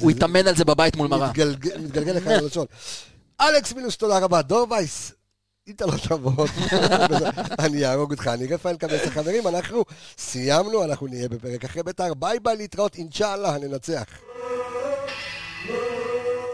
[0.00, 1.30] הוא התאמן על זה בבית מול מראה.
[1.78, 2.66] מתגלגל לך על הלשון.
[3.40, 4.42] אלכס מינוס, תודה רבה.
[4.42, 5.12] דור וייס,
[5.68, 6.46] אם אתה לא תבוא,
[7.64, 8.26] אני אהרוג אותך.
[8.28, 9.84] אני רפאל קבס החברים, אנחנו
[10.18, 12.14] סיימנו, אנחנו נהיה בפרק אחרי בית"ר.
[12.14, 14.04] ביי ביי להתראות, אינשאללה, ננצח.